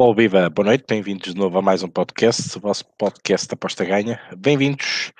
Alô, 0.00 0.14
viva, 0.14 0.48
boa 0.48 0.64
noite, 0.64 0.86
bem-vindos 0.88 1.34
de 1.34 1.38
novo 1.38 1.58
a 1.58 1.60
mais 1.60 1.82
um 1.82 1.88
podcast, 1.88 2.56
o 2.56 2.60
vosso 2.62 2.86
podcast 2.96 3.46
da 3.46 3.52
Aposta 3.52 3.84
Ganha. 3.84 4.18
Bem-vindos. 4.34 5.12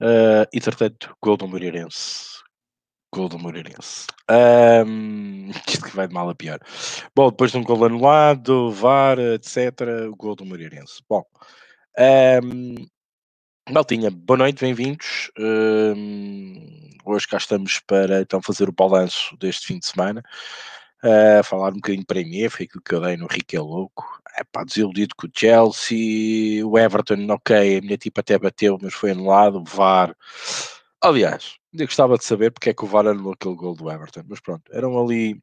Uh, 0.00 0.46
entretanto, 0.52 1.16
gol 1.20 1.36
do 1.36 1.48
Moreirense. 1.48 2.38
Gol 3.12 3.28
do 3.28 3.40
Moreirense. 3.40 4.06
Um, 4.30 5.50
isto 5.66 5.86
que 5.86 5.96
vai 5.96 6.06
de 6.06 6.14
mal 6.14 6.30
a 6.30 6.34
pior. 6.36 6.60
Bom, 7.12 7.28
depois 7.28 7.50
de 7.50 7.58
um 7.58 7.64
gol 7.64 7.84
anulado, 7.84 8.70
VAR, 8.70 9.18
etc., 9.18 9.80
o 10.08 10.14
gol 10.14 10.36
do 10.36 10.44
Moreirense. 10.44 11.02
Bom, 11.08 11.24
um, 12.44 12.86
Maltinha, 13.68 14.12
boa 14.12 14.38
noite, 14.38 14.60
bem-vindos. 14.60 15.32
Um, 15.36 16.88
hoje 17.04 17.26
cá 17.26 17.38
estamos 17.38 17.80
para 17.80 18.20
então 18.20 18.40
fazer 18.40 18.68
o 18.68 18.72
balanço 18.72 19.36
deste 19.38 19.66
fim 19.66 19.80
de 19.80 19.86
semana 19.86 20.22
uh, 21.04 21.44
falar 21.44 21.70
um 21.70 21.76
bocadinho 21.76 22.06
para 22.06 22.20
mim, 22.20 22.48
foi 22.48 22.64
aquilo 22.64 22.82
que 22.82 22.94
eu 22.94 23.00
dei 23.00 23.16
no 23.16 23.26
Rico 23.26 23.56
é 23.56 23.60
Louco. 23.60 24.20
É 24.36 24.42
pá, 24.44 24.64
desiludido 24.64 25.14
com 25.16 25.26
o 25.26 25.30
Chelsea, 25.32 26.66
o 26.66 26.78
Everton, 26.78 27.26
ok, 27.30 27.78
a 27.78 27.80
minha 27.80 27.96
tipo 27.96 28.18
até 28.20 28.38
bateu, 28.38 28.78
mas 28.82 28.94
foi 28.94 29.12
anulado, 29.12 29.60
o 29.60 29.64
VAR. 29.64 30.16
Aliás, 31.00 31.56
eu 31.72 31.86
gostava 31.86 32.18
de 32.18 32.24
saber 32.24 32.50
porque 32.50 32.70
é 32.70 32.74
que 32.74 32.84
o 32.84 32.88
VAR 32.88 33.06
anulou 33.06 33.34
aquele 33.34 33.54
gol 33.54 33.74
do 33.76 33.90
Everton, 33.90 34.22
mas 34.28 34.40
pronto, 34.40 34.64
eram 34.72 34.98
ali 35.00 35.40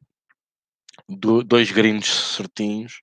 do, 1.08 1.42
dois 1.42 1.70
gringos 1.70 2.36
certinhos. 2.36 3.00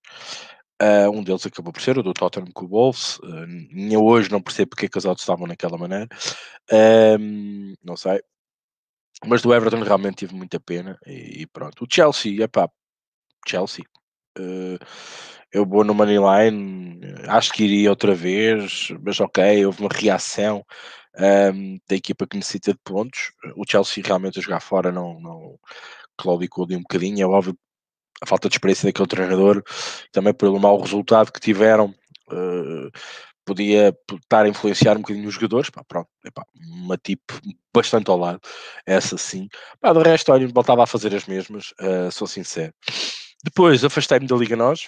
Uh, 0.82 1.12
um 1.12 1.22
deles 1.22 1.46
acabou 1.46 1.74
por 1.74 1.82
ser 1.82 1.98
o 1.98 2.04
do 2.04 2.14
Tottenham 2.14 2.52
com 2.54 2.66
o 2.66 2.70
Wolves. 2.70 3.20
Uh, 3.20 4.02
hoje 4.02 4.32
não 4.32 4.42
percebo 4.42 4.70
porque 4.70 4.86
é 4.86 4.90
que 4.90 4.98
os 4.98 5.04
outros 5.04 5.24
estavam 5.24 5.46
naquela 5.46 5.78
maneira. 5.78 6.08
Uh, 6.72 7.76
não 7.84 7.98
sei. 7.98 8.22
Mas 9.26 9.42
do 9.42 9.54
Everton 9.54 9.82
realmente 9.82 10.18
tive 10.18 10.36
muita 10.36 10.60
pena 10.60 10.98
e, 11.06 11.42
e 11.42 11.48
pronto. 11.48 11.84
O 11.84 11.88
Chelsea, 11.90 12.44
é 12.44 12.48
pá, 12.48 12.70
Chelsea. 13.48 13.84
Uh, 14.38 14.78
eu 15.52 15.66
vou 15.66 15.84
no 15.84 15.94
Moneyline, 15.94 17.02
acho 17.28 17.52
que 17.52 17.64
iria 17.64 17.90
outra 17.90 18.14
vez, 18.14 18.90
mas 19.04 19.20
ok, 19.20 19.66
houve 19.66 19.82
uma 19.82 19.90
reação 19.92 20.64
um, 21.18 21.24
ehm, 21.24 21.78
da 21.90 21.96
equipa 21.96 22.28
que 22.28 22.38
necessita 22.38 22.72
de 22.72 22.80
pontos. 22.84 23.32
O 23.56 23.64
Chelsea 23.68 24.04
realmente 24.06 24.40
a 24.40 24.42
jogar 24.42 24.60
fora 24.60 24.92
não, 24.92 25.20
não 25.20 25.60
claudicou 26.16 26.68
de 26.68 26.76
um 26.76 26.82
bocadinho, 26.82 27.24
é 27.24 27.26
óbvio 27.26 27.58
a 28.22 28.26
falta 28.26 28.50
de 28.50 28.56
experiência 28.56 28.86
daquele 28.88 29.08
treinador, 29.08 29.64
também 30.12 30.34
pelo 30.34 30.60
mau 30.60 30.80
resultado 30.80 31.32
que 31.32 31.40
tiveram. 31.40 31.94
Uh, 32.32 32.92
podia 33.50 33.98
estar 34.14 34.46
a 34.46 34.48
influenciar 34.48 34.96
um 34.96 35.02
bocadinho 35.02 35.28
os 35.28 35.34
jogadores, 35.34 35.70
pá, 35.72 35.84
pronto, 35.84 36.08
epá, 36.24 36.44
uma 36.56 36.98
tipo 36.98 37.34
bastante 37.74 38.10
ao 38.10 38.18
lado, 38.18 38.40
essa 38.86 39.18
sim. 39.18 39.48
Pá, 39.82 39.92
do 39.92 40.02
resto, 40.02 40.32
olha, 40.32 40.48
voltava 40.48 40.84
a 40.84 40.88
fazer 40.88 41.16
as 41.16 41.26
mesmas, 41.26 41.74
uh, 41.82 42.12
sou 42.12 42.28
sincero. 42.28 42.74
Depois 43.44 43.84
afastei-me 43.84 44.28
da 44.28 44.36
Liga 44.36 44.56
Nós, 44.56 44.88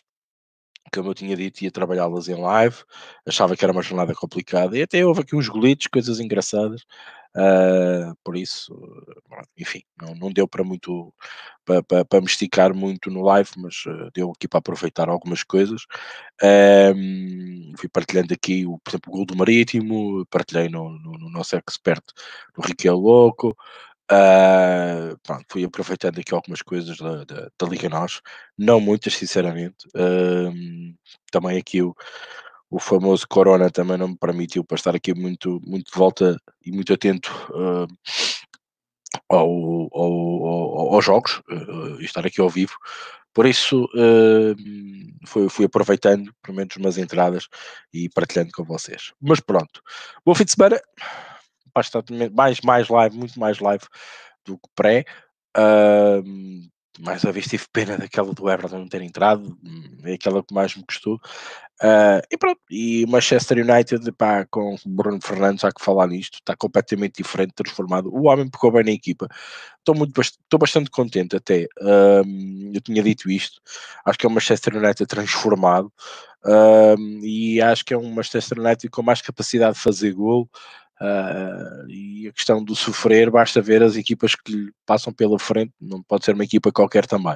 como 0.94 1.09
eu 1.09 1.14
tinha 1.14 1.36
dito, 1.36 1.64
ia 1.64 1.72
trabalhá-las 1.72 2.28
em 2.28 2.36
live, 2.36 2.78
achava 3.26 3.56
que 3.56 3.64
era 3.64 3.72
uma 3.72 3.81
jornada 3.81 4.14
complicada, 4.14 4.78
e 4.78 4.84
até 4.84 5.06
houve 5.06 5.22
aqui 5.22 5.36
uns 5.36 5.48
golitos, 5.48 5.88
coisas 5.88 6.20
engraçadas, 6.20 6.84
Uh, 7.36 8.14
por 8.26 8.36
isso, 8.36 8.76
enfim, 9.58 9.82
não, 10.02 10.14
não 10.16 10.32
deu 10.34 10.46
para 10.48 10.66
muito 10.66 11.14
para, 11.64 11.82
para, 11.82 12.06
para, 12.06 12.20
me 12.20 12.28
esticar 12.28 12.74
muito 12.74 13.10
no 13.10 13.22
live, 13.22 13.50
mas 13.58 13.86
uh, 13.86 14.12
deu 14.14 14.32
aqui 14.32 14.48
para 14.50 14.60
aproveitar 14.60 15.08
algumas 15.08 15.42
coisas. 15.44 15.86
fui 17.78 17.90
partilhando 17.90 18.34
aqui, 18.34 18.66
o, 18.66 18.78
por 18.80 18.92
exemplo, 18.92 19.14
o 19.14 19.16
gol 19.18 19.26
do 19.26 19.38
Marítimo, 19.38 20.26
partilhei 20.30 20.68
no, 20.68 20.90
no, 21.00 21.12
no 21.14 21.30
nosso 21.30 21.56
expert 21.56 22.04
no 22.58 22.64
Riquel 22.64 22.98
Louco. 22.98 23.56
Uh, 24.12 25.18
pronto, 25.24 25.46
fui 25.50 25.64
aproveitando 25.64 26.20
aqui 26.20 26.34
algumas 26.34 26.62
coisas 26.62 26.98
da, 26.98 27.24
da, 27.24 27.50
da 27.58 27.68
Liga 27.68 27.88
Nós, 27.88 28.20
não 28.58 28.81
muitas, 28.81 29.13
sinceramente. 29.13 29.88
também 31.31 31.58
aqui 31.58 31.81
o 31.81 31.96
o 32.72 32.80
famoso 32.80 33.28
Corona 33.28 33.70
também 33.70 33.98
não 33.98 34.08
me 34.08 34.18
permitiu 34.18 34.64
para 34.64 34.76
estar 34.76 34.96
aqui 34.96 35.14
muito, 35.14 35.62
muito 35.68 35.92
de 35.92 35.98
volta 35.98 36.38
e 36.66 36.72
muito 36.72 36.94
atento 36.94 37.30
uh, 37.52 37.86
ao, 39.30 39.50
ao, 39.94 40.46
ao, 40.46 40.94
aos 40.96 41.04
jogos 41.06 41.42
uh, 41.50 42.00
e 42.00 42.06
estar 42.06 42.26
aqui 42.26 42.40
ao 42.40 42.50
vivo. 42.50 42.74
Por 43.34 43.46
isso, 43.46 43.86
uh, 43.94 44.56
fui, 45.28 45.50
fui 45.50 45.66
aproveitando, 45.66 46.34
pelo 46.42 46.56
menos, 46.56 46.76
umas 46.78 46.98
entradas 46.98 47.50
e 47.94 48.10
partilhando 48.10 48.52
com 48.54 48.64
vocês. 48.64 49.12
Mas 49.22 49.42
pronto, 49.42 49.81
bom 50.26 50.34
fim 50.34 50.46
de 50.46 50.52
semana. 50.52 50.81
Bastante 51.76 52.14
mais, 52.30 52.62
mais 52.62 52.88
live, 52.88 53.18
muito 53.18 53.38
mais 53.38 53.60
live 53.60 53.84
do 54.46 54.58
que 54.58 54.70
pré. 54.76 55.06
Uh, 55.58 56.71
mais 57.00 57.24
uma 57.24 57.31
vez 57.31 57.47
tive 57.47 57.66
pena 57.72 57.97
daquela 57.97 58.34
do 58.34 58.50
Everton 58.50 58.79
não 58.79 58.88
ter 58.88 59.02
entrado, 59.02 59.57
é 60.03 60.13
aquela 60.13 60.44
que 60.44 60.53
mais 60.53 60.75
me 60.75 60.84
custou. 60.84 61.19
Uh, 61.81 62.22
e 62.29 62.38
pronto, 62.38 62.62
e 62.69 63.06
Manchester 63.07 63.57
United, 63.57 64.12
pá, 64.12 64.46
com 64.46 64.75
Bruno 64.85 65.19
Fernandes, 65.19 65.63
há 65.63 65.72
que 65.72 65.84
falar 65.84 66.07
nisto, 66.07 66.35
está 66.35 66.56
completamente 66.56 67.24
diferente, 67.24 67.53
transformado. 67.56 68.13
O 68.13 68.28
homem 68.28 68.47
pegou 68.47 68.72
bem 68.72 68.84
na 68.84 68.91
equipa. 68.91 69.28
Estou 69.80 69.96
muito, 69.96 70.22
estou 70.22 70.59
bastante 70.59 70.91
contente 70.91 71.35
até. 71.35 71.68
Um, 71.81 72.72
eu 72.74 72.81
tinha 72.81 73.01
dito 73.01 73.31
isto, 73.31 73.59
acho 74.06 74.19
que 74.19 74.25
é 74.28 74.30
o 74.30 74.31
Manchester 74.31 74.75
United 74.78 75.07
transformado. 75.07 75.91
Um, 76.46 77.19
e 77.24 77.62
acho 77.62 77.84
que 77.85 77.94
é 77.94 77.97
um 77.97 78.13
Manchester 78.13 78.59
United 78.59 78.90
com 78.90 79.01
mais 79.01 79.22
capacidade 79.22 79.75
de 79.75 79.81
fazer 79.81 80.13
gol, 80.13 80.50
Uh, 81.01 81.89
e 81.89 82.28
a 82.28 82.31
questão 82.31 82.63
do 82.63 82.75
sofrer, 82.75 83.31
basta 83.31 83.59
ver 83.59 83.81
as 83.81 83.95
equipas 83.95 84.35
que 84.35 84.51
lhe 84.51 84.72
passam 84.85 85.12
pela 85.12 85.39
frente, 85.39 85.73
não 85.81 86.03
pode 86.03 86.23
ser 86.23 86.35
uma 86.35 86.44
equipa 86.44 86.72
qualquer 86.72 87.07
também. 87.07 87.34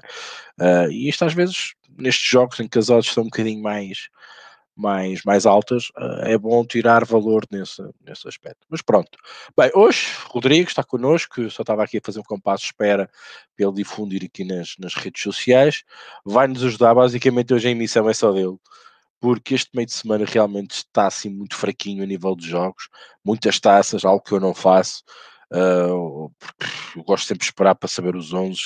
Uh, 0.59 0.91
e 0.91 1.09
isto 1.09 1.25
às 1.25 1.33
vezes, 1.33 1.73
nestes 1.97 2.29
jogos 2.29 2.59
em 2.59 2.67
que 2.67 2.77
as 2.77 2.91
odds 2.91 3.07
estão 3.07 3.23
um 3.23 3.27
bocadinho 3.27 3.63
mais, 3.63 4.07
mais, 4.75 5.23
mais 5.23 5.47
altas, 5.47 5.85
uh, 5.97 6.25
é 6.25 6.37
bom 6.37 6.63
tirar 6.63 7.05
valor 7.05 7.43
nesse, 7.49 7.81
nesse 8.05 8.27
aspecto. 8.27 8.67
Mas 8.69 8.83
pronto. 8.83 9.17
Bem, 9.57 9.71
hoje, 9.73 10.09
Rodrigo 10.27 10.69
está 10.69 10.83
connosco, 10.83 11.49
só 11.49 11.63
estava 11.63 11.83
aqui 11.83 11.97
a 11.97 12.01
fazer 12.05 12.19
um 12.19 12.23
compasso 12.23 12.61
de 12.61 12.67
espera 12.67 13.09
para 13.57 13.65
ele 13.65 13.75
difundir 13.77 14.23
aqui 14.23 14.43
nas, 14.43 14.75
nas 14.77 14.93
redes 14.93 15.23
sociais. 15.23 15.83
Vai-nos 16.23 16.63
ajudar, 16.63 16.93
basicamente 16.93 17.51
hoje 17.51 17.67
a 17.67 17.71
emissão 17.71 18.07
é 18.07 18.13
só 18.13 18.31
dele 18.31 18.59
porque 19.19 19.55
este 19.55 19.69
meio 19.73 19.87
de 19.87 19.93
semana 19.93 20.25
realmente 20.25 20.71
está 20.71 21.07
assim 21.07 21.29
muito 21.29 21.55
fraquinho 21.55 22.03
a 22.03 22.05
nível 22.05 22.35
de 22.35 22.47
jogos, 22.47 22.87
muitas 23.23 23.59
taças, 23.59 24.05
algo 24.05 24.23
que 24.23 24.33
eu 24.33 24.39
não 24.39 24.53
faço, 24.53 25.03
uh, 25.51 26.31
eu 26.95 27.03
gosto 27.03 27.27
sempre 27.27 27.39
de 27.39 27.45
esperar 27.45 27.75
para 27.75 27.89
saber 27.89 28.15
os 28.15 28.33
11, 28.33 28.59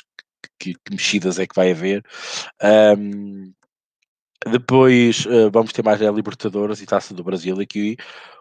que, 0.59 0.73
que 0.73 0.91
mexidas 0.91 1.39
é 1.39 1.47
que 1.47 1.55
vai 1.55 1.71
haver. 1.71 2.03
Um, 2.97 3.53
depois 4.47 5.25
uh, 5.25 5.51
vamos 5.51 5.73
ter 5.73 5.83
mais 5.83 6.01
a 6.01 6.11
Libertadores 6.11 6.81
e 6.81 6.85
Taça 6.85 7.13
do 7.13 7.23
Brasil 7.23 7.59
aqui. 7.59 7.97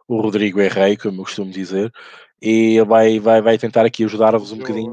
O 0.06 0.20
Rodrigo 0.20 0.60
é 0.60 0.68
rei, 0.68 0.96
como 0.96 1.20
eu 1.20 1.24
costumo 1.24 1.50
dizer, 1.50 1.92
e 2.40 2.76
ele 2.76 2.84
vai, 2.84 3.18
vai, 3.18 3.42
vai 3.42 3.58
tentar 3.58 3.84
aqui 3.84 4.04
ajudar-vos 4.04 4.52
um 4.52 4.58
bocadinho, 4.58 4.92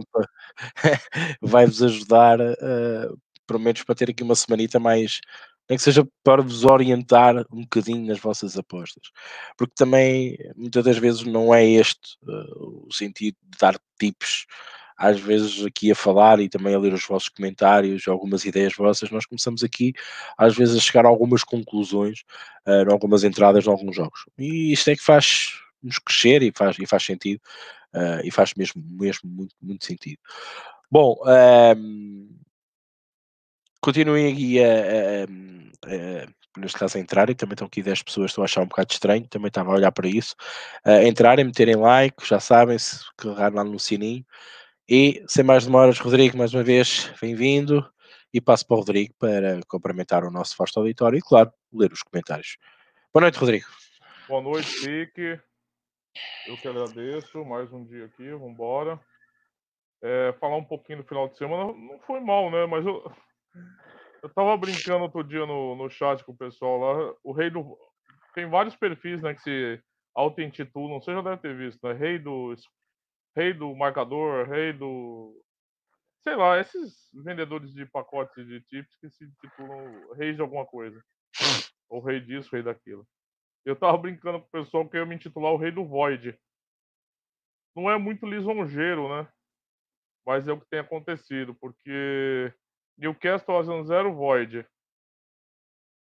vai-vos 1.42 1.82
ajudar, 1.84 2.40
uh, 2.40 3.18
pelo 3.48 3.60
menos 3.60 3.84
para 3.84 3.96
ter 3.96 4.10
aqui 4.10 4.24
uma 4.24 4.36
semanita 4.36 4.80
mais, 4.80 5.22
nem 5.70 5.78
que 5.78 5.84
seja 5.84 6.08
para 6.24 6.42
vos 6.42 6.64
orientar 6.64 7.38
um 7.52 7.62
bocadinho 7.62 8.06
nas 8.06 8.20
vossas 8.20 8.58
apostas. 8.58 9.10
Porque 9.58 9.74
também, 9.76 10.38
muitas 10.56 10.84
das 10.84 10.98
vezes, 10.98 11.24
não 11.24 11.54
é 11.54 11.66
este 11.66 12.18
uh, 12.24 12.88
o 12.88 12.94
sentido 12.94 13.36
de 13.44 13.58
dar 13.60 13.80
tips. 14.00 14.46
Às 14.98 15.20
vezes, 15.20 15.66
aqui 15.66 15.92
a 15.92 15.96
falar 15.96 16.40
e 16.40 16.48
também 16.48 16.74
a 16.74 16.80
ler 16.80 16.94
os 16.94 17.06
vossos 17.06 17.28
comentários, 17.30 18.08
algumas 18.08 18.46
ideias 18.46 18.74
vossas, 18.76 19.12
nós 19.12 19.26
começamos 19.26 19.64
aqui, 19.64 19.94
às 20.38 20.56
vezes, 20.56 20.78
a 20.78 20.80
chegar 20.80 21.06
a 21.06 21.10
algumas 21.10 21.44
conclusões, 21.44 22.20
uh, 22.66 22.92
algumas 22.92 23.24
entradas 23.24 23.66
em 23.66 23.70
alguns 23.70 23.96
jogos. 23.96 24.22
E 24.38 24.72
isto 24.72 24.90
é 24.90 24.96
que 24.96 25.04
faz 25.04 25.50
nos 25.84 26.00
crescer 26.00 26.42
e 26.44 26.52
faz, 26.56 26.78
e 26.80 26.86
faz 26.86 27.04
sentido, 27.04 27.42
uh, 27.94 28.22
e 28.24 28.32
faz 28.32 28.54
mesmo, 28.56 28.82
mesmo 28.90 29.30
muito, 29.30 29.56
muito 29.62 29.86
sentido. 29.86 30.20
Bom, 30.90 31.18
ehm, 31.28 32.28
continuem 33.86 34.34
aqui 34.34 34.60
a, 34.64 34.68
a, 34.68 35.24
a, 35.94 36.60
neste 36.60 36.76
caso 36.76 36.98
a 36.98 37.00
entrar, 37.00 37.30
e 37.30 37.36
também 37.36 37.54
estão 37.54 37.68
aqui 37.68 37.84
10 37.84 38.02
pessoas, 38.02 38.32
estou 38.32 38.42
a 38.42 38.46
achar 38.46 38.62
um 38.62 38.68
bocado 38.68 38.92
estranho, 38.92 39.28
também 39.28 39.50
estava 39.50 39.70
a 39.70 39.76
olhar 39.76 39.92
para 39.92 40.08
isso, 40.08 40.36
a 40.84 41.04
entrarem, 41.04 41.46
meterem 41.46 41.76
like, 41.76 42.28
já 42.28 42.40
sabem, 42.40 42.80
se 42.80 43.06
carregar 43.16 43.54
lá 43.54 43.64
no 43.64 43.80
sininho, 43.80 44.26
e 44.90 45.24
sem 45.28 45.44
mais 45.44 45.66
demoras, 45.66 46.00
Rodrigo, 46.00 46.36
mais 46.36 46.52
uma 46.52 46.64
vez, 46.64 47.14
bem-vindo, 47.22 47.88
e 48.34 48.42
passo 48.42 48.66
para 48.66 48.76
o 48.76 48.80
Rodrigo 48.80 49.14
para 49.20 49.60
cumprimentar 49.68 50.24
o 50.24 50.32
nosso 50.32 50.56
vasto 50.58 50.80
auditório 50.80 51.20
e, 51.20 51.22
claro, 51.22 51.54
ler 51.72 51.94
os 51.94 52.02
comentários. 52.02 52.58
Boa 53.14 53.22
noite, 53.22 53.38
Rodrigo. 53.38 53.68
Boa 54.28 54.42
noite, 54.42 54.82
Pique. 54.84 55.40
Eu 56.48 56.58
que 56.58 56.68
agradeço, 56.68 57.46
mais 57.46 57.72
um 57.72 57.86
dia 57.86 58.06
aqui, 58.06 58.32
vamos 58.32 58.50
embora. 58.50 59.00
É, 60.02 60.34
falar 60.40 60.58
um 60.58 60.66
pouquinho 60.66 61.00
do 61.00 61.08
final 61.08 61.28
de 61.30 61.38
semana, 61.38 61.72
não 61.72 62.00
foi 62.00 62.20
mal, 62.20 62.50
né, 62.50 62.66
mas 62.66 62.84
eu 62.84 63.04
eu 64.26 64.30
tava 64.30 64.58
brincando 64.58 65.04
outro 65.04 65.24
dia 65.24 65.46
no, 65.46 65.76
no 65.76 65.90
chat 65.90 66.24
com 66.24 66.32
o 66.32 66.38
pessoal 66.38 66.80
lá. 66.80 67.16
O 67.24 67.32
rei 67.32 67.50
do. 67.50 67.78
Tem 68.34 68.50
vários 68.50 68.76
perfis, 68.76 69.22
né, 69.22 69.34
que 69.36 69.42
se 69.42 69.84
auto-intitulam. 70.16 71.00
Você 71.00 71.14
já 71.14 71.22
deve 71.22 71.38
ter 71.38 71.56
visto, 71.56 71.86
né? 71.88 71.94
Rei 71.94 72.18
do. 72.18 72.56
Rei 73.36 73.54
do 73.54 73.76
marcador, 73.76 74.48
rei 74.48 74.74
do. 74.74 75.44
Sei 76.24 76.36
lá, 76.36 76.60
esses 76.60 77.10
vendedores 77.14 77.72
de 77.72 77.86
pacotes 77.86 78.48
de 78.48 78.62
tips 78.62 78.96
que 79.00 79.10
se 79.12 79.26
intitulam 79.26 80.14
reis 80.16 80.36
de 80.36 80.42
alguma 80.42 80.66
coisa. 80.66 81.00
O 81.88 82.00
rei 82.00 82.20
disso, 82.20 82.50
rei 82.52 82.64
daquilo. 82.64 83.08
Eu 83.64 83.76
tava 83.76 83.96
brincando 83.98 84.40
com 84.40 84.48
o 84.48 84.64
pessoal 84.64 84.90
que 84.90 84.98
eu 84.98 85.02
ia 85.02 85.06
me 85.06 85.16
intitular 85.16 85.52
o 85.52 85.58
rei 85.58 85.72
do 85.72 85.86
Void. 85.86 86.36
Não 87.76 87.92
é 87.92 87.98
muito 87.98 88.26
lisonjeiro, 88.26 89.08
né? 89.10 89.28
Mas 90.26 90.48
é 90.48 90.52
o 90.52 90.60
que 90.60 90.68
tem 90.68 90.80
acontecido, 90.80 91.54
porque 91.54 92.52
Newcastle 92.98 93.58
a 93.58 93.84
0 93.84 94.14
Void. 94.14 94.66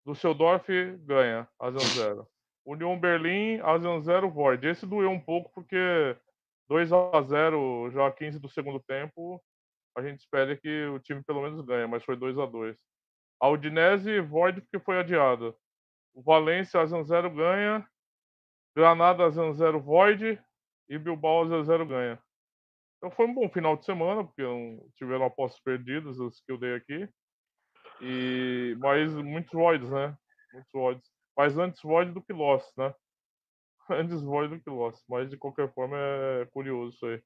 Düsseldorf 0.07 0.67
ganha 1.01 1.49
a 1.59 1.71
0 1.71 2.27
União 2.65 2.99
Berlim 2.99 3.61
a 3.61 3.79
0 3.79 4.31
Void. 4.31 4.67
Esse 4.67 4.87
doeu 4.87 5.11
um 5.11 5.21
pouco 5.21 5.51
porque 5.53 6.17
2 6.69 6.93
a 6.93 7.23
0 7.23 7.91
já 7.91 8.11
15 8.13 8.39
do 8.39 8.49
segundo 8.49 8.81
tempo. 8.81 9.43
A 9.97 10.03
gente 10.03 10.21
espera 10.21 10.57
que 10.57 10.87
o 10.87 11.01
time 11.01 11.23
pelo 11.25 11.43
menos 11.43 11.61
ganhe, 11.65 11.87
mas 11.87 12.05
foi 12.05 12.17
2 12.17 12.39
a 12.39 12.47
2 12.47 12.77
A 13.41 13.49
Udinese 13.49 14.21
Void 14.21 14.61
porque 14.61 14.79
foi 14.79 14.99
adiada. 14.99 15.55
O 16.15 16.23
Valência 16.23 16.81
a 16.81 16.87
0 16.87 17.31
ganha. 17.31 17.89
Granada 18.77 19.25
a 19.25 19.31
0 19.31 19.81
Void. 19.81 20.41
E 20.89 20.99
Bilbao 20.99 21.43
a 21.43 21.63
0 21.65 21.87
ganha. 21.87 22.23
Então 22.99 23.11
foi 23.13 23.27
um 23.27 23.35
bom 23.35 23.49
final 23.49 23.77
de 23.77 23.85
semana, 23.85 24.25
porque 24.25 24.43
tiveram 24.97 25.25
apostas 25.25 25.61
perdidas, 25.63 26.21
as 26.21 26.41
que 26.41 26.51
eu 26.51 26.59
dei 26.59 26.75
aqui. 26.75 27.09
E, 28.01 28.77
mas 28.79 29.13
muitos 29.15 29.53
voids, 29.53 29.89
né? 29.89 30.17
Muitos 30.53 30.73
voids. 30.73 31.11
Mas 31.37 31.57
antes 31.57 31.81
void 31.83 32.13
do 32.13 32.23
que 32.23 32.33
lost, 32.33 32.69
né? 32.77 32.93
Antes 33.91 34.21
void 34.23 34.57
do 34.57 34.61
que 34.63 34.69
lost. 34.69 35.03
Mas 35.09 35.31
de 35.31 35.37
qualquer 35.37 35.73
forma 35.73 35.97
é 35.97 36.47
curioso 36.47 36.95
isso 36.95 37.07
aí. 37.07 37.23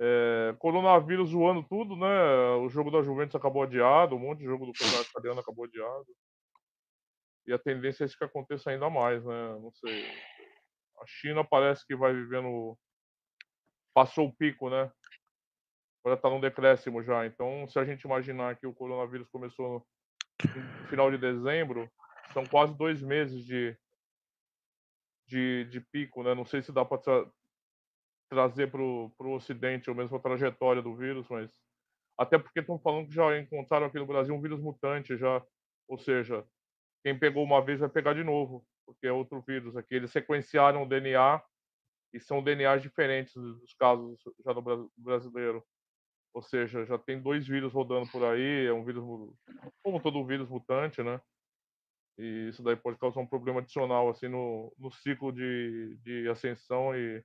É, 0.00 0.54
coronavírus 0.60 1.30
zoando 1.30 1.64
tudo, 1.64 1.96
né? 1.96 2.50
O 2.60 2.68
jogo 2.68 2.90
da 2.90 3.02
Juventus 3.02 3.34
acabou 3.34 3.64
adiado, 3.64 4.14
um 4.14 4.20
monte 4.20 4.38
de 4.38 4.44
jogo 4.44 4.64
do 4.64 4.72
Campeonato 4.72 5.10
Italiano 5.10 5.40
acabou 5.40 5.64
adiado. 5.64 6.06
E 7.46 7.52
a 7.52 7.58
tendência 7.58 8.04
é 8.04 8.08
que 8.08 8.24
aconteça 8.24 8.70
ainda 8.70 8.88
mais, 8.88 9.24
né? 9.24 9.58
Não 9.60 9.72
sei. 9.72 10.06
A 11.00 11.06
China 11.06 11.44
parece 11.44 11.84
que 11.84 11.96
vai 11.96 12.12
vivendo 12.12 12.78
passou 13.94 14.28
o 14.28 14.32
pico, 14.32 14.70
né? 14.70 14.90
Agora 16.00 16.16
está 16.16 16.30
num 16.30 16.40
decréscimo 16.40 17.02
já. 17.02 17.26
Então, 17.26 17.68
se 17.68 17.78
a 17.78 17.84
gente 17.84 18.02
imaginar 18.02 18.56
que 18.56 18.66
o 18.66 18.74
coronavírus 18.74 19.28
começou 19.28 19.86
no 20.42 20.86
final 20.88 21.10
de 21.10 21.18
dezembro, 21.18 21.90
são 22.32 22.44
quase 22.46 22.76
dois 22.76 23.02
meses 23.02 23.44
de, 23.44 23.76
de, 25.26 25.64
de 25.64 25.80
pico, 25.80 26.22
né? 26.22 26.34
Não 26.34 26.44
sei 26.44 26.62
se 26.62 26.72
dá 26.72 26.84
para 26.84 26.98
tra 26.98 27.30
trazer 28.30 28.70
para 28.70 28.82
o 28.82 29.34
Ocidente 29.34 29.88
ou 29.88 29.96
mesmo 29.96 30.16
a 30.16 30.20
trajetória 30.20 30.82
do 30.82 30.94
vírus, 30.94 31.26
mas 31.30 31.50
até 32.18 32.38
porque 32.38 32.60
estão 32.60 32.78
falando 32.78 33.08
que 33.08 33.14
já 33.14 33.38
encontraram 33.38 33.86
aqui 33.86 33.98
no 33.98 34.06
Brasil 34.06 34.34
um 34.34 34.40
vírus 34.40 34.60
mutante, 34.60 35.16
já, 35.16 35.42
ou 35.88 35.98
seja, 35.98 36.44
quem 37.02 37.18
pegou 37.18 37.42
uma 37.42 37.64
vez 37.64 37.80
vai 37.80 37.88
pegar 37.88 38.12
de 38.12 38.22
novo, 38.22 38.66
porque 38.84 39.06
é 39.06 39.12
outro 39.12 39.40
vírus 39.40 39.76
aqui. 39.76 39.94
Eles 39.94 40.10
sequenciaram 40.10 40.82
o 40.82 40.88
DNA 40.88 41.42
e 42.12 42.20
são 42.20 42.42
DNAs 42.42 42.82
diferentes 42.82 43.34
dos 43.34 43.74
casos 43.74 44.18
já 44.44 44.52
do 44.52 44.90
brasileiro. 44.96 45.64
Ou 46.34 46.42
seja, 46.42 46.84
já 46.84 46.98
tem 46.98 47.20
dois 47.20 47.46
vírus 47.46 47.72
rodando 47.72 48.08
por 48.10 48.24
aí, 48.24 48.66
é 48.66 48.72
um 48.72 48.84
vírus, 48.84 49.02
como 49.82 50.00
todo 50.00 50.24
vírus 50.26 50.48
mutante, 50.48 51.02
né? 51.02 51.20
E 52.18 52.48
isso 52.48 52.62
daí 52.62 52.76
pode 52.76 52.98
causar 52.98 53.20
um 53.20 53.26
problema 53.26 53.60
adicional 53.60 54.08
assim 54.08 54.28
no, 54.28 54.72
no 54.78 54.90
ciclo 54.90 55.32
de, 55.32 55.96
de 56.02 56.28
ascensão 56.28 56.94
e 56.94 57.24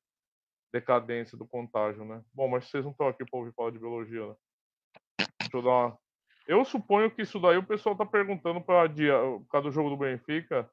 decadência 0.71 1.37
do 1.37 1.47
contágio, 1.47 2.05
né? 2.05 2.23
Bom, 2.33 2.47
mas 2.47 2.65
vocês 2.65 2.83
não 2.83 2.91
estão 2.91 3.07
aqui 3.07 3.25
para 3.25 3.39
ouvir 3.39 3.53
falar 3.53 3.71
de 3.71 3.79
biologia, 3.79 4.27
né? 4.27 4.35
Deixa 5.39 5.57
eu 5.57 5.61
dar 5.61 5.69
uma... 5.69 5.99
Eu 6.47 6.65
suponho 6.65 7.09
que 7.09 7.21
isso 7.21 7.39
daí 7.39 7.57
o 7.57 7.65
pessoal 7.65 7.93
está 7.93 8.05
perguntando 8.05 8.61
para 8.61 8.87
dia, 8.87 9.13
por 9.17 9.47
causa 9.47 9.69
do 9.69 9.73
jogo 9.73 9.89
do 9.89 9.97
Benfica, 9.97 10.69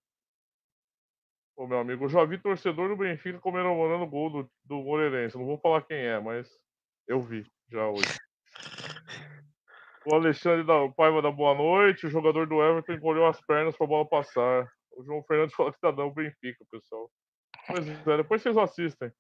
Ô, 1.61 1.67
meu 1.67 1.79
amigo, 1.79 2.07
eu 2.07 2.09
já 2.09 2.25
vi 2.25 2.39
torcedor 2.39 2.89
do 2.89 2.97
Benfica 2.97 3.39
comemorando 3.39 4.05
o 4.05 4.09
gol 4.09 4.31
do, 4.31 4.51
do 4.65 4.83
Moreirense. 4.83 5.37
Não 5.37 5.45
vou 5.45 5.59
falar 5.59 5.83
quem 5.83 5.99
é, 5.99 6.19
mas 6.19 6.49
eu 7.07 7.21
vi 7.21 7.45
já 7.71 7.87
hoje. 7.87 8.17
O 10.07 10.15
Alexandre 10.15 10.65
da 10.65 10.89
Paiva 10.89 11.21
da 11.21 11.31
Boa 11.31 11.55
Noite, 11.55 12.07
o 12.07 12.11
jogador 12.11 12.47
do 12.47 12.63
Everton 12.63 12.95
encolheu 12.95 13.27
as 13.27 13.39
pernas 13.43 13.77
para 13.77 13.85
a 13.85 13.89
bola 13.91 14.09
passar. 14.09 14.73
O 14.97 15.05
João 15.05 15.23
Fernandes 15.25 15.53
falou 15.55 15.71
que 15.71 15.79
tá 15.79 15.91
dando 15.91 16.15
Benfica, 16.15 16.65
pessoal. 16.71 17.11
Pois 17.67 17.87
é, 17.87 18.17
depois 18.17 18.41
vocês 18.41 18.57
assistem. 18.57 19.13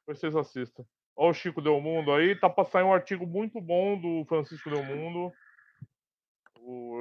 Depois 0.00 0.18
vocês 0.18 0.36
assistem. 0.36 0.84
Olha 1.16 1.30
o 1.30 1.34
Chico 1.34 1.62
Del 1.62 1.80
Mundo 1.80 2.12
aí, 2.12 2.38
tá 2.38 2.50
pra 2.50 2.66
sair 2.66 2.84
um 2.84 2.92
artigo 2.92 3.26
muito 3.26 3.58
bom 3.62 3.98
do 3.98 4.26
Francisco 4.28 4.68
Del 4.68 4.84
Mundo 4.84 5.32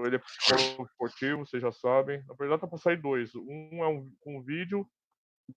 ele 0.06 0.15
é 0.15 0.19
psicólogo 0.19 0.86
esportivo, 0.86 1.45
vocês 1.45 1.62
já 1.62 1.71
sabem. 1.71 2.24
Na 2.27 2.33
verdade, 2.36 2.62
tá 2.62 2.68
para 2.68 2.77
sair 2.77 2.98
dois. 2.98 3.33
Um 3.36 3.83
é 3.83 3.88
um, 3.88 4.12
um 4.25 4.42
vídeo 4.42 4.88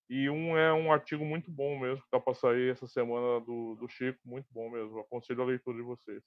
e 0.09 0.29
um 0.29 0.57
é 0.57 0.73
um 0.73 0.93
artigo 0.93 1.25
muito 1.25 1.51
bom 1.51 1.79
mesmo, 1.79 2.03
que 2.03 2.11
tá 2.11 2.21
para 2.21 2.35
sair 2.35 2.73
essa 2.73 2.87
semana 2.87 3.41
do, 3.41 3.77
do 3.77 3.89
Chico. 3.89 4.19
Muito 4.25 4.47
bom 4.51 4.71
mesmo. 4.71 5.01
Aconselho 5.01 5.43
a 5.43 5.47
leitura 5.47 5.77
de 5.77 5.83
vocês. 5.83 6.23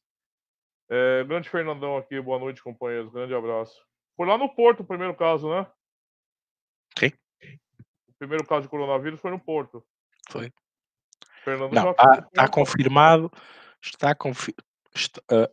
É, 0.90 1.24
grande 1.26 1.50
Fernandão 1.50 1.98
aqui, 1.98 2.20
boa 2.22 2.40
noite, 2.40 2.64
companheiros. 2.64 3.12
Grande 3.12 3.34
abraço. 3.34 3.76
Foi 4.16 4.26
lá 4.26 4.38
no 4.38 4.54
Porto 4.54 4.82
o 4.82 4.88
primeiro 4.88 5.16
caso, 5.16 5.50
né? 5.50 5.68
Sim. 6.98 7.12
O 8.08 8.14
primeiro 8.18 8.46
caso 8.48 8.64
de 8.64 8.70
coronavírus 8.70 9.20
foi 9.20 9.32
no 9.32 9.40
Porto. 9.40 9.86
Foi. 10.30 10.52
Fernando 11.44 11.74
Não, 11.74 11.92
está 11.92 12.22
tá 12.34 12.50
confirmado. 12.50 13.32
Está, 13.82 14.16
confi 14.16 14.56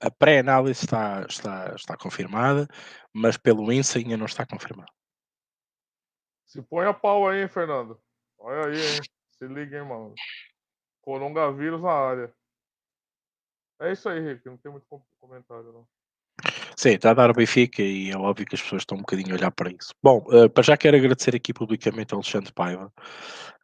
a 0.01 0.11
pré-análise 0.11 0.85
está, 0.85 1.25
está, 1.29 1.75
está 1.75 1.97
confirmada, 1.97 2.69
mas 3.13 3.37
pelo 3.37 3.73
INSA 3.73 3.99
ainda 3.99 4.17
não 4.17 4.27
está 4.27 4.47
confirmado. 4.47 4.93
Se 6.47 6.63
põe 6.63 6.87
a 6.87 6.95
pau 6.95 7.29
aí, 7.29 7.43
hein, 7.43 7.49
Fernando. 7.49 8.01
Olha 8.39 8.67
aí, 8.67 8.77
hein? 8.77 9.01
Se 9.33 9.47
liga, 9.47 9.79
hein, 9.79 9.89
mano. 9.89 10.15
Coronavírus 11.03 11.83
na 11.83 11.93
área. 11.93 12.35
É 13.81 13.93
isso 13.93 14.09
aí, 14.09 14.21
Rick. 14.21 14.47
Não 14.47 14.57
tem 14.57 14.71
muito 14.71 14.87
comentário, 15.21 15.73
não. 15.73 15.87
Sim, 16.77 16.91
está 16.91 17.11
a 17.11 17.15
dar 17.15 17.31
o 17.31 17.35
Benfica 17.35 17.83
e 17.83 18.11
é 18.11 18.17
óbvio 18.17 18.47
que 18.47 18.55
as 18.55 18.63
pessoas 18.63 18.83
estão 18.83 18.99
um 18.99 19.01
bocadinho 19.01 19.33
a 19.33 19.39
olhar 19.39 19.51
para 19.51 19.71
isso. 19.71 19.95
Bom, 20.03 20.25
uh, 20.29 20.51
para 20.51 20.63
já 20.63 20.77
quero 20.77 20.97
agradecer 20.97 21.35
aqui 21.35 21.53
publicamente 21.53 22.13
ao 22.13 22.19
Alexandre 22.19 22.53
Paiva. 22.53 22.93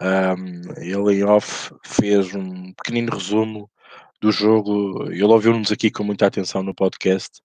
Um, 0.01 0.83
ele 0.83 1.21
em 1.21 1.25
off 1.25 1.75
fez 1.85 2.35
um 2.35 2.73
pequenino 2.73 3.13
resumo 3.13 3.71
do 4.21 4.31
jogo. 4.31 5.11
Ele 5.11 5.25
ouviu-nos 5.25 5.73
aqui 5.73 5.91
com 5.91 6.05
muita 6.05 6.27
atenção 6.27 6.63
no 6.63 6.75
podcast 6.75 7.41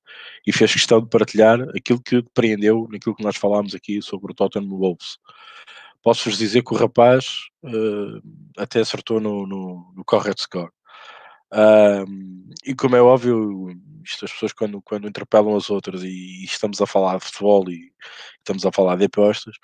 e 0.46 0.52
fez 0.52 0.74
questão 0.74 1.02
de 1.02 1.08
partilhar 1.08 1.62
aquilo 1.76 2.02
que 2.02 2.22
depreendeu 2.22 2.88
naquilo 2.92 3.16
que 3.16 3.24
nós 3.24 3.38
falámos 3.38 3.74
aqui 3.74 4.02
sobre 4.02 4.32
o 4.32 4.36
Tottenham 4.36 4.70
Wolves. 4.70 5.18
Posso-vos 6.04 6.38
dizer 6.38 6.64
que 6.64 6.74
o 6.74 6.78
rapaz 6.78 7.26
uh, 7.64 8.22
até 8.58 8.82
acertou 8.82 9.20
no, 9.20 9.48
no, 9.48 9.92
no 9.96 10.06
correct 10.06 10.42
score. 10.42 10.70
Uh, 11.52 12.06
e 12.66 12.76
como 12.76 12.96
é 12.96 13.02
óbvio, 13.02 13.70
isto 14.04 14.26
as 14.26 14.32
pessoas 14.32 14.54
quando, 14.54 14.82
quando 14.82 15.08
interpelam 15.08 15.56
as 15.56 15.70
outras 15.70 16.04
e, 16.04 16.08
e 16.08 16.44
estamos 16.44 16.82
a 16.82 16.86
falar 16.86 17.18
de 17.18 17.26
futebol 17.26 17.70
e 17.70 17.92
estamos 18.38 18.66
a 18.66 18.72
falar 18.72 18.98
de 18.98 19.06
apostas, 19.06 19.56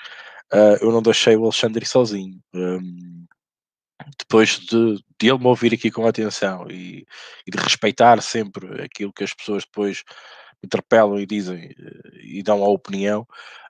uh, 0.53 0.77
eu 0.81 0.91
não 0.91 1.01
deixei 1.01 1.35
o 1.35 1.43
Alexandre 1.43 1.85
sozinho. 1.85 2.39
Depois 4.17 4.59
de, 4.59 4.95
de 5.19 5.29
ele 5.29 5.39
me 5.39 5.47
ouvir 5.47 5.73
aqui 5.73 5.91
com 5.91 6.05
atenção 6.07 6.69
e, 6.69 7.05
e, 7.45 7.51
de 7.51 7.57
respeitar 7.57 8.21
sempre 8.21 8.81
aquilo 8.81 9.13
que 9.13 9.23
as 9.23 9.33
pessoas 9.33 9.63
depois 9.63 10.03
interpelam 10.63 11.19
e 11.19 11.25
dizem 11.25 11.71
eh, 11.77 12.19
e 12.23 12.43
dão 12.43 12.63
a 12.63 12.67
opinião, 12.67 13.27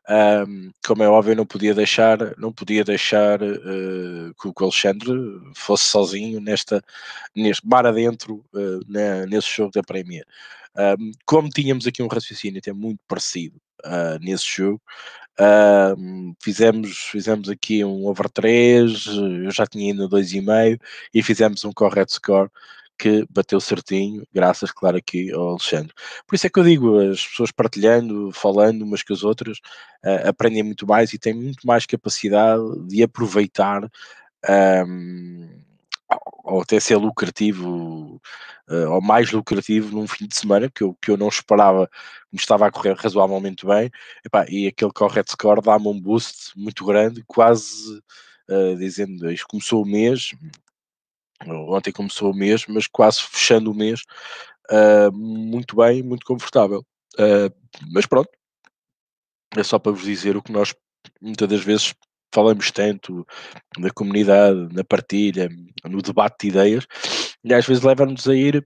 um, 0.09 0.71
como 0.85 1.03
é 1.03 1.09
óbvio, 1.09 1.35
não 1.35 1.45
podia 1.45 1.73
deixar, 1.73 2.17
não 2.37 2.51
podia 2.51 2.83
deixar 2.83 3.41
uh, 3.41 4.33
que 4.41 4.47
o 4.47 4.53
Alexandre 4.63 5.11
fosse 5.55 5.85
sozinho 5.85 6.41
nesta, 6.41 6.83
neste 7.35 7.65
mar 7.67 7.85
adentro, 7.85 8.43
uh, 8.53 8.79
né, 8.91 9.25
nesse 9.27 9.49
jogo 9.55 9.71
da 9.71 9.83
Premier. 9.83 10.25
Um, 10.75 11.11
como 11.25 11.49
tínhamos 11.49 11.85
aqui 11.85 12.01
um 12.01 12.07
raciocínio 12.07 12.59
até 12.59 12.73
muito 12.73 12.99
parecido 13.07 13.57
uh, 13.85 14.17
nesse 14.19 14.45
jogo, 14.47 14.81
Uh, 15.39 16.35
fizemos, 16.43 16.97
fizemos 16.97 17.49
aqui 17.49 17.83
um 17.83 18.05
over 18.05 18.29
3, 18.29 19.05
eu 19.07 19.51
já 19.51 19.65
tinha 19.65 19.91
ido 19.91 20.09
2,5 20.09 20.79
e 21.13 21.23
fizemos 21.23 21.63
um 21.65 21.71
correto 21.71 22.13
score 22.13 22.49
que 22.97 23.25
bateu 23.31 23.59
certinho, 23.59 24.23
graças, 24.31 24.71
claro, 24.71 24.97
aqui 24.97 25.31
ao 25.31 25.49
Alexandre. 25.49 25.91
Por 26.27 26.35
isso 26.35 26.45
é 26.45 26.49
que 26.51 26.59
eu 26.59 26.63
digo, 26.63 26.99
as 26.99 27.25
pessoas 27.25 27.51
partilhando, 27.51 28.31
falando 28.31 28.83
umas 28.83 29.01
com 29.01 29.13
as 29.13 29.23
outras, 29.23 29.57
uh, 30.05 30.29
aprendem 30.29 30.61
muito 30.61 30.85
mais 30.85 31.11
e 31.11 31.17
têm 31.17 31.33
muito 31.33 31.65
mais 31.65 31.87
capacidade 31.87 32.63
de 32.87 33.01
aproveitar 33.01 33.89
um, 34.87 35.61
ou 36.43 36.61
até 36.61 36.79
ser 36.79 36.97
lucrativo, 36.97 38.21
uh, 38.69 38.89
ou 38.89 39.01
mais 39.01 39.31
lucrativo 39.31 39.95
num 39.95 40.07
fim 40.07 40.27
de 40.27 40.35
semana, 40.35 40.69
que 40.69 40.83
eu, 40.83 40.95
que 41.01 41.11
eu 41.11 41.17
não 41.17 41.27
esperava, 41.27 41.89
me 42.31 42.39
estava 42.39 42.67
a 42.67 42.71
correr 42.71 42.95
razoavelmente 42.95 43.65
bem, 43.65 43.89
Epá, 44.25 44.45
e 44.49 44.67
aquele 44.67 44.91
correct 44.91 45.31
score 45.31 45.61
dá-me 45.61 45.87
um 45.87 45.99
boost 45.99 46.51
muito 46.55 46.85
grande, 46.85 47.23
quase 47.27 48.01
uh, 48.49 48.75
dizendo, 48.77 49.31
isto 49.31 49.47
começou 49.47 49.83
o 49.83 49.87
mês, 49.87 50.33
ontem 51.47 51.91
começou 51.91 52.31
o 52.31 52.35
mês, 52.35 52.65
mas 52.67 52.87
quase 52.87 53.21
fechando 53.23 53.71
o 53.71 53.75
mês, 53.75 54.01
uh, 54.71 55.11
muito 55.11 55.75
bem, 55.75 56.03
muito 56.03 56.25
confortável. 56.25 56.85
mas 57.91 58.05
pronto, 58.05 58.29
é 59.55 59.63
só 59.63 59.77
para 59.77 59.91
vos 59.91 60.03
dizer 60.03 60.37
o 60.37 60.41
que 60.41 60.51
nós 60.51 60.73
muitas 61.21 61.47
das 61.47 61.61
vezes 61.61 61.93
falamos 62.33 62.71
tanto 62.71 63.25
na 63.77 63.89
comunidade, 63.91 64.73
na 64.73 64.83
partilha, 64.83 65.49
no 65.85 66.01
debate 66.01 66.41
de 66.41 66.47
ideias, 66.49 66.87
e 67.43 67.53
às 67.53 67.65
vezes 67.65 67.83
leva-nos 67.83 68.27
a 68.27 68.35
ir 68.35 68.65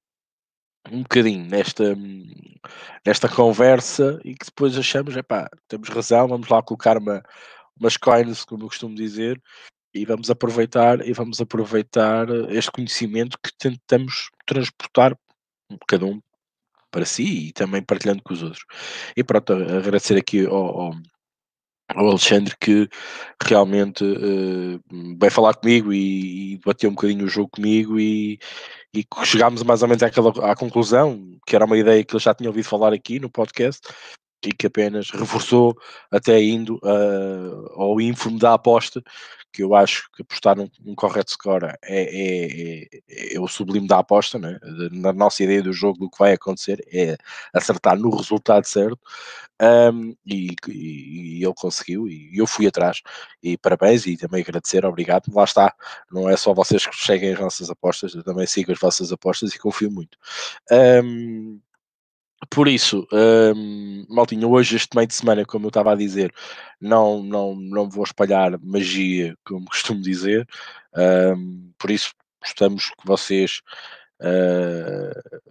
um 0.92 1.02
bocadinho 1.02 1.46
nesta, 1.46 1.96
nesta 3.06 3.28
conversa 3.28 4.20
e 4.24 4.36
que 4.36 4.46
depois 4.46 4.78
achamos, 4.78 5.16
epá, 5.18 5.50
temos 5.68 5.90
razão, 5.90 6.28
vamos 6.28 6.48
lá 6.48 6.62
colocar 6.62 6.98
uma, 6.98 7.24
umas 7.80 7.98
coins, 7.98 8.46
como 8.46 8.64
eu 8.64 8.68
costumo 8.68 8.96
dizer, 8.96 9.42
e 9.94 10.06
vamos 10.06 10.30
aproveitar 10.30 11.06
e 11.08 11.14
vamos 11.14 11.40
aproveitar 11.42 12.28
este 12.50 12.72
conhecimento 12.72 13.38
que 13.42 13.52
tentamos 13.58 14.30
transportar 14.46 15.18
cada 15.88 16.06
um 16.06 16.22
para 16.92 17.06
si 17.06 17.48
e 17.48 17.52
também 17.52 17.82
partilhando 17.82 18.22
com 18.24 18.34
os 18.34 18.44
outros. 18.44 18.64
E 19.16 19.24
pronto, 19.24 19.54
agradecer 19.54 20.18
aqui 20.18 20.46
ao, 20.46 20.54
ao, 20.56 20.92
ao 21.96 22.10
Alexandre 22.10 22.56
que 22.60 22.90
realmente 23.44 24.04
uh, 24.04 25.32
falar 25.32 25.56
comigo 25.56 25.94
e, 25.94 26.54
e 26.54 26.60
bateu 26.66 26.90
um 26.90 26.94
bocadinho 26.94 27.26
o 27.26 27.30
jogo 27.30 27.50
comigo 27.50 28.00
e, 28.00 28.38
e 28.94 29.06
chegámos 29.24 29.64
mais 29.64 29.82
ou 29.82 29.88
menos 29.88 30.04
àquela, 30.04 30.30
à 30.52 30.56
conclusão, 30.56 31.38
que 31.46 31.56
era 31.56 31.66
uma 31.66 31.78
ideia 31.78 32.04
que 32.04 32.14
ele 32.14 32.24
já 32.24 32.34
tinha 32.34 32.50
ouvido 32.50 32.66
falar 32.66 32.94
aqui 32.94 33.20
no 33.20 33.30
podcast, 33.30 33.88
e 34.46 34.52
que 34.52 34.68
apenas 34.68 35.10
reforçou 35.10 35.76
até 36.12 36.42
indo 36.42 36.80
uh, 36.84 37.82
ao 37.82 38.00
ínfimo 38.00 38.38
da 38.38 38.54
aposta, 38.54 39.02
que 39.56 39.64
eu 39.64 39.74
acho 39.74 40.10
que 40.12 40.22
apostar 40.22 40.58
num, 40.58 40.70
num 40.84 40.94
correto 40.94 41.32
score 41.32 41.66
é, 41.66 41.78
é, 41.84 42.86
é, 43.00 43.36
é, 43.36 43.40
o 43.40 43.48
sublime 43.48 43.88
da 43.88 44.00
aposta, 44.00 44.38
né? 44.38 44.60
na 44.92 45.14
nossa 45.14 45.44
ideia 45.44 45.64
do 45.64 45.72
jogo, 45.72 45.98
do 45.98 46.10
que 46.10 46.20
vai 46.20 46.34
acontecer, 46.34 46.86
é 46.92 47.16
acertar 47.54 47.98
no 47.98 48.10
resultado 48.10 48.66
certo, 48.66 49.00
um, 49.94 50.14
e, 50.26 50.54
e, 50.68 51.40
e, 51.40 51.46
ele 51.46 51.54
conseguiu, 51.56 52.06
e 52.10 52.38
eu 52.38 52.46
fui 52.46 52.68
atrás, 52.68 53.02
e 53.42 53.58
parabéns, 53.58 54.06
e 54.06 54.18
também 54.18 54.42
agradecer, 54.42 54.86
obrigado, 54.86 55.34
lá 55.34 55.46
está, 55.46 55.74
não 56.12 56.30
é 56.30 56.36
só 56.36 56.54
vocês 56.54 56.86
que 56.86 56.96
seguem 56.96 57.32
as 57.34 57.40
nossas 57.40 57.70
apostas, 57.70 58.14
eu 58.14 58.24
também 58.24 58.46
sigo 58.46 58.74
as 58.74 58.80
vossas 58.80 59.14
apostas 59.14 59.54
e 59.54 59.60
confio 59.60 59.90
muito. 59.90 60.18
Um, 60.70 61.62
por 62.50 62.68
isso, 62.68 63.08
um, 63.12 64.06
Maltinho, 64.10 64.50
hoje, 64.50 64.76
este 64.76 64.96
meio 64.96 65.08
de 65.08 65.14
semana, 65.14 65.46
como 65.46 65.66
eu 65.66 65.70
estava 65.70 65.92
a 65.92 65.96
dizer, 65.96 66.34
não, 66.80 67.22
não, 67.24 67.56
não 67.56 67.90
vou 67.90 68.04
espalhar 68.04 68.60
magia, 68.62 69.36
como 69.46 69.66
costumo 69.70 70.02
dizer. 70.02 70.48
Um, 70.96 71.72
por 71.78 71.92
isso, 71.92 72.14
gostamos 72.42 72.90
que 72.90 73.06
vocês 73.06 73.62
uh, 74.22 75.42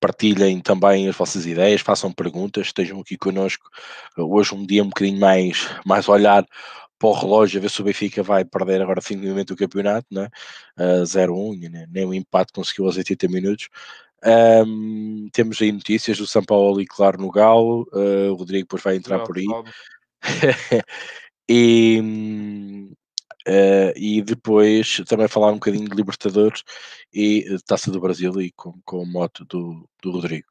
partilhem 0.00 0.60
também 0.60 1.08
as 1.08 1.16
vossas 1.16 1.46
ideias, 1.46 1.80
façam 1.80 2.12
perguntas, 2.12 2.66
estejam 2.66 3.00
aqui 3.00 3.16
connosco. 3.16 3.68
Hoje, 4.16 4.54
um 4.54 4.66
dia 4.66 4.82
um 4.82 4.88
bocadinho 4.88 5.20
mais, 5.20 5.68
mais 5.84 6.08
olhar 6.08 6.46
para 6.98 7.08
o 7.08 7.12
relógio, 7.12 7.58
a 7.58 7.62
ver 7.62 7.70
se 7.70 7.80
o 7.80 7.84
Benfica 7.84 8.22
vai 8.22 8.44
perder 8.44 8.80
agora 8.80 9.00
definitivamente 9.00 9.52
o 9.52 9.56
campeonato, 9.56 10.06
né? 10.10 10.28
Uh, 10.78 11.02
0-1, 11.02 11.70
né? 11.70 11.86
nem 11.90 12.06
o 12.06 12.14
empate 12.14 12.52
conseguiu 12.52 12.86
aos 12.86 12.96
80 12.96 13.28
minutos. 13.28 13.68
Um, 14.26 15.28
temos 15.32 15.62
aí 15.62 15.70
notícias 15.70 16.18
do 16.18 16.26
São 16.26 16.42
Paulo 16.42 16.80
e 16.80 16.86
claro 16.86 17.20
no 17.20 17.30
Galo. 17.30 17.88
Uh, 17.92 18.32
o 18.32 18.34
Rodrigo 18.34 18.64
depois 18.64 18.82
vai 18.82 18.96
entrar 18.96 19.20
por 19.20 19.38
aí. 19.38 19.46
e, 21.48 22.00
uh, 23.46 23.92
e 23.94 24.22
depois 24.22 25.00
também 25.06 25.28
falar 25.28 25.52
um 25.52 25.54
bocadinho 25.54 25.88
de 25.88 25.94
Libertadores 25.94 26.64
e 27.14 27.56
Taça 27.66 27.90
do 27.90 28.00
Brasil 28.00 28.40
e 28.40 28.50
com, 28.50 28.74
com 28.84 29.02
o 29.02 29.06
moto 29.06 29.44
do, 29.44 29.88
do 30.02 30.10
Rodrigo. 30.10 30.48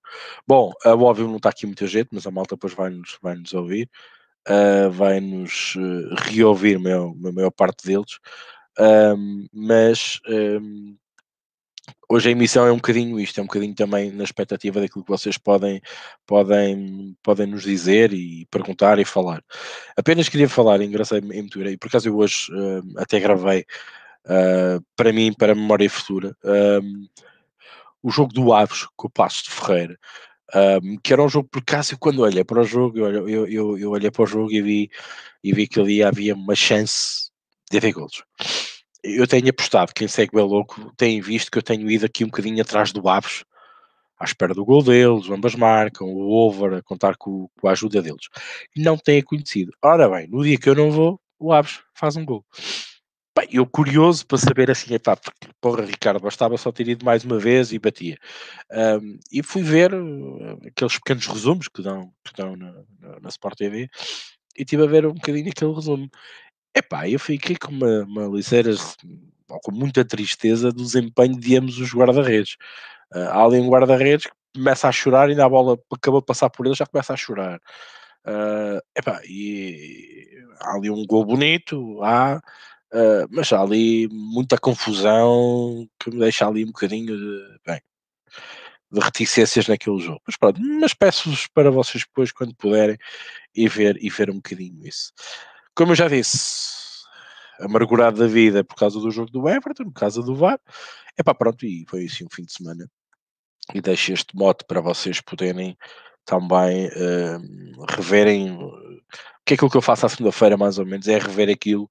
Bom, 0.48 0.72
uh, 0.86 0.90
óbvio 0.90 1.28
não 1.28 1.38
está 1.38 1.50
aqui 1.50 1.66
muita 1.66 1.86
gente, 1.86 2.10
mas 2.14 2.26
a 2.26 2.32
malta 2.32 2.56
depois 2.56 2.74
vai-nos 2.74 3.18
vai 3.22 3.36
-nos 3.36 3.54
ouvir. 3.54 3.90
Uh, 4.48 4.92
vai-nos 4.92 5.76
reouvir 6.30 6.76
a 6.76 6.80
maior, 6.80 7.16
maior 7.16 7.52
parte 7.52 7.86
deles. 7.86 8.20
Um, 8.80 9.48
mas 9.52 10.20
um, 10.28 10.96
hoje 12.10 12.30
a 12.30 12.32
emissão 12.32 12.66
é 12.66 12.72
um 12.72 12.78
bocadinho 12.78 13.20
isto, 13.20 13.40
é 13.40 13.44
um 13.44 13.48
bocadinho 13.48 13.74
também 13.74 14.12
na 14.12 14.24
expectativa 14.24 14.80
daquilo 14.80 15.04
que 15.04 15.12
vocês 15.12 15.38
podem, 15.38 15.82
podem, 16.26 17.16
podem 17.24 17.48
nos 17.48 17.64
dizer 17.64 18.14
e 18.14 18.46
perguntar 18.48 19.00
e 19.00 19.06
falar. 19.06 19.44
Apenas 19.98 20.30
queria 20.30 20.50
falar, 20.50 20.82
engraçado 20.82 21.32
em 21.34 21.46
e 21.46 21.78
por 21.78 21.88
acaso 21.88 22.10
eu 22.10 22.18
hoje 22.18 22.52
uh, 22.52 22.84
até 22.98 23.20
gravei 23.20 23.66
uh, 24.26 24.84
para 24.96 25.12
mim, 25.12 25.34
para 25.34 25.54
a 25.54 25.56
memória 25.56 25.90
futura, 25.90 26.36
uh, 26.44 27.08
o 28.02 28.12
jogo 28.12 28.34
do 28.34 28.54
Aves 28.54 28.88
com 28.96 29.08
o 29.08 29.12
Passo 29.12 29.44
de 29.44 29.52
Ferreira. 29.52 29.98
Um, 30.54 30.98
que 31.04 31.12
era 31.12 31.24
um 31.24 31.28
jogo 31.28 31.50
por 31.50 31.60
acaso 31.60 31.98
quando 31.98 32.22
olhei 32.22 32.44
para 32.44 32.62
o 32.62 32.64
jogo 32.64 33.00
eu, 33.00 33.28
eu, 33.28 33.48
eu, 33.48 33.78
eu 33.80 33.90
olhei 33.90 34.12
para 34.12 34.24
o 34.24 34.28
jogo 34.28 34.52
e 34.52 34.62
vi, 34.62 34.92
e 35.44 35.52
vi 35.52 35.68
que 35.68 35.80
ali 35.80 36.04
havia 36.04 36.36
uma 36.36 36.54
chance 36.56 37.32
de 37.70 37.78
haver 37.78 37.92
golos 37.94 38.24
eu 39.06 39.28
tenho 39.28 39.50
apostado, 39.50 39.94
quem 39.94 40.08
segue 40.08 40.38
o 40.38 40.46
louco 40.46 40.92
tem 40.98 41.22
visto 41.22 41.52
que 41.52 41.58
eu 41.58 41.64
tenho 41.64 41.90
ido 41.90 42.06
aqui 42.06 42.24
um 42.24 42.28
bocadinho 42.28 42.62
atrás 42.62 42.92
do 42.92 43.08
Aves, 43.08 43.44
à 44.20 44.26
espera 44.26 44.54
do 44.54 44.66
gol 44.66 44.82
deles, 44.82 45.30
ambas 45.30 45.56
marcam, 45.56 46.08
o 46.08 46.32
over, 46.32 46.76
a 46.76 46.82
contar 46.82 47.16
com, 47.18 47.50
com 47.60 47.68
a 47.68 47.72
ajuda 47.72 48.02
deles. 48.02 48.28
Não 48.76 48.98
tem 48.98 49.20
acontecido. 49.20 49.72
Ora 49.84 50.10
bem, 50.10 50.28
no 50.28 50.44
dia 50.44 50.58
que 50.58 50.70
eu 50.70 50.76
não 50.76 50.92
vou, 50.92 51.20
o 51.40 51.54
Aves 51.54 51.82
faz 51.94 52.16
um 52.16 52.26
gol. 52.26 52.44
Bem, 53.38 53.50
eu 53.52 53.68
curioso 53.68 54.26
para 54.26 54.38
saber 54.38 54.72
assim, 54.72 54.94
epá, 54.94 55.18
porque, 55.18 55.50
porra, 55.60 55.84
Ricardo, 55.84 56.22
bastava 56.22 56.58
só 56.58 56.72
ter 56.72 56.88
ido 56.88 57.04
mais 57.04 57.26
uma 57.26 57.38
vez 57.38 57.74
e 57.74 57.80
batia. 57.80 58.18
Um, 58.72 59.20
e 59.30 59.44
fui 59.44 59.62
ver 59.62 59.94
uh, 59.94 60.58
aqueles 60.66 60.98
pequenos 60.98 61.28
resumos 61.28 61.68
que 61.68 61.82
dão, 61.82 62.14
que 62.24 62.34
dão 62.34 62.56
na, 62.56 62.72
na, 62.98 63.20
na 63.20 63.30
Sport 63.30 63.58
TV 63.58 63.90
e 64.58 64.62
estive 64.62 64.84
a 64.84 64.88
ver 64.88 65.06
um 65.06 65.14
bocadinho 65.14 65.50
aquele 65.50 65.74
resumo. 65.74 66.10
Epá, 66.76 67.08
eu 67.10 67.18
fiquei 67.20 67.56
com 67.56 67.72
uma, 67.72 68.04
uma 68.04 68.28
ligeira, 68.28 68.72
com 69.48 69.72
muita 69.72 70.04
tristeza 70.04 70.72
do 70.72 70.84
desempenho 70.84 71.40
de 71.40 71.56
ambos 71.58 71.80
os 71.80 71.94
guarda-redes. 71.94 72.58
Uh, 73.14 73.30
há 73.30 73.46
ali 73.46 73.60
um 73.60 73.70
guarda-redes 73.70 74.26
que 74.26 74.34
começa 74.54 74.88
a 74.90 74.92
chorar 74.92 75.30
ainda 75.30 75.46
a 75.46 75.50
bola 75.50 75.78
acabou 75.94 76.20
de 76.20 76.26
passar 76.26 76.50
por 76.50 76.66
ele 76.66 76.76
já 76.76 76.86
começa 76.86 77.14
a 77.14 77.18
chorar. 77.18 77.60
Uh, 78.28 78.82
epá, 78.98 79.22
e 79.26 80.28
há 80.60 80.76
ali 80.76 80.90
um 80.90 81.06
gol 81.06 81.24
bonito, 81.26 82.02
há, 82.04 82.42
uh, 82.94 83.28
mas 83.32 83.54
há 83.54 83.62
ali 83.62 84.10
muita 84.12 84.58
confusão 84.58 85.88
que 86.00 86.10
me 86.10 86.20
deixa 86.20 86.46
ali 86.48 86.64
um 86.66 86.68
bocadinho 86.68 87.16
de, 87.18 87.60
bem, 87.66 87.80
de 88.92 89.00
reticências 89.00 89.68
naquele 89.68 90.00
jogo. 90.00 90.22
Mas 90.28 90.36
pronto, 90.38 90.60
mas 90.62 90.94
peço-vos 90.94 91.48
para 91.48 91.72
vocês 91.72 92.04
depois, 92.06 92.32
quando 92.34 92.56
puderem, 92.56 92.98
e 93.56 93.68
ver, 93.70 93.98
e 94.02 94.10
ver 94.10 94.30
um 94.30 94.36
bocadinho 94.36 94.86
isso. 94.86 95.14
Como 95.76 95.92
eu 95.92 95.96
já 95.96 96.08
disse, 96.08 97.04
amargurado 97.60 98.20
da 98.20 98.28
vida 98.28 98.64
por 98.64 98.76
causa 98.76 99.00
do 99.00 99.12
jogo 99.12 99.30
do 99.30 99.50
Everton, 99.50 99.86
por 99.86 100.00
causa 100.00 100.22
do 100.22 100.36
VAR. 100.36 100.60
É 101.18 101.24
pá, 101.24 101.34
pronto, 101.34 101.66
e 101.66 101.86
foi 101.90 102.06
assim 102.06 102.24
um 102.26 102.34
fim 102.34 102.44
de 102.44 102.54
semana. 102.54 102.90
E 103.74 103.82
deixo 103.82 104.14
este 104.14 104.36
mote 104.36 104.64
para 104.66 104.80
vocês 104.80 105.20
poderem 105.20 105.78
também 106.24 106.88
uh, 106.88 107.86
reverem 107.90 108.54
o 108.54 108.72
que 109.46 109.54
é 109.54 109.56
aquilo 109.56 109.70
que 109.70 109.78
eu 109.78 109.82
faço 109.82 110.06
à 110.06 110.10
segunda-feira, 110.10 110.58
mais 110.58 110.80
ou 110.80 110.86
menos, 110.86 111.08
é 111.08 111.20
rever 111.20 111.50
aquilo, 111.50 111.90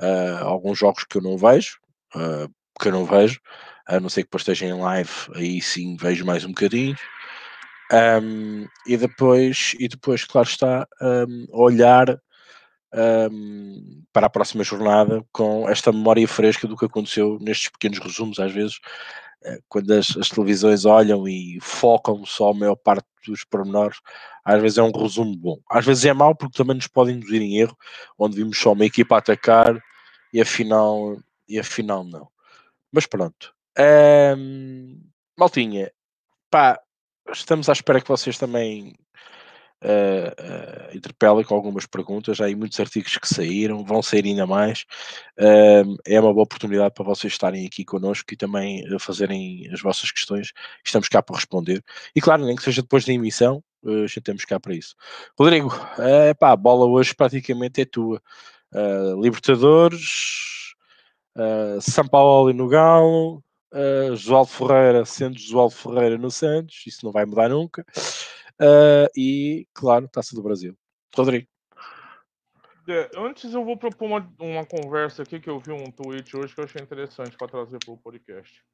uh, 0.00 0.44
alguns 0.44 0.78
jogos 0.78 1.04
que 1.04 1.16
eu 1.16 1.22
não 1.22 1.38
vejo, 1.38 1.78
uh, 2.14 2.52
que 2.78 2.88
eu 2.88 2.92
não 2.92 3.06
vejo, 3.06 3.40
a 3.86 3.98
não 3.98 4.10
ser 4.10 4.22
que 4.22 4.26
depois 4.26 4.42
esteja 4.42 4.66
em 4.66 4.74
live, 4.74 5.10
aí 5.34 5.62
sim 5.62 5.96
vejo 5.96 6.26
mais 6.26 6.44
um 6.44 6.48
bocadinho. 6.48 6.96
Um, 7.92 8.68
e 8.86 8.96
depois, 8.96 9.74
e 9.78 9.88
depois, 9.88 10.24
claro 10.24 10.46
está, 10.46 10.86
um, 11.00 11.46
olhar 11.50 12.20
um, 12.92 14.02
para 14.12 14.26
a 14.26 14.30
próxima 14.30 14.64
jornada 14.64 15.24
com 15.32 15.68
esta 15.68 15.92
memória 15.92 16.26
fresca 16.26 16.66
do 16.66 16.76
que 16.76 16.84
aconteceu 16.84 17.38
nestes 17.40 17.70
pequenos 17.70 17.98
resumos, 17.98 18.38
às 18.38 18.52
vezes, 18.52 18.78
eh, 19.44 19.58
quando 19.68 19.92
as, 19.92 20.16
as, 20.16 20.28
televisões 20.28 20.84
olham 20.84 21.26
e 21.28 21.58
focam 21.60 22.24
só 22.26 22.50
a 22.50 22.54
maior 22.54 22.76
parte 22.76 23.06
dos 23.26 23.44
pormenores, 23.44 23.98
às 24.44 24.60
vezes 24.60 24.78
é 24.78 24.82
um 24.82 24.90
resumo 24.90 25.36
bom. 25.36 25.58
Às 25.70 25.84
vezes 25.84 26.04
é 26.04 26.12
mau 26.12 26.34
porque 26.34 26.56
também 26.56 26.76
nos 26.76 26.88
podem 26.88 27.16
induzir 27.16 27.40
em 27.40 27.58
erro, 27.58 27.76
onde 28.18 28.36
vimos 28.36 28.58
só 28.58 28.72
uma 28.72 28.84
equipa 28.84 29.16
atacar 29.16 29.80
e 30.32 30.40
afinal, 30.40 31.16
e 31.48 31.58
afinal 31.58 32.04
não. 32.04 32.28
Mas 32.92 33.06
pronto. 33.06 33.54
Um, 34.36 35.00
maltinha, 35.38 35.92
pá, 36.50 36.80
estamos 37.30 37.68
à 37.68 37.72
espera 37.72 38.00
que 38.00 38.08
vocês 38.08 38.36
também 38.36 38.94
uh, 39.82 40.90
uh, 40.92 40.96
interpela 40.96 41.44
com 41.44 41.54
algumas 41.54 41.86
perguntas. 41.86 42.40
Há 42.40 42.48
muitos 42.56 42.78
artigos 42.80 43.16
que 43.16 43.28
saíram, 43.28 43.84
vão 43.84 44.02
sair 44.02 44.24
ainda 44.24 44.46
mais. 44.46 44.84
Uh, 45.38 45.96
é 46.06 46.20
uma 46.20 46.32
boa 46.32 46.44
oportunidade 46.44 46.94
para 46.94 47.04
vocês 47.04 47.32
estarem 47.32 47.66
aqui 47.66 47.84
connosco 47.84 48.32
e 48.32 48.36
também 48.36 48.84
fazerem 48.98 49.68
as 49.72 49.80
vossas 49.80 50.10
questões. 50.10 50.52
Estamos 50.84 51.08
cá 51.08 51.22
para 51.22 51.36
responder. 51.36 51.82
E 52.14 52.20
claro, 52.20 52.44
nem 52.44 52.56
que 52.56 52.62
seja 52.62 52.82
depois 52.82 53.04
da 53.04 53.12
emissão, 53.12 53.62
uh, 53.82 54.06
já 54.06 54.20
temos 54.20 54.44
cá 54.44 54.58
para 54.58 54.74
isso. 54.74 54.94
Rodrigo, 55.38 55.68
uh, 55.68 56.34
pá, 56.38 56.52
a 56.52 56.56
bola 56.56 56.86
hoje 56.86 57.14
praticamente 57.14 57.80
é 57.80 57.84
tua. 57.84 58.22
Libertadores, 59.20 60.76
São 61.80 62.06
Paulo 62.06 62.50
e 62.50 62.52
no 62.52 62.68
Galo, 62.68 63.42
uh, 63.72 64.16
João 64.16 64.44
Ferreira 64.44 65.04
sendo 65.04 65.38
João 65.38 65.70
Ferreira 65.70 66.18
no 66.18 66.30
Santos, 66.30 66.82
isso 66.86 67.04
não 67.04 67.12
vai 67.12 67.24
mudar 67.24 67.48
nunca. 67.48 67.84
Uh, 68.60 69.08
e, 69.16 69.66
claro, 69.72 70.06
Taça 70.06 70.34
do 70.34 70.42
Brasil. 70.42 70.76
Rodrigo. 71.16 71.48
É, 72.86 73.08
antes 73.16 73.54
eu 73.54 73.64
vou 73.64 73.76
propor 73.76 74.06
uma, 74.06 74.34
uma 74.38 74.66
conversa 74.66 75.22
aqui 75.22 75.38
que 75.38 75.48
eu 75.48 75.60
vi 75.60 75.70
um 75.70 75.90
tweet 75.90 76.36
hoje 76.36 76.52
que 76.52 76.60
eu 76.60 76.64
achei 76.64 76.82
interessante 76.82 77.36
para 77.36 77.48
trazer 77.48 77.78
para 77.78 77.94
o 77.94 77.96
podcast. 77.96 78.64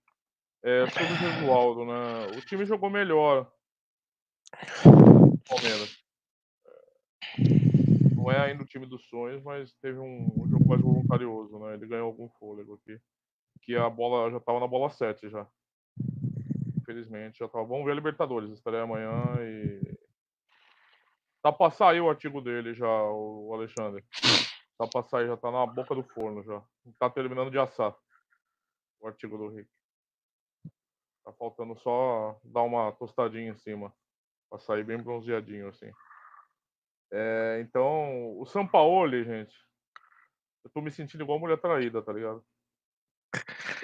É, 0.62 0.88
sobre 0.90 1.12
o 1.12 1.16
Jesualdo, 1.16 1.84
né? 1.84 2.26
O 2.36 2.40
time 2.40 2.64
jogou 2.64 2.90
melhor. 2.90 3.52
Palmeiras. 5.48 5.98
É, 6.66 8.14
não 8.16 8.32
é 8.32 8.40
ainda 8.40 8.62
o 8.62 8.66
time 8.66 8.86
dos 8.86 9.06
sonhos, 9.08 9.42
mas 9.42 9.72
teve 9.74 9.98
um, 9.98 10.26
um 10.36 10.48
jogo 10.48 10.66
mais 10.66 10.80
voluntarioso, 10.80 11.58
né? 11.60 11.74
Ele 11.74 11.86
ganhou 11.86 12.06
algum 12.06 12.28
fôlego 12.40 12.74
aqui. 12.74 12.98
Que 13.62 13.76
a 13.76 13.88
bola 13.88 14.30
já 14.30 14.38
estava 14.38 14.58
na 14.58 14.66
bola 14.66 14.90
7 14.90 15.28
já. 15.28 15.46
Infelizmente, 16.86 17.38
já 17.38 17.48
tava. 17.48 17.64
Vamos 17.64 17.84
ver 17.84 17.90
a 17.90 17.94
Libertadores. 17.96 18.52
Estarei 18.52 18.80
amanhã 18.80 19.12
e. 19.40 19.98
Tá 21.42 21.52
pra 21.52 21.68
sair 21.70 22.00
o 22.00 22.08
artigo 22.08 22.40
dele 22.40 22.74
já, 22.74 22.86
o 22.86 23.52
Alexandre. 23.52 24.04
Tá 24.78 24.86
pra 24.86 25.02
sair, 25.02 25.26
já 25.26 25.36
tá 25.36 25.50
na 25.50 25.66
boca 25.66 25.94
do 25.94 26.04
forno 26.04 26.44
já. 26.44 26.62
Tá 26.98 27.10
terminando 27.10 27.50
de 27.50 27.58
assar 27.58 27.96
o 29.00 29.06
artigo 29.06 29.36
do 29.36 29.48
Rick. 29.48 29.68
Tá 31.24 31.32
faltando 31.32 31.76
só 31.80 32.38
dar 32.44 32.62
uma 32.62 32.92
tostadinha 32.92 33.50
em 33.50 33.56
cima. 33.56 33.92
Pra 34.48 34.60
sair 34.60 34.84
bem 34.84 35.02
bronzeadinho, 35.02 35.68
assim. 35.68 35.90
É, 37.12 37.60
então, 37.62 38.38
o 38.38 38.46
São 38.46 38.66
Paulo, 38.66 39.10
gente. 39.24 39.56
Eu 40.64 40.70
tô 40.70 40.80
me 40.80 40.92
sentindo 40.92 41.24
igual 41.24 41.38
mulher 41.38 41.60
traída, 41.60 42.00
tá 42.02 42.12
ligado? 42.12 42.44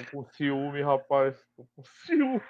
Tô 0.05 0.11
com 0.11 0.31
ciúme, 0.31 0.83
rapaz. 0.83 1.43
Tô 1.57 1.67
com 1.75 1.83
ciúme. 2.07 2.41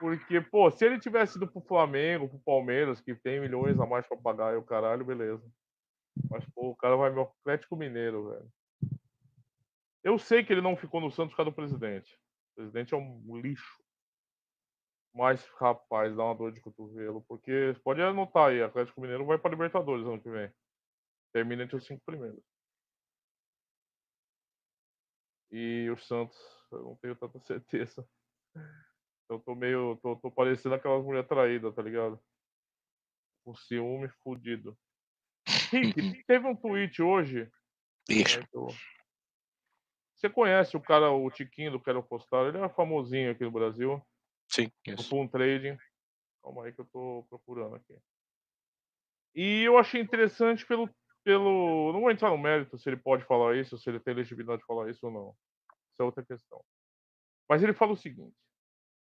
Porque, 0.00 0.40
pô, 0.40 0.70
se 0.70 0.84
ele 0.84 0.98
tivesse 0.98 1.36
ido 1.38 1.46
pro 1.46 1.62
Flamengo, 1.62 2.28
pro 2.28 2.38
Palmeiras, 2.40 3.00
que 3.00 3.14
tem 3.14 3.40
milhões 3.40 3.78
a 3.78 3.86
mais 3.86 4.06
pra 4.06 4.16
pagar, 4.16 4.54
e 4.54 4.56
o 4.56 4.62
caralho, 4.62 5.04
beleza. 5.04 5.44
Mas, 6.30 6.44
pô, 6.54 6.70
o 6.70 6.76
cara 6.76 6.96
vai 6.96 7.10
meu 7.10 7.22
Atlético 7.22 7.76
Mineiro, 7.76 8.30
velho. 8.30 8.50
Eu 10.02 10.18
sei 10.18 10.44
que 10.44 10.52
ele 10.52 10.60
não 10.60 10.76
ficou 10.76 11.00
no 11.00 11.10
Santos 11.10 11.32
por 11.32 11.38
causa 11.38 11.50
do 11.50 11.54
presidente. 11.54 12.14
O 12.52 12.56
presidente 12.56 12.92
é 12.92 12.96
um 12.96 13.40
lixo. 13.40 13.82
Mas, 15.14 15.46
rapaz, 15.58 16.14
dá 16.14 16.24
uma 16.24 16.34
dor 16.34 16.52
de 16.52 16.60
cotovelo. 16.60 17.24
Porque 17.26 17.74
pode 17.82 18.02
anotar 18.02 18.48
aí, 18.48 18.62
Atlético 18.62 19.00
Mineiro 19.00 19.24
vai 19.24 19.38
pra 19.38 19.50
Libertadores 19.50 20.06
ano 20.06 20.20
que 20.20 20.28
vem. 20.28 20.52
Termina 21.32 21.62
entre 21.62 21.76
os 21.76 21.86
cinco 21.86 22.02
primeiros. 22.04 22.42
E 25.56 25.88
o 25.88 25.96
Santos, 25.96 26.36
eu 26.72 26.82
não 26.82 26.96
tenho 26.96 27.14
tanta 27.14 27.38
certeza. 27.38 28.04
Eu 29.28 29.38
tô 29.38 29.54
meio. 29.54 29.96
tô, 30.02 30.16
tô 30.16 30.28
parecendo 30.28 30.74
aquelas 30.74 31.04
mulheres 31.04 31.28
traídas, 31.28 31.72
tá 31.72 31.80
ligado? 31.80 32.20
Com 33.44 33.54
ciúme 33.54 34.08
fudido. 34.24 34.76
Rick, 35.70 36.24
teve 36.24 36.44
um 36.48 36.56
tweet 36.56 37.00
hoje. 37.00 37.48
Isso. 38.10 38.40
né, 38.40 38.46
eu- 38.52 38.66
Você 40.16 40.28
conhece 40.28 40.76
o 40.76 40.80
cara, 40.80 41.12
o 41.12 41.30
Tiquinho 41.30 41.70
do 41.70 41.80
Quero 41.80 42.02
Postar? 42.02 42.48
Ele 42.48 42.58
é 42.58 42.68
famosinho 42.68 43.30
aqui 43.30 43.44
no 43.44 43.52
Brasil. 43.52 44.04
Sim, 44.50 44.72
No 44.88 44.94
isso. 44.94 45.08
Pum 45.08 45.28
Trading. 45.28 45.78
Calma 46.42 46.64
aí 46.64 46.72
que 46.72 46.80
eu 46.80 46.86
tô 46.86 47.24
procurando 47.30 47.76
aqui. 47.76 47.96
E 49.36 49.62
eu 49.62 49.78
achei 49.78 50.00
interessante 50.00 50.66
pelo, 50.66 50.90
pelo. 51.24 51.92
Não 51.92 52.00
vou 52.00 52.10
entrar 52.10 52.30
no 52.30 52.38
mérito 52.38 52.78
se 52.78 52.88
ele 52.88 52.96
pode 52.96 53.24
falar 53.24 53.56
isso, 53.56 53.78
se 53.78 53.88
ele 53.88 53.98
tem 54.00 54.14
legitimidade 54.14 54.60
de 54.60 54.66
falar 54.66 54.90
isso 54.90 55.06
ou 55.06 55.12
não. 55.12 55.36
Isso 55.92 56.02
é 56.02 56.04
outra 56.04 56.24
questão. 56.24 56.62
Mas 57.48 57.62
ele 57.62 57.72
fala 57.72 57.92
o 57.92 57.96
seguinte: 57.96 58.36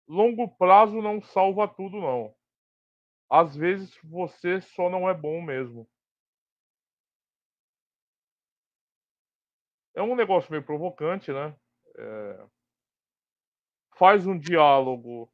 longo 0.07 0.47
prazo 0.57 1.01
não 1.01 1.21
salva 1.21 1.67
tudo, 1.67 1.99
não. 1.99 2.35
Às 3.29 3.55
vezes 3.55 3.97
você 4.03 4.61
só 4.61 4.89
não 4.89 5.09
é 5.09 5.13
bom 5.13 5.41
mesmo. 5.41 5.87
É 9.95 10.01
um 10.01 10.15
negócio 10.15 10.51
meio 10.51 10.63
provocante, 10.63 11.31
né? 11.31 11.55
É, 11.97 12.47
Faz 13.99 14.25
um 14.25 14.39
diálogo 14.39 15.29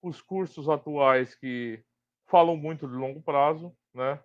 com 0.00 0.08
os 0.08 0.22
cursos 0.22 0.68
atuais 0.68 1.34
que 1.34 1.84
falam 2.26 2.56
muito 2.56 2.86
de 2.86 2.94
longo 2.94 3.20
prazo, 3.20 3.76
né? 3.92 4.22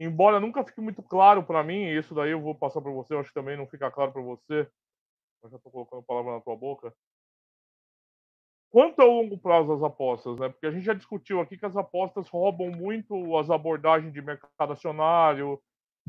Embora 0.00 0.40
nunca 0.40 0.64
fique 0.64 0.80
muito 0.80 1.02
claro 1.02 1.44
para 1.44 1.62
mim, 1.62 1.84
e 1.84 1.98
isso 1.98 2.14
daí 2.14 2.30
eu 2.30 2.40
vou 2.40 2.54
passar 2.54 2.80
para 2.80 2.90
você, 2.90 3.12
eu 3.12 3.20
acho 3.20 3.28
que 3.28 3.34
também 3.34 3.54
não 3.54 3.66
fica 3.66 3.90
claro 3.90 4.10
para 4.10 4.22
você, 4.22 4.66
mas 5.42 5.52
já 5.52 5.58
estou 5.58 5.70
colocando 5.70 6.02
palavra 6.02 6.32
na 6.32 6.40
tua 6.40 6.56
boca. 6.56 6.90
Quanto 8.70 9.02
ao 9.02 9.10
longo 9.10 9.36
prazo 9.36 9.68
das 9.68 9.82
apostas, 9.82 10.38
né? 10.38 10.48
Porque 10.48 10.66
a 10.66 10.70
gente 10.70 10.84
já 10.84 10.94
discutiu 10.94 11.40
aqui 11.40 11.58
que 11.58 11.66
as 11.66 11.76
apostas 11.76 12.28
roubam 12.28 12.70
muito 12.70 13.36
as 13.36 13.50
abordagens 13.50 14.12
de 14.12 14.22
mercado 14.22 14.72
acionário, 14.72 15.60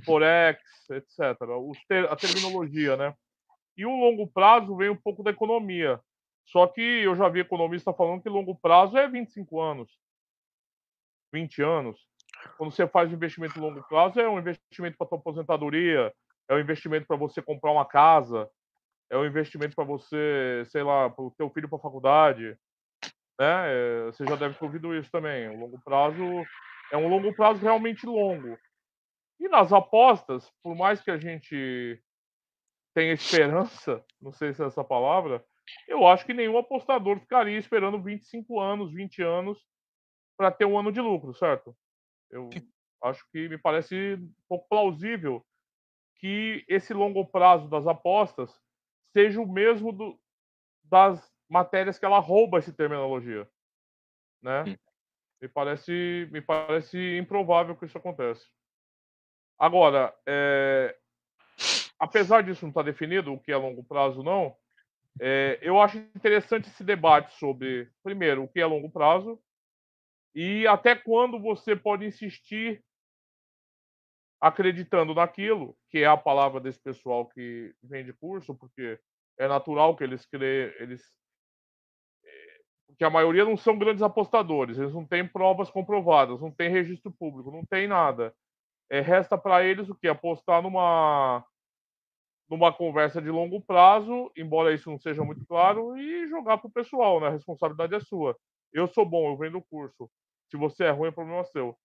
forex, 0.05 0.61
etc. 0.91 1.19
A 2.09 2.15
terminologia, 2.15 2.95
né? 2.95 3.13
E 3.75 3.85
o 3.85 3.89
longo 3.89 4.27
prazo 4.27 4.75
vem 4.75 4.89
um 4.89 4.95
pouco 4.95 5.21
da 5.23 5.31
economia. 5.31 5.99
Só 6.45 6.67
que 6.67 6.81
eu 6.81 7.15
já 7.15 7.27
vi 7.27 7.39
economista 7.39 7.91
falando 7.91 8.21
que 8.21 8.29
longo 8.29 8.55
prazo 8.55 8.97
é 8.97 9.07
25 9.07 9.59
anos, 9.59 9.91
20 11.33 11.61
anos. 11.61 12.10
Quando 12.57 12.71
você 12.71 12.87
faz 12.87 13.11
investimento 13.11 13.59
a 13.59 13.61
longo 13.61 13.83
prazo, 13.87 14.19
é 14.19 14.29
um 14.29 14.39
investimento 14.39 14.97
para 14.97 15.07
tua 15.07 15.17
aposentadoria, 15.17 16.13
é 16.49 16.55
um 16.55 16.59
investimento 16.59 17.07
para 17.07 17.17
você 17.17 17.41
comprar 17.41 17.71
uma 17.71 17.85
casa, 17.85 18.49
é 19.09 19.17
um 19.17 19.25
investimento 19.25 19.75
para 19.75 19.83
você, 19.85 20.63
sei 20.67 20.83
lá, 20.83 21.09
para 21.09 21.23
o 21.23 21.31
teu 21.31 21.49
filho 21.49 21.69
para 21.69 21.79
faculdade, 21.79 22.57
né? 23.39 23.65
É, 23.67 24.05
Você 24.05 24.25
já 24.25 24.35
deve 24.35 24.55
ter 24.55 24.65
ouvido 24.65 24.95
isso 24.95 25.11
também. 25.11 25.49
O 25.49 25.59
longo 25.59 25.81
prazo 25.83 26.23
é 26.91 26.97
um 26.97 27.07
longo 27.07 27.33
prazo 27.33 27.61
realmente 27.61 28.05
longo. 28.05 28.57
E 29.39 29.49
nas 29.49 29.73
apostas, 29.73 30.51
por 30.63 30.75
mais 30.75 31.01
que 31.01 31.09
a 31.09 31.17
gente 31.17 32.01
tenha 32.93 33.13
esperança, 33.13 34.03
não 34.21 34.31
sei 34.31 34.53
se 34.53 34.63
é 34.63 34.67
essa 34.67 34.83
palavra, 34.83 35.43
eu 35.87 36.05
acho 36.07 36.25
que 36.25 36.33
nenhum 36.33 36.57
apostador 36.57 37.19
ficaria 37.19 37.57
esperando 37.57 38.01
25 38.01 38.59
anos, 38.59 38.93
20 38.93 39.21
anos 39.21 39.57
para 40.37 40.51
ter 40.51 40.65
um 40.65 40.77
ano 40.77 40.91
de 40.91 41.01
lucro, 41.01 41.33
certo? 41.33 41.75
Eu 42.31 42.49
acho 43.03 43.25
que 43.31 43.49
me 43.49 43.57
parece 43.57 44.15
um 44.15 44.33
pouco 44.47 44.67
plausível 44.69 45.45
que 46.15 46.63
esse 46.67 46.93
longo 46.93 47.25
prazo 47.25 47.67
das 47.67 47.87
apostas 47.87 48.51
seja 49.11 49.41
o 49.41 49.51
mesmo 49.51 49.91
do- 49.91 50.19
das 50.83 51.31
matérias 51.49 51.97
que 51.99 52.05
ela 52.05 52.19
rouba 52.19 52.59
essa 52.59 52.71
terminologia, 52.71 53.49
né? 54.41 54.63
Hum. 54.63 54.75
Me 55.41 55.47
parece, 55.49 56.29
me 56.31 56.39
parece 56.41 57.17
improvável 57.17 57.75
que 57.75 57.85
isso 57.85 57.97
aconteça. 57.97 58.45
Agora, 59.57 60.15
é, 60.25 60.95
apesar 61.99 62.43
disso 62.43 62.63
não 62.63 62.69
estar 62.69 62.83
definido 62.83 63.33
o 63.33 63.39
que 63.39 63.51
é 63.51 63.57
longo 63.57 63.83
prazo 63.83 64.23
não, 64.23 64.55
é, 65.19 65.59
eu 65.61 65.81
acho 65.81 65.97
interessante 65.97 66.67
esse 66.67 66.83
debate 66.83 67.33
sobre, 67.37 67.91
primeiro, 68.03 68.43
o 68.43 68.47
que 68.47 68.59
é 68.59 68.65
longo 68.65 68.89
prazo 68.89 69.41
e 70.33 70.65
até 70.67 70.95
quando 70.95 71.39
você 71.39 71.75
pode 71.75 72.05
insistir 72.05 72.83
acreditando 74.39 75.13
naquilo, 75.13 75.77
que 75.89 75.99
é 75.99 76.07
a 76.07 76.17
palavra 76.17 76.59
desse 76.59 76.79
pessoal 76.79 77.27
que 77.27 77.75
vende 77.83 78.11
curso, 78.13 78.55
porque 78.55 78.99
é 79.37 79.47
natural 79.47 79.95
que 79.95 80.03
eles 80.03 80.25
crê, 80.25 80.75
eles 80.79 81.01
eh, 82.23 82.61
porque 82.87 83.03
a 83.03 83.09
maioria 83.09 83.45
não 83.45 83.55
são 83.57 83.77
grandes 83.77 84.01
apostadores, 84.01 84.77
eles 84.77 84.93
não 84.93 85.05
têm 85.05 85.27
provas 85.27 85.69
comprovadas, 85.69 86.41
não 86.41 86.51
tem 86.51 86.69
registro 86.69 87.11
público, 87.11 87.51
não 87.51 87.65
tem 87.65 87.87
nada. 87.87 88.33
É, 88.89 88.99
resta 89.01 89.37
para 89.37 89.63
eles 89.63 89.89
o 89.89 89.95
que 89.95 90.07
apostar 90.07 90.61
numa 90.61 91.45
numa 92.49 92.73
conversa 92.73 93.21
de 93.21 93.29
longo 93.29 93.61
prazo, 93.61 94.29
embora 94.35 94.73
isso 94.73 94.89
não 94.91 94.99
seja 94.99 95.23
muito 95.23 95.45
claro, 95.45 95.97
e 95.97 96.27
jogar 96.27 96.57
pro 96.57 96.69
pessoal, 96.69 97.21
né? 97.21 97.27
A 97.27 97.31
responsabilidade 97.31 97.95
é 97.95 97.99
sua. 98.01 98.37
Eu 98.73 98.87
sou 98.87 99.05
bom, 99.05 99.31
eu 99.31 99.37
vendo 99.37 99.57
o 99.57 99.63
curso. 99.63 100.09
Se 100.49 100.57
você 100.57 100.85
é 100.85 100.91
ruim, 100.91 101.09
é 101.09 101.11
problema 101.11 101.43
seu. 101.45 101.77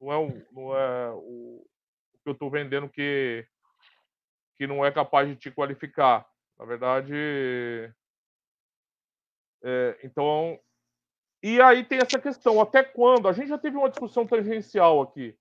Não 0.00 0.12
é, 0.12 0.16
o, 0.16 0.52
não 0.52 0.76
é 0.76 1.10
o, 1.12 1.66
que 2.22 2.28
eu 2.28 2.32
estou 2.32 2.50
vendendo 2.50 2.88
que, 2.88 3.46
que 4.58 4.66
não 4.66 4.84
é 4.84 4.90
capaz 4.90 5.28
de 5.28 5.36
te 5.36 5.50
qualificar. 5.50 6.28
Na 6.58 6.64
verdade. 6.64 7.14
é, 9.62 9.98
então. 10.02 10.58
E 11.42 11.60
aí 11.60 11.84
tem 11.84 11.98
essa 11.98 12.18
questão: 12.18 12.60
até 12.60 12.82
quando? 12.82 13.28
A 13.28 13.32
gente 13.32 13.48
já 13.48 13.58
teve 13.58 13.76
uma 13.76 13.90
discussão 13.90 14.26
tangencial 14.26 15.00
aqui. 15.00 15.38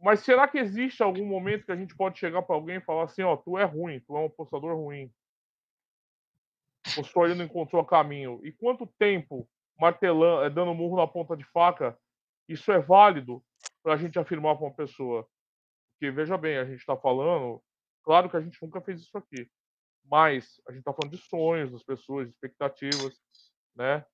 Mas 0.00 0.20
será 0.20 0.48
que 0.48 0.58
existe 0.58 1.02
algum 1.02 1.26
momento 1.26 1.66
que 1.66 1.72
a 1.72 1.76
gente 1.76 1.94
pode 1.94 2.18
chegar 2.18 2.42
para 2.42 2.56
alguém 2.56 2.76
e 2.76 2.84
falar 2.84 3.04
assim: 3.04 3.22
ó, 3.22 3.36
tu 3.36 3.58
é 3.58 3.64
ruim, 3.64 4.00
tu 4.00 4.16
é 4.16 4.20
um 4.20 4.26
apostador 4.26 4.74
ruim? 4.74 5.12
O 6.98 7.28
não 7.34 7.44
encontrou 7.44 7.84
caminho. 7.84 8.40
E 8.44 8.52
quanto 8.52 8.86
tempo 8.98 9.48
martelando, 9.78 10.44
eh, 10.44 10.50
dando 10.50 10.74
murro 10.74 10.96
na 10.96 11.06
ponta 11.06 11.36
de 11.36 11.44
faca, 11.44 11.98
isso 12.48 12.70
é 12.72 12.78
válido 12.78 13.42
para 13.82 13.94
a 13.94 13.96
gente 13.96 14.18
afirmar 14.18 14.56
para 14.56 14.66
uma 14.66 14.74
pessoa? 14.74 15.26
Porque 15.92 16.10
veja 16.10 16.36
bem, 16.36 16.58
a 16.58 16.64
gente 16.64 16.78
está 16.80 16.96
falando, 16.96 17.62
claro 18.02 18.28
que 18.28 18.36
a 18.36 18.40
gente 18.40 18.58
nunca 18.62 18.80
fez 18.80 19.00
isso 19.00 19.16
aqui, 19.16 19.50
mas 20.04 20.60
a 20.66 20.72
gente 20.72 20.80
está 20.80 20.92
falando 20.92 21.16
de 21.16 21.22
sonhos 21.22 21.70
das 21.70 21.82
pessoas, 21.82 22.26
de 22.26 22.32
expectativas, 22.32 23.20
né? 23.74 24.04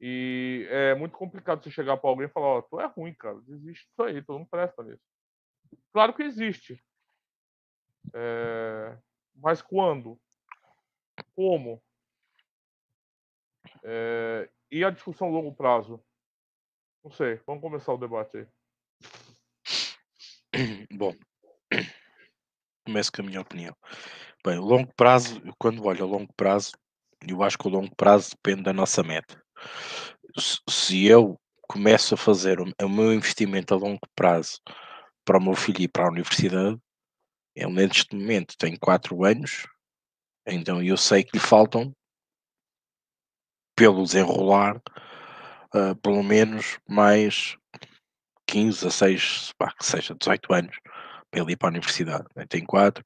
E 0.00 0.66
é 0.70 0.94
muito 0.94 1.16
complicado 1.16 1.62
você 1.62 1.70
chegar 1.70 1.98
para 1.98 2.08
alguém 2.08 2.26
e 2.26 2.30
falar, 2.30 2.46
ó, 2.46 2.58
oh, 2.58 2.62
tu 2.62 2.80
é 2.80 2.86
ruim, 2.86 3.12
cara, 3.14 3.38
desiste 3.42 3.86
disso 3.86 4.02
aí, 4.02 4.22
tu 4.22 4.32
não 4.32 4.46
presta 4.46 4.82
nisso. 4.82 5.02
Claro 5.92 6.14
que 6.14 6.22
existe. 6.22 6.82
É... 8.14 8.96
Mas 9.34 9.60
quando? 9.60 10.18
Como? 11.34 11.82
É... 13.84 14.48
E 14.70 14.84
a 14.84 14.90
discussão 14.90 15.28
a 15.28 15.30
longo 15.30 15.54
prazo? 15.54 16.02
Não 17.02 17.10
sei, 17.10 17.40
vamos 17.46 17.62
começar 17.62 17.92
o 17.92 17.98
debate 17.98 18.36
aí. 18.36 18.46
Bom, 20.92 21.14
começo 22.86 23.10
com 23.10 23.22
a 23.22 23.24
minha 23.24 23.40
opinião. 23.40 23.74
Bem, 24.44 24.58
o 24.58 24.64
longo 24.64 24.92
prazo, 24.94 25.40
quando 25.58 25.84
olho 25.84 26.04
a 26.04 26.06
longo 26.06 26.32
prazo, 26.34 26.72
eu 27.26 27.42
acho 27.42 27.58
que 27.58 27.66
o 27.66 27.70
longo 27.70 27.94
prazo 27.96 28.30
depende 28.30 28.62
da 28.62 28.72
nossa 28.72 29.02
meta. 29.02 29.42
Se 30.68 31.06
eu 31.06 31.38
começo 31.68 32.14
a 32.14 32.16
fazer 32.16 32.58
o 32.60 32.88
meu 32.88 33.12
investimento 33.12 33.74
a 33.74 33.76
longo 33.76 34.00
prazo 34.14 34.58
para 35.24 35.38
o 35.38 35.42
meu 35.42 35.54
filho 35.54 35.82
ir 35.82 35.88
para 35.88 36.06
a 36.06 36.10
universidade, 36.10 36.78
ele 37.54 37.72
neste 37.72 38.14
momento 38.14 38.56
tem 38.56 38.76
4 38.76 39.24
anos, 39.24 39.66
então 40.46 40.82
eu 40.82 40.96
sei 40.96 41.22
que 41.22 41.36
lhe 41.36 41.42
faltam, 41.42 41.94
pelo 43.80 44.04
desenrolar, 44.04 44.76
uh, 45.74 45.96
pelo 46.02 46.22
menos 46.22 46.78
mais 46.86 47.56
15 48.46 48.86
a 48.86 48.90
6, 48.90 49.52
pá, 49.56 49.72
que 49.72 49.86
seja 49.86 50.14
18 50.14 50.52
anos, 50.52 50.76
para 51.30 51.40
ele 51.40 51.52
ir 51.52 51.56
para 51.56 51.68
a 51.68 51.70
universidade. 51.70 52.26
Né? 52.36 52.44
Tem 52.46 52.62
4, 52.62 53.02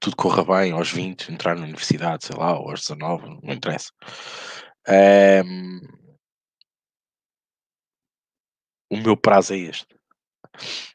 tudo 0.00 0.14
corra 0.14 0.44
bem, 0.44 0.70
aos 0.70 0.92
20, 0.92 1.32
entrar 1.32 1.56
na 1.56 1.64
universidade, 1.64 2.26
sei 2.26 2.36
lá, 2.36 2.56
ou 2.56 2.70
aos 2.70 2.82
19, 2.82 3.40
não 3.42 3.52
interessa. 3.52 3.90
Um, 4.88 5.80
o 8.88 8.96
meu 8.98 9.16
prazo 9.16 9.52
é 9.52 9.56
este. 9.56 9.98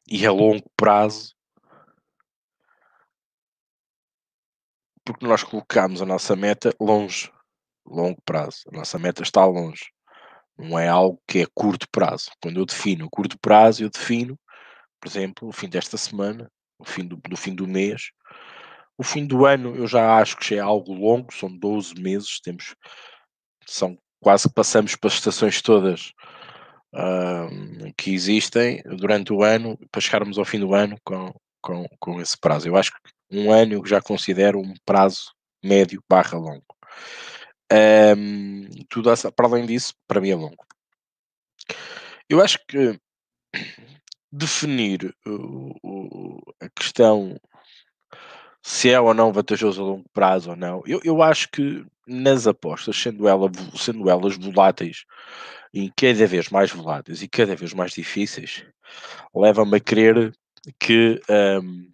E 0.07 0.25
a 0.25 0.31
longo 0.31 0.63
prazo, 0.77 1.35
porque 5.03 5.27
nós 5.27 5.43
colocamos 5.43 6.01
a 6.01 6.05
nossa 6.05 6.37
meta 6.37 6.73
longe, 6.79 7.29
longo 7.91 8.21
prazo. 8.25 8.61
A 8.71 8.77
nossa 8.77 8.97
meta 8.97 9.23
está 9.23 9.45
longe. 9.45 9.85
Não 10.57 10.77
é 10.77 10.87
algo 10.87 11.21
que 11.27 11.39
é 11.39 11.45
curto 11.53 11.87
prazo. 11.91 12.31
Quando 12.41 12.59
eu 12.59 12.65
defino 12.65 13.09
curto 13.09 13.37
prazo, 13.39 13.83
eu 13.83 13.89
defino, 13.89 14.39
por 14.99 15.09
exemplo, 15.09 15.47
o 15.47 15.51
fim 15.51 15.67
desta 15.67 15.97
semana, 15.97 16.49
o 16.79 16.85
fim 16.85 17.05
do, 17.05 17.17
do 17.17 17.37
fim 17.37 17.55
do 17.55 17.67
mês, 17.67 18.11
o 18.97 19.03
fim 19.03 19.25
do 19.25 19.45
ano 19.45 19.75
eu 19.75 19.87
já 19.87 20.17
acho 20.17 20.37
que 20.37 20.49
já 20.49 20.57
é 20.57 20.59
algo 20.59 20.93
longo, 20.93 21.33
são 21.33 21.49
12 21.49 21.95
meses, 21.99 22.39
temos 22.39 22.75
são 23.65 23.97
quase 24.19 24.47
que 24.47 24.53
passamos 24.53 24.95
para 24.95 25.07
as 25.07 25.15
estações 25.15 25.61
todas 25.61 26.11
uh, 26.93 27.93
que 27.97 28.13
existem 28.13 28.81
durante 28.83 29.33
o 29.33 29.43
ano 29.43 29.77
para 29.91 30.01
chegarmos 30.01 30.37
ao 30.37 30.45
fim 30.45 30.59
do 30.59 30.73
ano 30.73 30.97
com, 31.03 31.33
com, 31.61 31.85
com 31.99 32.21
esse 32.21 32.37
prazo. 32.37 32.67
Eu 32.67 32.75
acho 32.75 32.91
que 32.91 32.99
um 33.31 33.51
ano 33.51 33.73
eu 33.73 33.85
já 33.85 34.01
considero 34.01 34.59
um 34.59 34.73
prazo 34.85 35.33
médio 35.63 36.03
barra 36.09 36.37
longo. 36.37 36.75
Um, 37.71 38.67
tudo 38.89 39.09
para 39.35 39.47
além 39.47 39.65
disso, 39.65 39.93
para 40.07 40.19
mim 40.19 40.29
é 40.29 40.35
longo. 40.35 40.65
Eu 42.29 42.41
acho 42.41 42.59
que 42.67 42.99
definir 44.31 45.15
a 46.61 46.69
questão 46.69 47.39
se 48.61 48.91
é 48.91 48.99
ou 48.99 49.13
não 49.13 49.33
vantajoso 49.33 49.81
a 49.81 49.85
longo 49.85 50.09
prazo 50.13 50.51
ou 50.51 50.55
não, 50.55 50.83
eu, 50.85 51.01
eu 51.03 51.21
acho 51.21 51.49
que 51.49 51.83
nas 52.07 52.45
apostas, 52.45 52.95
sendo, 52.95 53.27
ela, 53.27 53.49
sendo 53.75 54.09
elas 54.09 54.37
voláteis 54.37 55.05
e 55.73 55.89
cada 55.91 56.27
vez 56.27 56.49
mais 56.49 56.71
voláteis 56.71 57.21
e 57.21 57.27
cada 57.27 57.55
vez 57.55 57.73
mais 57.73 57.93
difíceis, 57.93 58.63
leva-me 59.33 59.77
a 59.77 59.79
crer 59.79 60.33
que 60.79 61.19
um, 61.63 61.89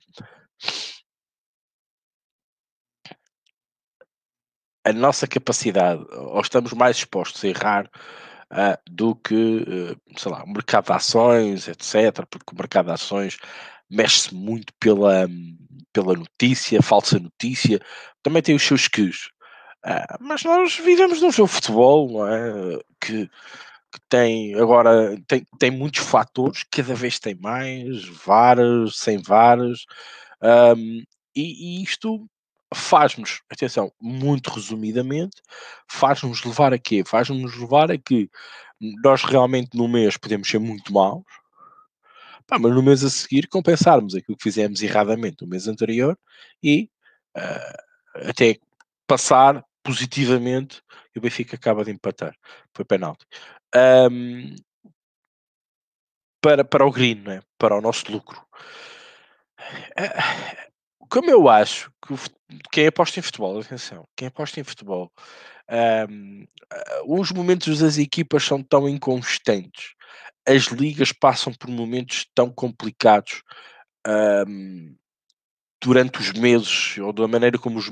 a 4.87 4.93
nossa 4.93 5.27
capacidade, 5.27 6.05
ou 6.11 6.39
estamos 6.39 6.71
mais 6.71 6.97
expostos 6.97 7.43
a 7.43 7.47
errar 7.47 7.89
uh, 8.51 8.77
do 8.89 9.15
que, 9.15 9.35
uh, 9.35 10.19
sei 10.19 10.31
lá, 10.31 10.43
o 10.43 10.49
mercado 10.49 10.85
de 10.85 10.93
ações, 10.93 11.67
etc., 11.67 12.25
porque 12.29 12.53
o 12.53 12.57
mercado 12.57 12.85
de 12.85 12.93
ações 12.93 13.37
mexe-se 13.89 14.33
muito 14.33 14.73
pela, 14.79 15.27
pela 15.91 16.13
notícia, 16.13 16.81
falsa 16.81 17.19
notícia, 17.19 17.81
também 18.23 18.41
tem 18.41 18.55
os 18.55 18.63
seus 18.63 18.87
queus. 18.87 19.29
Uh, 19.85 20.17
mas 20.21 20.43
nós 20.43 20.77
vivemos 20.77 21.21
num 21.21 21.31
jogo 21.31 21.49
de 21.49 21.55
futebol, 21.55 22.27
é? 22.27 22.79
Que, 23.01 23.27
que 23.91 23.99
tem 24.09 24.55
agora 24.55 25.17
tem, 25.27 25.45
tem 25.59 25.71
muitos 25.71 26.03
fatores, 26.05 26.63
cada 26.71 26.93
vez 26.93 27.19
tem 27.19 27.35
mais, 27.35 28.05
varas, 28.25 28.97
sem 28.97 29.21
varas, 29.21 29.85
um, 30.41 31.03
e, 31.35 31.81
e, 31.81 31.83
isto 31.83 32.27
faz-nos, 32.73 33.41
atenção, 33.49 33.91
muito 33.99 34.49
resumidamente, 34.49 35.41
faz-nos 35.89 36.43
levar 36.43 36.73
a 36.73 36.79
quê? 36.79 37.03
Faz-nos 37.05 37.55
levar 37.55 37.91
a 37.91 37.97
que 37.97 38.29
nós 39.03 39.23
realmente 39.23 39.75
no 39.75 39.87
mês 39.87 40.17
podemos 40.17 40.47
ser 40.49 40.59
muito 40.59 40.93
maus, 40.93 41.23
pá, 42.45 42.59
mas 42.59 42.73
no 42.73 42.83
mês 42.83 43.03
a 43.03 43.09
seguir 43.09 43.47
compensarmos 43.47 44.15
aquilo 44.15 44.37
que 44.37 44.43
fizemos 44.43 44.81
erradamente 44.81 45.41
no 45.41 45.47
mês 45.49 45.67
anterior 45.67 46.17
e 46.61 46.89
uh, 47.37 48.29
até 48.29 48.57
passar 49.07 49.63
positivamente 49.83 50.81
e 51.15 51.19
o 51.19 51.21
Benfica 51.21 51.55
acaba 51.55 51.83
de 51.83 51.91
empatar. 51.91 52.35
Foi 52.73 52.85
penalti. 52.85 53.25
Um, 53.75 54.55
para, 56.41 56.63
para 56.63 56.85
o 56.85 56.91
green, 56.91 57.23
é? 57.27 57.41
para 57.57 57.75
o 57.75 57.81
nosso 57.81 58.11
lucro. 58.11 58.45
Uh, 59.99 60.67
como 61.09 61.29
eu 61.29 61.49
acho 61.49 61.91
que 62.05 62.13
o, 62.13 62.19
quem 62.71 62.87
aposta 62.87 63.19
em 63.19 63.23
futebol, 63.23 63.59
atenção, 63.59 64.07
quem 64.15 64.27
aposta 64.27 64.59
em 64.59 64.63
futebol, 64.63 65.11
um, 66.09 66.45
os 67.05 67.31
momentos 67.31 67.79
das 67.79 67.97
equipas 67.97 68.43
são 68.43 68.63
tão 68.63 68.87
inconstantes, 68.87 69.93
as 70.47 70.67
ligas 70.67 71.11
passam 71.11 71.53
por 71.53 71.69
momentos 71.69 72.25
tão 72.33 72.49
complicados 72.49 73.41
um, 74.47 74.95
durante 75.81 76.19
os 76.19 76.31
meses, 76.33 76.97
ou 76.97 77.11
da 77.11 77.27
maneira 77.27 77.57
como 77.57 77.77
os, 77.77 77.89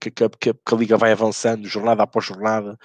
que, 0.00 0.10
que, 0.10 0.28
que, 0.28 0.74
a 0.74 0.76
liga 0.76 0.96
vai 0.96 1.12
avançando, 1.12 1.68
jornada 1.68 2.02
após 2.02 2.24
jornada, 2.24 2.78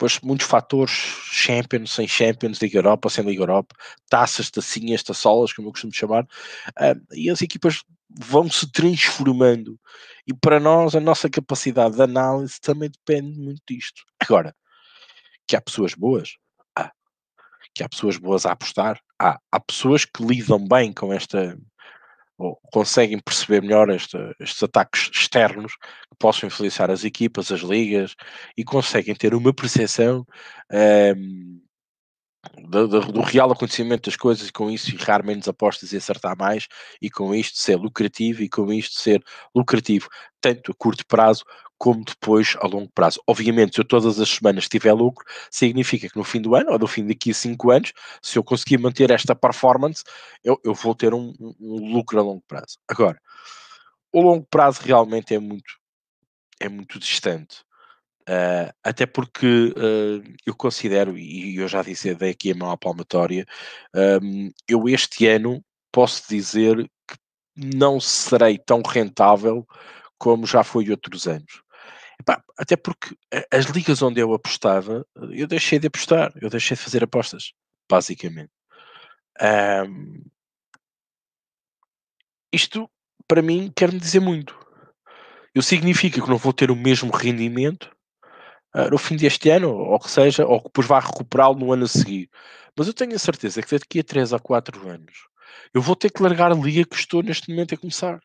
pois 0.00 0.18
muitos 0.20 0.46
fatores, 0.46 0.92
Champions, 1.30 1.92
sem 1.92 2.08
Champions, 2.08 2.58
Liga 2.58 2.78
Europa, 2.78 3.10
sem 3.10 3.22
Liga 3.22 3.42
Europa, 3.42 3.76
taças, 4.08 4.50
tacinhas, 4.50 5.02
taçolas, 5.02 5.52
como 5.52 5.68
eu 5.68 5.72
costumo 5.72 5.92
chamar, 5.94 6.24
uh, 6.24 7.14
e 7.14 7.28
as 7.28 7.42
equipas 7.42 7.82
vão 8.08 8.50
se 8.50 8.72
transformando. 8.72 9.78
E 10.26 10.32
para 10.32 10.58
nós, 10.58 10.94
a 10.94 11.00
nossa 11.00 11.28
capacidade 11.28 11.96
de 11.96 12.02
análise 12.02 12.58
também 12.62 12.88
depende 12.88 13.38
muito 13.38 13.60
disto. 13.68 14.02
Agora, 14.18 14.56
que 15.46 15.54
há 15.54 15.60
pessoas 15.60 15.92
boas, 15.92 16.30
há. 16.74 16.90
Que 17.74 17.82
há 17.84 17.88
pessoas 17.88 18.16
boas 18.16 18.46
a 18.46 18.52
apostar, 18.52 18.98
há. 19.18 19.38
Há 19.52 19.60
pessoas 19.60 20.06
que 20.06 20.24
lidam 20.24 20.66
bem 20.66 20.94
com 20.94 21.12
esta, 21.12 21.58
conseguem 22.72 23.18
perceber 23.18 23.62
melhor 23.62 23.90
esta, 23.90 24.34
estes 24.40 24.62
ataques 24.62 25.10
externos 25.12 25.74
que 25.76 26.16
possam 26.18 26.46
influenciar 26.46 26.90
as 26.90 27.04
equipas, 27.04 27.52
as 27.52 27.60
ligas, 27.60 28.14
e 28.56 28.64
conseguem 28.64 29.14
ter 29.14 29.34
uma 29.34 29.52
percepção 29.52 30.26
um, 30.72 31.60
do, 32.68 32.88
do, 32.88 33.20
real 33.20 33.52
acontecimento 33.52 34.08
das 34.08 34.16
coisas 34.16 34.48
e 34.48 34.52
com 34.52 34.70
isso 34.70 34.94
errar 34.94 35.24
menos 35.24 35.46
apostas 35.46 35.92
e 35.92 35.96
acertar 35.96 36.36
mais 36.38 36.66
e 37.00 37.10
com 37.10 37.34
isto 37.34 37.58
ser 37.58 37.76
lucrativo 37.76 38.42
e 38.42 38.48
com 38.48 38.72
isto 38.72 38.98
ser 38.98 39.22
lucrativo 39.54 40.08
tanto 40.40 40.72
a 40.72 40.74
curto 40.74 41.06
prazo 41.06 41.44
como 41.80 42.04
depois 42.04 42.56
a 42.60 42.66
longo 42.66 42.90
prazo. 42.94 43.22
Obviamente, 43.26 43.74
se 43.74 43.80
eu 43.80 43.84
todas 43.86 44.20
as 44.20 44.28
semanas 44.28 44.68
tiver 44.68 44.92
lucro, 44.92 45.24
significa 45.50 46.08
que 46.08 46.16
no 46.16 46.24
fim 46.24 46.40
do 46.40 46.54
ano 46.54 46.72
ou 46.72 46.78
no 46.78 46.86
fim 46.86 47.06
daqui 47.06 47.30
a 47.30 47.34
5 47.34 47.70
anos, 47.70 47.92
se 48.22 48.38
eu 48.38 48.44
conseguir 48.44 48.76
manter 48.76 49.10
esta 49.10 49.34
performance, 49.34 50.04
eu, 50.44 50.60
eu 50.62 50.74
vou 50.74 50.94
ter 50.94 51.14
um, 51.14 51.32
um, 51.40 51.92
lucro 51.92 52.18
a 52.18 52.22
longo 52.22 52.42
prazo. 52.46 52.78
Agora, 52.86 53.18
o 54.12 54.20
longo 54.20 54.46
prazo 54.50 54.82
realmente 54.82 55.34
é 55.34 55.38
muito, 55.38 55.78
é 56.60 56.68
muito 56.68 56.98
distante. 56.98 57.64
Uh, 58.30 58.70
até 58.84 59.06
porque 59.06 59.74
uh, 59.76 60.22
eu 60.46 60.54
considero, 60.54 61.18
e 61.18 61.56
eu 61.56 61.66
já 61.66 61.82
disse 61.82 62.14
dei 62.14 62.30
aqui 62.30 62.52
a 62.52 62.54
mão 62.54 62.70
à 62.70 62.76
palmatória, 62.76 63.44
um, 64.22 64.52
eu 64.68 64.88
este 64.88 65.26
ano 65.26 65.64
posso 65.90 66.28
dizer 66.28 66.76
que 67.08 67.16
não 67.56 67.98
serei 67.98 68.56
tão 68.56 68.82
rentável 68.82 69.66
como 70.16 70.46
já 70.46 70.62
foi 70.62 70.90
outros 70.90 71.26
anos. 71.26 71.60
Epá, 72.20 72.40
até 72.56 72.76
porque 72.76 73.16
as 73.50 73.64
ligas 73.64 74.00
onde 74.00 74.20
eu 74.20 74.32
apostava, 74.32 75.04
eu 75.32 75.48
deixei 75.48 75.80
de 75.80 75.88
apostar, 75.88 76.32
eu 76.40 76.48
deixei 76.48 76.76
de 76.76 76.82
fazer 76.84 77.02
apostas, 77.02 77.52
basicamente. 77.90 78.52
Um, 79.42 80.22
isto, 82.52 82.88
para 83.26 83.42
mim, 83.42 83.72
quer-me 83.74 83.98
dizer 83.98 84.20
muito. 84.20 84.56
Eu 85.52 85.62
significa 85.62 86.20
que 86.20 86.30
não 86.30 86.36
vou 86.36 86.52
ter 86.52 86.70
o 86.70 86.76
mesmo 86.76 87.10
rendimento 87.10 87.90
no 88.90 88.98
fim 88.98 89.16
deste 89.16 89.50
ano, 89.50 89.70
ou 89.70 89.98
que 89.98 90.10
seja, 90.10 90.46
ou 90.46 90.58
que 90.58 90.68
depois 90.68 90.86
vá 90.86 91.00
recuperá-lo 91.00 91.58
no 91.58 91.72
ano 91.72 91.84
a 91.84 91.88
seguir. 91.88 92.30
Mas 92.76 92.86
eu 92.86 92.94
tenho 92.94 93.14
a 93.14 93.18
certeza 93.18 93.62
que 93.62 93.78
daqui 93.78 94.00
a 94.00 94.04
3 94.04 94.32
a 94.32 94.38
4 94.38 94.88
anos 94.88 95.28
eu 95.74 95.82
vou 95.82 95.96
ter 95.96 96.10
que 96.10 96.22
largar 96.22 96.52
a 96.52 96.54
liga 96.54 96.84
que 96.84 96.96
estou 96.96 97.22
neste 97.22 97.50
momento 97.50 97.74
a 97.74 97.78
começar. 97.78 98.20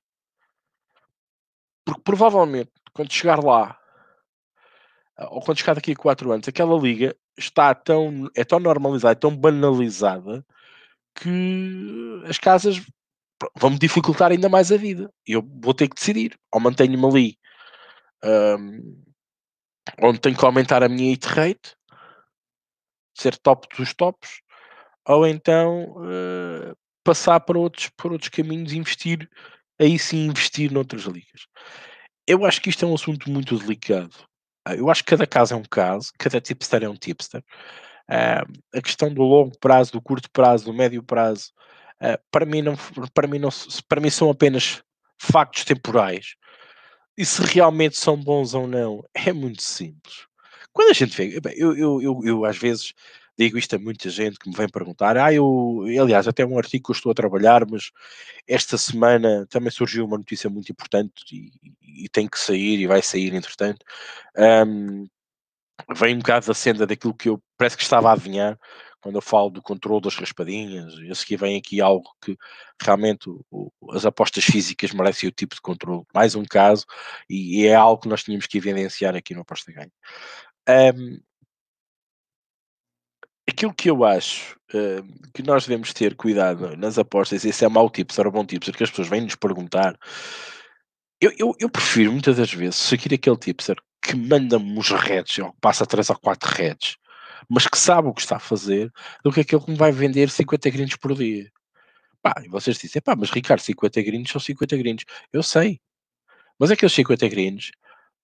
Porque 1.86 2.02
provavelmente, 2.04 2.72
quando 2.94 3.12
chegar 3.12 3.44
lá, 3.44 3.78
ou 5.30 5.42
quando 5.42 5.60
chegar 5.60 5.76
daqui 5.76 5.92
a 5.92 5.96
4 5.96 6.32
anos, 6.32 6.48
aquela 6.48 6.78
liga 6.80 7.16
está 7.38 7.74
tão, 7.76 8.30
é 8.36 8.44
tão 8.44 8.60
normalizada, 8.60 9.14
é 9.14 9.16
tão 9.16 9.36
banalizada, 9.36 10.46
que 11.16 12.22
as 12.28 12.38
casas 12.38 12.82
vão 13.58 13.72
me 13.72 13.80
dificultar 13.80 14.32
ainda 14.32 14.50
mais 14.50 14.72
a 14.72 14.78
vida. 14.78 15.12
Eu 15.26 15.42
vou 15.62 15.74
ter 15.74 15.88
que 15.88 15.96
decidir. 15.96 16.38
Ou 16.52 16.60
mantenho-me 16.60 17.06
ali 17.06 17.38
um, 18.24 19.04
onde 20.02 20.20
tenho 20.20 20.38
que 20.38 20.46
aumentar 20.46 20.84
a 20.84 20.90
minha 20.90 21.12
hit 21.12 21.28
rate, 21.28 21.76
ser 23.14 23.38
top 23.38 23.68
dos 23.78 23.94
tops, 23.94 24.42
ou 25.08 25.28
então 25.28 25.96
uh, 25.98 26.76
passar 27.04 27.40
para 27.40 27.58
outros, 27.58 27.90
para 27.90 28.12
outros 28.12 28.30
caminhos 28.30 28.74
investir, 28.74 29.30
aí 29.80 29.98
sim 30.00 30.26
investir 30.26 30.72
noutras 30.72 31.04
ligas. 31.04 31.48
Eu 32.28 32.46
acho 32.46 32.60
que 32.62 32.70
isto 32.70 32.84
é 32.84 32.88
um 32.88 32.96
assunto 32.96 33.30
muito 33.30 33.58
delicado. 33.58 34.16
Ah, 34.66 34.76
eu 34.76 34.90
acho 34.90 35.04
que 35.04 35.12
cada 35.12 35.28
caso 35.28 35.54
é 35.54 35.58
um 35.58 35.64
caso, 35.64 36.12
cada 36.18 36.42
tipster 36.42 36.84
é 36.84 36.90
um 36.90 36.96
tipster. 36.96 37.44
Uh, 38.10 38.78
a 38.78 38.82
questão 38.82 39.14
do 39.14 39.22
longo 39.22 39.58
prazo, 39.60 39.92
do 39.92 40.02
curto 40.02 40.30
prazo, 40.32 40.66
do 40.66 40.74
médio 40.74 41.04
prazo, 41.04 41.52
uh, 42.02 42.20
para, 42.32 42.46
mim 42.46 42.64
não, 42.64 42.76
para, 43.14 43.28
mim 43.28 43.38
não, 43.38 43.50
para 43.88 44.02
mim 44.02 44.10
são 44.10 44.30
apenas 44.30 44.82
factos 45.20 45.64
temporais. 45.64 46.36
E 47.18 47.26
se 47.26 47.42
realmente 47.42 47.98
são 47.98 48.18
bons 48.18 48.54
ou 48.54 48.68
não, 48.68 49.04
é 49.14 49.32
muito 49.32 49.62
simples. 49.62 50.28
Quando 50.74 50.90
a 50.90 50.94
gente 50.94 51.16
vê, 51.16 51.40
eu, 51.56 51.76
eu, 51.78 52.02
eu, 52.02 52.22
eu 52.24 52.46
às 52.46 52.58
vezes 52.58 52.94
digo 53.38 53.58
isto 53.58 53.76
a 53.76 53.80
muita 53.80 54.10
gente 54.10 54.38
que 54.40 54.50
me 54.50 54.56
vem 54.56 54.68
perguntar. 54.70 55.18
Ah, 55.18 55.34
eu, 55.34 55.84
aliás, 56.02 56.28
até 56.28 56.46
um 56.46 56.58
artigo 56.58 56.86
que 56.86 56.92
eu 56.92 56.96
estou 56.96 57.12
a 57.12 57.16
trabalhar, 57.16 57.66
mas 57.70 57.92
esta 58.48 58.78
semana 58.78 59.46
também 59.50 59.72
surgiu 59.72 60.06
uma 60.06 60.18
notícia 60.18 60.50
muito 60.50 60.72
importante 60.72 61.12
e, 61.32 61.52
e 62.06 62.10
tem 62.10 62.28
que 62.28 62.40
sair 62.40 62.80
e 62.80 62.88
vai 62.88 63.02
sair 63.02 63.34
entretanto. 63.34 63.86
Um, 64.38 65.08
vem 65.96 66.16
um 66.16 66.20
bocado 66.20 66.48
da 66.48 66.54
senda 66.54 66.88
daquilo 66.88 67.14
que 67.14 67.30
eu 67.30 67.42
parece 67.58 67.78
que 67.78 67.84
estava 67.84 68.10
a 68.10 68.14
adivinhar 68.14 68.58
quando 69.02 69.16
eu 69.16 69.22
falo 69.22 69.50
do 69.50 69.62
controle 69.62 70.02
das 70.02 70.16
raspadinhas. 70.16 70.94
Eu 71.00 71.16
sei 71.16 71.26
que 71.26 71.38
vem 71.38 71.58
aqui 71.58 71.82
algo 71.82 72.10
que 72.24 72.38
realmente 72.82 73.30
o, 73.52 73.72
as 73.92 74.06
apostas 74.06 74.44
físicas 74.44 74.92
merecem 74.92 75.30
o 75.30 75.32
tipo 75.32 75.56
de 75.56 75.62
controle. 75.62 76.04
Mais 76.14 76.36
um 76.36 76.44
caso, 76.44 76.86
e, 77.30 77.62
e 77.62 77.68
é 77.68 77.76
algo 77.76 78.02
que 78.02 78.10
nós 78.10 78.24
tínhamos 78.24 78.48
que 78.48 78.58
evidenciar 78.58 79.16
aqui 79.16 79.34
no 79.34 79.42
Aposta 79.42 79.72
Ganho. 79.72 79.92
Um, 80.68 81.20
aquilo 83.48 83.74
que 83.74 83.90
eu 83.90 84.04
acho 84.04 84.56
que 85.34 85.44
nós 85.44 85.66
devemos 85.66 85.94
ter 85.94 86.16
cuidado 86.16 86.76
nas 86.76 86.98
apostas, 86.98 87.46
esse 87.46 87.64
é 87.64 87.70
mau 87.70 87.90
tipo, 87.90 88.14
será 88.14 88.30
bom 88.30 88.46
tipo, 88.46 88.66
porque 88.66 88.84
as 88.84 88.90
pessoas 88.90 89.08
vêm 89.08 89.22
nos 89.22 89.36
perguntar. 89.36 89.98
Eu, 91.22 91.32
eu, 91.38 91.56
eu, 91.60 91.70
prefiro 91.70 92.12
muitas 92.12 92.38
das 92.38 92.52
vezes 92.52 92.76
seguir 92.76 93.14
aquele 93.14 93.38
tipo 93.38 93.64
que 94.02 94.16
manda-me 94.16 94.78
os 94.78 94.90
redes, 94.90 95.40
ou 95.40 95.54
passa 95.62 95.86
3 95.86 96.10
ou 96.10 96.20
4 96.20 96.52
redes, 96.52 96.98
mas 97.50 97.68
que 97.68 97.78
sabe 97.78 98.08
o 98.08 98.14
que 98.14 98.22
está 98.22 98.38
a 98.38 98.40
fazer, 98.40 98.92
do 99.24 99.32
que 99.32 99.42
aquele 99.42 99.62
que 99.62 99.72
me 99.72 99.78
vai 99.78 99.92
vender 99.92 100.30
50 100.30 100.70
grindos 100.70 100.96
por 100.96 101.16
dia. 101.16 101.52
Pá, 102.22 102.34
e 102.44 102.50
vocês 102.50 102.78
dizem, 102.78 103.02
pá, 103.02 103.16
mas 103.16 103.30
Ricardo, 103.30 103.62
50 103.62 104.02
grindos 104.02 104.32
são 104.32 104.42
50 104.42 104.78
grindos. 104.78 105.06
Eu 105.32 105.44
sei. 105.44 105.80
Mas 106.58 106.72
aqueles 106.72 106.94
50 106.94 107.28
grindos, 107.30 107.72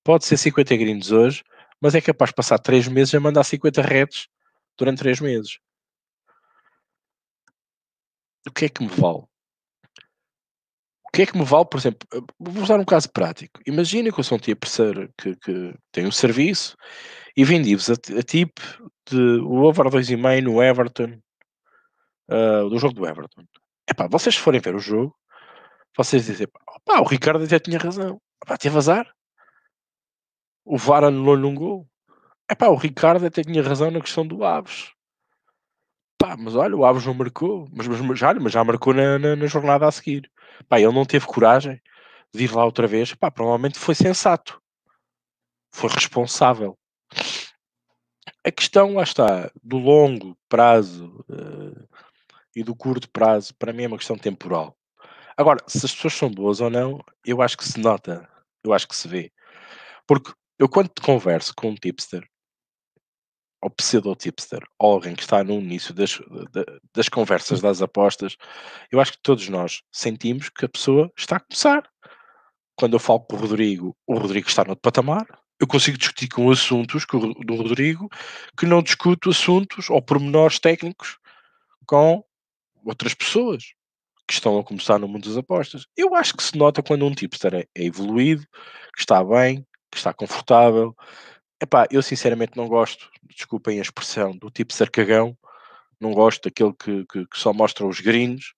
pode 0.03 0.25
ser 0.25 0.37
50 0.37 0.75
grindos 0.77 1.11
hoje, 1.11 1.43
mas 1.79 1.95
é 1.95 2.01
capaz 2.01 2.29
de 2.29 2.35
passar 2.35 2.59
3 2.59 2.87
meses 2.87 3.13
a 3.13 3.19
mandar 3.19 3.43
50 3.43 3.81
redes 3.81 4.27
durante 4.77 4.99
3 4.99 5.19
meses. 5.19 5.59
O 8.47 8.51
que 8.51 8.65
é 8.65 8.69
que 8.69 8.81
me 8.81 8.89
vale? 8.89 9.23
O 11.05 11.11
que 11.13 11.23
é 11.23 11.25
que 11.25 11.37
me 11.37 11.43
vale, 11.43 11.65
por 11.65 11.77
exemplo, 11.77 12.07
vou 12.39 12.63
usar 12.63 12.79
um 12.79 12.85
caso 12.85 13.11
prático. 13.11 13.59
Imagina 13.67 14.11
que 14.11 14.19
eu 14.19 14.23
sou 14.23 14.37
um 14.37 14.41
tipo 14.41 14.65
que, 15.17 15.35
que 15.35 15.75
tem 15.91 16.07
um 16.07 16.11
serviço 16.11 16.75
e 17.35 17.43
vendi-vos 17.43 17.89
a, 17.89 17.93
a 17.93 18.23
tip 18.23 18.57
de 19.11 19.39
o 19.41 19.63
over 19.63 19.87
2,5 19.87 20.41
no 20.41 20.63
Everton, 20.63 21.19
uh, 22.29 22.69
do 22.69 22.77
jogo 22.79 22.93
do 22.93 23.05
Everton. 23.05 23.43
Epá, 23.89 24.07
vocês 24.07 24.35
forem 24.35 24.61
ver 24.61 24.75
o 24.75 24.79
jogo, 24.79 25.15
vocês 25.97 26.25
dizem, 26.25 26.47
pá, 26.85 26.99
o 26.99 27.03
Ricardo 27.03 27.43
até 27.43 27.59
tinha 27.59 27.77
razão. 27.77 28.21
Pá, 28.45 28.57
teve 28.57 28.77
azar. 28.77 29.11
O 30.63 30.77
VAR 30.77 31.03
anulou-lhe 31.03 31.45
um 31.45 31.55
gol. 31.55 31.87
Epá, 32.49 32.67
o 32.67 32.75
Ricardo 32.75 33.25
até 33.25 33.43
tinha 33.43 33.61
razão 33.61 33.91
na 33.91 33.99
questão 33.99 34.25
do 34.25 34.43
Aves. 34.43 34.93
Pá, 36.17 36.37
mas 36.37 36.55
olha, 36.55 36.75
o 36.75 36.85
Aves 36.85 37.05
não 37.05 37.13
marcou. 37.13 37.67
Mas, 37.73 37.87
mas, 37.87 38.21
olha, 38.21 38.39
mas 38.39 38.53
já 38.53 38.63
marcou 38.63 38.93
na, 38.93 39.19
na, 39.19 39.35
na 39.35 39.47
jornada 39.47 39.87
a 39.87 39.91
seguir. 39.91 40.31
Pá, 40.69 40.79
ele 40.79 40.93
não 40.93 41.05
teve 41.05 41.25
coragem 41.25 41.81
de 42.33 42.45
ir 42.45 42.55
lá 42.55 42.63
outra 42.63 42.87
vez. 42.87 43.13
Pá, 43.13 43.29
provavelmente 43.29 43.77
foi 43.77 43.95
sensato. 43.95 44.61
Foi 45.73 45.89
responsável. 45.89 46.77
A 48.43 48.51
questão, 48.51 48.95
lá 48.95 49.03
está, 49.03 49.51
do 49.63 49.77
longo 49.77 50.37
prazo 50.47 51.25
uh, 51.29 51.87
e 52.55 52.63
do 52.63 52.75
curto 52.75 53.09
prazo, 53.09 53.53
para 53.55 53.73
mim 53.73 53.83
é 53.83 53.87
uma 53.87 53.97
questão 53.97 54.17
temporal. 54.17 54.77
Agora, 55.35 55.59
se 55.67 55.85
as 55.85 55.93
pessoas 55.93 56.13
são 56.13 56.29
boas 56.29 56.61
ou 56.61 56.69
não, 56.69 57.03
eu 57.25 57.41
acho 57.41 57.57
que 57.57 57.65
se 57.65 57.79
nota, 57.79 58.29
eu 58.63 58.73
acho 58.73 58.87
que 58.87 58.95
se 58.95 59.07
vê. 59.07 59.31
Porque 60.05 60.31
eu 60.59 60.69
quando 60.69 60.91
converso 61.01 61.53
com 61.55 61.69
um 61.69 61.75
tipster, 61.75 62.27
ou 63.61 63.69
pseudo-tipster, 63.69 64.63
ou 64.79 64.93
alguém 64.93 65.15
que 65.15 65.21
está 65.21 65.43
no 65.43 65.53
início 65.53 65.93
das, 65.93 66.19
das 66.93 67.07
conversas 67.09 67.61
das 67.61 67.81
apostas, 67.81 68.35
eu 68.91 68.99
acho 68.99 69.13
que 69.13 69.21
todos 69.21 69.47
nós 69.49 69.81
sentimos 69.91 70.49
que 70.49 70.65
a 70.65 70.69
pessoa 70.69 71.11
está 71.17 71.37
a 71.37 71.39
começar. 71.39 71.89
Quando 72.75 72.93
eu 72.93 72.99
falo 72.99 73.21
com 73.21 73.35
o 73.35 73.39
Rodrigo, 73.39 73.95
o 74.07 74.17
Rodrigo 74.17 74.47
está 74.47 74.63
no 74.63 74.75
patamar, 74.75 75.25
eu 75.61 75.67
consigo 75.67 75.95
discutir 75.95 76.27
com 76.27 76.49
assuntos 76.49 77.05
com, 77.05 77.19
do 77.33 77.55
Rodrigo 77.55 78.09
que 78.57 78.65
não 78.65 78.81
discuto 78.81 79.29
assuntos 79.29 79.91
ou 79.91 80.01
pormenores 80.01 80.57
técnicos 80.57 81.19
com 81.85 82.23
outras 82.83 83.13
pessoas 83.13 83.75
que 84.27 84.33
estão 84.33 84.57
a 84.57 84.63
começar 84.63 84.97
no 84.97 85.07
mundo 85.07 85.29
das 85.29 85.37
apostas. 85.37 85.85
Eu 85.95 86.15
acho 86.15 86.35
que 86.35 86.41
se 86.41 86.57
nota 86.57 86.81
quando 86.81 87.05
um 87.05 87.11
é, 87.11 87.67
é 87.75 87.85
evoluído, 87.85 88.41
que 88.95 89.01
está 89.01 89.23
bem, 89.23 89.63
que 89.91 89.97
está 89.97 90.11
confortável. 90.11 90.95
Epá, 91.61 91.85
eu 91.91 92.01
sinceramente 92.01 92.57
não 92.57 92.67
gosto, 92.67 93.07
desculpem 93.35 93.77
a 93.77 93.83
expressão, 93.83 94.35
do 94.35 94.49
tipo 94.49 94.73
sarcagão, 94.73 95.37
não 95.99 96.11
gosto 96.11 96.45
daquele 96.45 96.73
que, 96.73 97.05
que, 97.05 97.27
que 97.27 97.39
só 97.39 97.53
mostra 97.53 97.85
os 97.85 97.99
greens, 97.99 98.53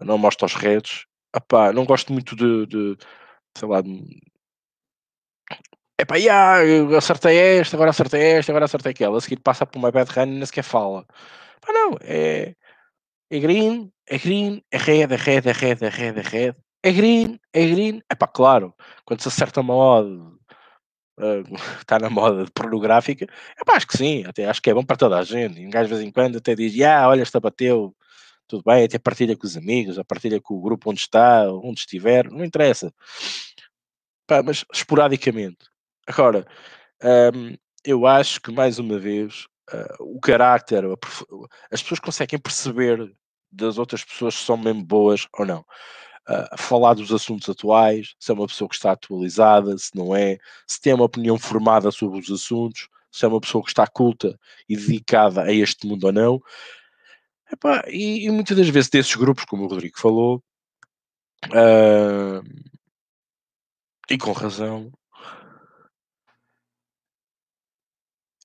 não 0.00 0.18
mostra 0.18 0.46
os 0.46 0.54
redes. 0.54 1.04
Epá, 1.36 1.72
não 1.72 1.84
gosto 1.84 2.12
muito 2.12 2.34
de, 2.34 2.66
de 2.66 2.96
sei 3.56 3.68
lá, 3.68 3.80
de, 3.80 4.20
Epá, 6.00 6.16
yeah, 6.16 6.64
eu 6.64 6.96
acertei 6.96 7.36
esta, 7.36 7.76
agora 7.76 7.90
acertei 7.90 8.22
esta, 8.22 8.50
agora 8.52 8.64
acertei 8.64 8.92
aquela. 8.92 9.18
A 9.18 9.20
seguir 9.20 9.36
passa 9.40 9.66
por 9.66 9.78
uma 9.78 9.90
bad 9.92 10.10
run 10.10 10.22
e 10.22 10.26
nem 10.26 10.46
sequer 10.46 10.64
fala. 10.64 11.04
Pá, 11.60 11.72
não, 11.74 11.98
é, 12.00 12.54
é 13.30 13.38
green, 13.38 13.92
é 14.08 14.18
green, 14.18 14.62
é 14.70 14.78
red, 14.78 15.12
é 15.12 15.16
red, 15.16 15.42
é 15.46 15.52
red, 15.52 15.78
é 15.82 15.88
red, 15.90 16.18
é 16.18 16.22
red. 16.22 16.54
É 16.82 16.92
green, 16.92 17.38
é 17.52 17.66
green. 17.66 18.02
Epá, 18.10 18.26
claro, 18.26 18.74
quando 19.04 19.20
se 19.20 19.28
acerta 19.28 19.60
uma 19.60 19.74
odd, 19.74 20.08
uh, 21.18 21.54
está 21.80 21.98
na 22.00 22.10
moda 22.10 22.46
pornográfica, 22.54 23.26
epá, 23.60 23.76
acho 23.76 23.86
que 23.86 23.96
sim, 23.98 24.24
até 24.26 24.46
acho 24.46 24.62
que 24.62 24.70
é 24.70 24.74
bom 24.74 24.84
para 24.84 24.96
toda 24.96 25.18
a 25.18 25.22
gente. 25.24 25.60
E 25.60 25.66
um 25.66 25.70
gajo 25.70 25.88
de 25.88 25.94
vez 25.94 26.06
em 26.06 26.10
quando 26.10 26.38
até 26.38 26.54
diz, 26.54 26.80
ah, 26.82 27.08
olha, 27.08 27.22
esta 27.22 27.40
bateu, 27.40 27.94
tudo 28.48 28.62
bem, 28.64 28.84
até 28.84 28.98
partilha 28.98 29.36
com 29.36 29.46
os 29.46 29.56
amigos, 29.56 29.98
a 29.98 30.04
partilha 30.04 30.40
com 30.40 30.54
o 30.54 30.62
grupo 30.62 30.90
onde 30.90 31.00
está, 31.00 31.50
onde 31.52 31.80
estiver, 31.80 32.30
não 32.30 32.44
interessa. 32.44 32.92
Pá, 34.26 34.42
mas 34.42 34.64
esporadicamente. 34.72 35.69
Agora, 36.06 36.46
um, 37.34 37.56
eu 37.84 38.06
acho 38.06 38.40
que 38.40 38.50
mais 38.50 38.78
uma 38.78 38.98
vez 38.98 39.46
uh, 39.72 40.16
o 40.16 40.20
carácter, 40.20 40.84
as 41.70 41.82
pessoas 41.82 42.00
conseguem 42.00 42.38
perceber 42.38 43.14
das 43.50 43.78
outras 43.78 44.04
pessoas 44.04 44.34
se 44.34 44.44
são 44.44 44.56
mesmo 44.56 44.84
boas 44.84 45.26
ou 45.38 45.46
não. 45.46 45.64
Uh, 46.28 46.56
falar 46.58 46.94
dos 46.94 47.12
assuntos 47.12 47.48
atuais, 47.48 48.14
se 48.18 48.30
é 48.30 48.34
uma 48.34 48.46
pessoa 48.46 48.68
que 48.68 48.76
está 48.76 48.92
atualizada, 48.92 49.76
se 49.78 49.90
não 49.96 50.14
é, 50.14 50.38
se 50.66 50.80
tem 50.80 50.94
uma 50.94 51.04
opinião 51.04 51.38
formada 51.38 51.90
sobre 51.90 52.20
os 52.20 52.30
assuntos, 52.30 52.88
se 53.10 53.24
é 53.24 53.28
uma 53.28 53.40
pessoa 53.40 53.64
que 53.64 53.70
está 53.70 53.86
culta 53.86 54.38
e 54.68 54.76
dedicada 54.76 55.42
a 55.42 55.52
este 55.52 55.86
mundo 55.86 56.04
ou 56.04 56.12
não. 56.12 56.40
Epá, 57.52 57.82
e, 57.88 58.26
e, 58.26 58.30
muitas 58.30 58.56
das 58.56 58.68
vezes 58.68 58.90
desses 58.90 59.16
grupos, 59.16 59.44
como 59.44 59.64
o 59.64 59.68
Rodrigo 59.68 59.98
falou, 59.98 60.42
uh, 61.46 62.42
e 64.08 64.16
com 64.18 64.32
razão, 64.32 64.92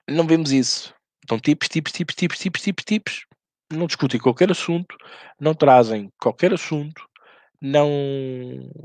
não 0.09 0.27
vemos 0.27 0.51
isso. 0.51 0.93
São 1.27 1.39
tipos, 1.39 1.67
tipos, 1.67 1.91
tipos, 1.91 2.15
tipos, 2.15 2.37
tipos, 2.37 2.61
tipos, 2.61 2.85
tipos. 2.85 3.25
Não 3.73 3.87
discutem 3.87 4.19
qualquer 4.19 4.51
assunto, 4.51 4.95
não 5.39 5.53
trazem 5.55 6.11
qualquer 6.19 6.53
assunto, 6.53 7.03
não, 7.59 7.89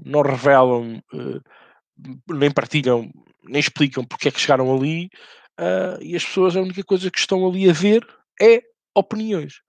não 0.05 0.23
revelam, 0.23 1.03
uh, 1.13 2.35
nem 2.35 2.51
partilham, 2.51 3.11
nem 3.45 3.61
explicam 3.61 4.05
porque 4.05 4.29
é 4.29 4.31
que 4.31 4.41
chegaram 4.41 4.75
ali. 4.75 5.11
uh, 5.61 6.03
e 6.03 6.17
as 6.17 6.25
pessoas 6.25 6.57
a 6.57 6.63
única 6.63 6.83
coisa 6.83 7.11
que 7.11 7.19
estão 7.19 7.47
ali 7.47 7.69
a 7.69 7.73
ver 7.73 8.07
é 8.41 8.63
opiniões. 8.95 9.61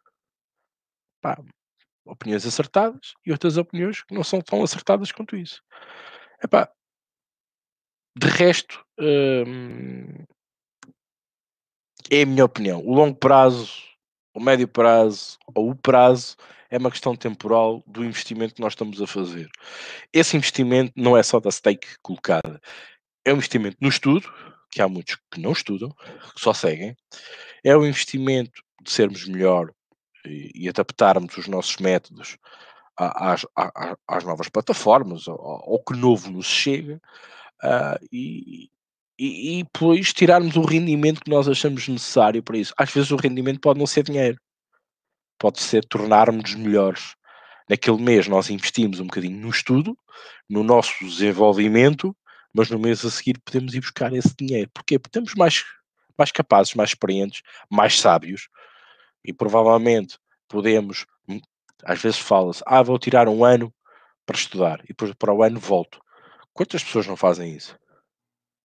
Pá, 1.21 1.37
opiniões 2.05 2.45
acertadas 2.45 3.13
e 3.25 3.31
outras 3.31 3.57
opiniões 3.57 4.01
que 4.03 4.13
não 4.13 4.23
são 4.23 4.41
tão 4.41 4.63
acertadas 4.63 5.11
quanto 5.11 5.35
isso. 5.35 5.61
Epá, 6.43 6.71
de 8.17 8.27
resto, 8.27 8.83
hum, 8.99 10.25
é 12.11 12.23
a 12.23 12.25
minha 12.25 12.43
opinião. 12.43 12.85
O 12.85 12.93
longo 12.93 13.15
prazo, 13.15 13.71
o 14.33 14.39
médio 14.39 14.67
prazo 14.67 15.39
ou 15.55 15.71
o 15.71 15.75
prazo 15.75 16.35
é 16.69 16.77
uma 16.77 16.91
questão 16.91 17.15
temporal 17.15 17.81
do 17.87 18.03
investimento 18.03 18.53
que 18.53 18.61
nós 18.61 18.73
estamos 18.73 19.01
a 19.01 19.07
fazer. 19.07 19.49
Esse 20.11 20.35
investimento 20.35 20.91
não 20.95 21.17
é 21.17 21.23
só 21.23 21.39
da 21.39 21.49
stake 21.49 21.87
colocada, 22.01 22.61
é 23.25 23.31
um 23.31 23.37
investimento 23.37 23.77
no 23.79 23.87
estudo, 23.87 24.31
que 24.69 24.81
há 24.81 24.87
muitos 24.87 25.17
que 25.31 25.39
não 25.39 25.51
estudam, 25.53 25.89
que 25.89 26.39
só 26.39 26.53
seguem, 26.53 26.95
é 27.63 27.75
um 27.75 27.85
investimento 27.85 28.61
de 28.81 28.91
sermos 28.91 29.27
melhor 29.27 29.71
e, 30.25 30.51
e 30.55 30.69
adaptarmos 30.69 31.37
os 31.37 31.47
nossos 31.47 31.77
métodos 31.77 32.37
às, 32.97 33.45
às, 33.55 33.95
às 34.07 34.23
novas 34.23 34.49
plataformas, 34.49 35.27
ao, 35.27 35.39
ao, 35.39 35.83
que 35.83 35.93
novo 35.93 36.31
nos 36.31 36.45
chega, 36.45 37.01
uh, 37.63 38.05
e, 38.11 38.69
e, 39.21 39.59
e 39.59 39.63
depois 39.63 40.11
tirarmos 40.11 40.55
o 40.55 40.63
rendimento 40.63 41.21
que 41.21 41.29
nós 41.29 41.47
achamos 41.47 41.87
necessário 41.87 42.41
para 42.41 42.57
isso. 42.57 42.73
Às 42.75 42.91
vezes 42.91 43.11
o 43.11 43.15
rendimento 43.15 43.59
pode 43.59 43.77
não 43.77 43.85
ser 43.85 44.03
dinheiro, 44.03 44.35
pode 45.37 45.61
ser 45.61 45.85
tornarmos 45.85 46.55
melhores. 46.55 47.15
Naquele 47.69 48.01
mês 48.01 48.27
nós 48.27 48.49
investimos 48.49 48.99
um 48.99 49.05
bocadinho 49.05 49.39
no 49.39 49.51
estudo, 49.51 49.95
no 50.49 50.63
nosso 50.63 51.05
desenvolvimento, 51.05 52.17
mas 52.51 52.71
no 52.71 52.79
mês 52.79 53.05
a 53.05 53.11
seguir 53.11 53.39
podemos 53.45 53.75
ir 53.75 53.81
buscar 53.81 54.11
esse 54.11 54.33
dinheiro. 54.35 54.71
Porquê? 54.73 54.97
Porque 54.97 55.19
estamos 55.19 55.35
mais, 55.35 55.63
mais 56.17 56.31
capazes, 56.31 56.73
mais 56.73 56.89
experientes, 56.89 57.43
mais 57.69 57.99
sábios 57.99 58.49
e 59.23 59.31
provavelmente 59.31 60.17
podemos, 60.47 61.05
às 61.85 62.01
vezes 62.01 62.17
fala-se, 62.17 62.63
ah, 62.65 62.81
vou 62.81 62.97
tirar 62.97 63.29
um 63.29 63.45
ano 63.45 63.71
para 64.25 64.35
estudar 64.35 64.79
e 64.85 64.87
depois 64.87 65.13
para 65.13 65.31
o 65.31 65.43
ano 65.43 65.59
volto. 65.59 66.01
Quantas 66.53 66.83
pessoas 66.83 67.05
não 67.05 67.15
fazem 67.15 67.55
isso? 67.55 67.79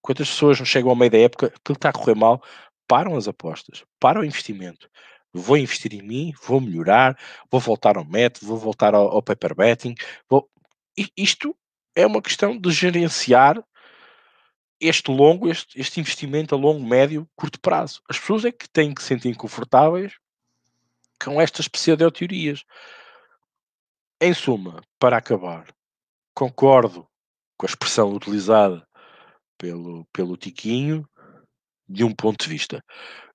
Quantas 0.07 0.29
pessoas 0.29 0.57
não 0.57 0.65
chegam 0.65 0.89
ao 0.89 0.95
meio 0.95 1.11
da 1.11 1.17
época, 1.17 1.47
aquilo 1.47 1.75
está 1.75 1.89
a 1.89 1.91
correr 1.91 2.15
mal, 2.15 2.41
param 2.87 3.17
as 3.17 3.27
apostas, 3.27 3.83
param 3.99 4.21
o 4.21 4.23
investimento. 4.23 4.89
Vou 5.33 5.57
investir 5.57 5.93
em 5.93 6.01
mim, 6.01 6.33
vou 6.45 6.61
melhorar, 6.61 7.19
vou 7.51 7.59
voltar 7.59 7.97
ao 7.97 8.05
método, 8.05 8.45
vou 8.45 8.57
voltar 8.57 8.95
ao, 8.95 9.09
ao 9.09 9.21
paper 9.21 9.53
betting. 9.53 9.95
Vou... 10.29 10.49
Isto 11.17 11.53
é 11.93 12.07
uma 12.07 12.21
questão 12.21 12.57
de 12.57 12.71
gerenciar 12.71 13.61
este 14.79 15.11
longo, 15.11 15.49
este, 15.49 15.77
este 15.77 15.99
investimento 15.99 16.55
a 16.55 16.57
longo, 16.57 16.87
médio, 16.87 17.27
curto 17.35 17.59
prazo. 17.59 18.01
As 18.09 18.17
pessoas 18.17 18.45
é 18.45 18.51
que 18.53 18.69
têm 18.69 18.93
que 18.93 19.01
se 19.01 19.09
sentir 19.09 19.35
confortáveis 19.35 20.13
com 21.21 21.41
estas 21.41 21.67
pseudo-teorias. 21.67 22.63
Em 24.21 24.33
suma, 24.33 24.81
para 24.97 25.17
acabar, 25.17 25.67
concordo 26.33 27.05
com 27.57 27.65
a 27.65 27.69
expressão 27.69 28.13
utilizada 28.13 28.86
pelo, 29.57 30.05
pelo 30.13 30.37
Tiquinho, 30.37 31.07
de 31.87 32.03
um 32.03 32.13
ponto 32.13 32.43
de 32.43 32.49
vista. 32.49 32.83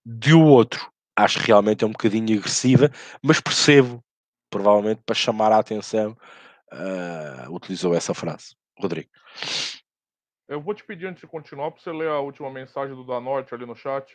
De 0.05 0.35
outro, 0.35 0.91
acho 1.17 1.41
que 1.41 1.47
realmente 1.47 1.85
é 1.85 1.87
um 1.87 1.93
bocadinho 1.93 2.39
agressiva, 2.39 2.91
mas 3.23 3.41
percebo, 3.41 4.03
provavelmente 4.51 5.03
para 5.05 5.15
chamar 5.15 5.53
a 5.53 5.59
atenção, 5.59 6.17
uh, 6.73 7.55
utilizou 7.55 7.95
essa 7.95 8.15
frase. 8.15 8.55
Rodrigo. 8.79 9.11
Eu 10.49 10.61
vou 10.61 10.75
te 10.75 10.85
pedir 10.85 11.07
antes 11.07 11.21
de 11.21 11.27
continuar 11.27 11.71
para 11.71 11.81
você 11.81 11.93
ler 11.93 12.09
a 12.09 12.21
última 12.21 12.51
mensagem 12.51 12.95
do 12.95 13.07
Danorte 13.07 13.55
ali 13.55 13.65
no 13.65 13.77
chat. 13.77 14.13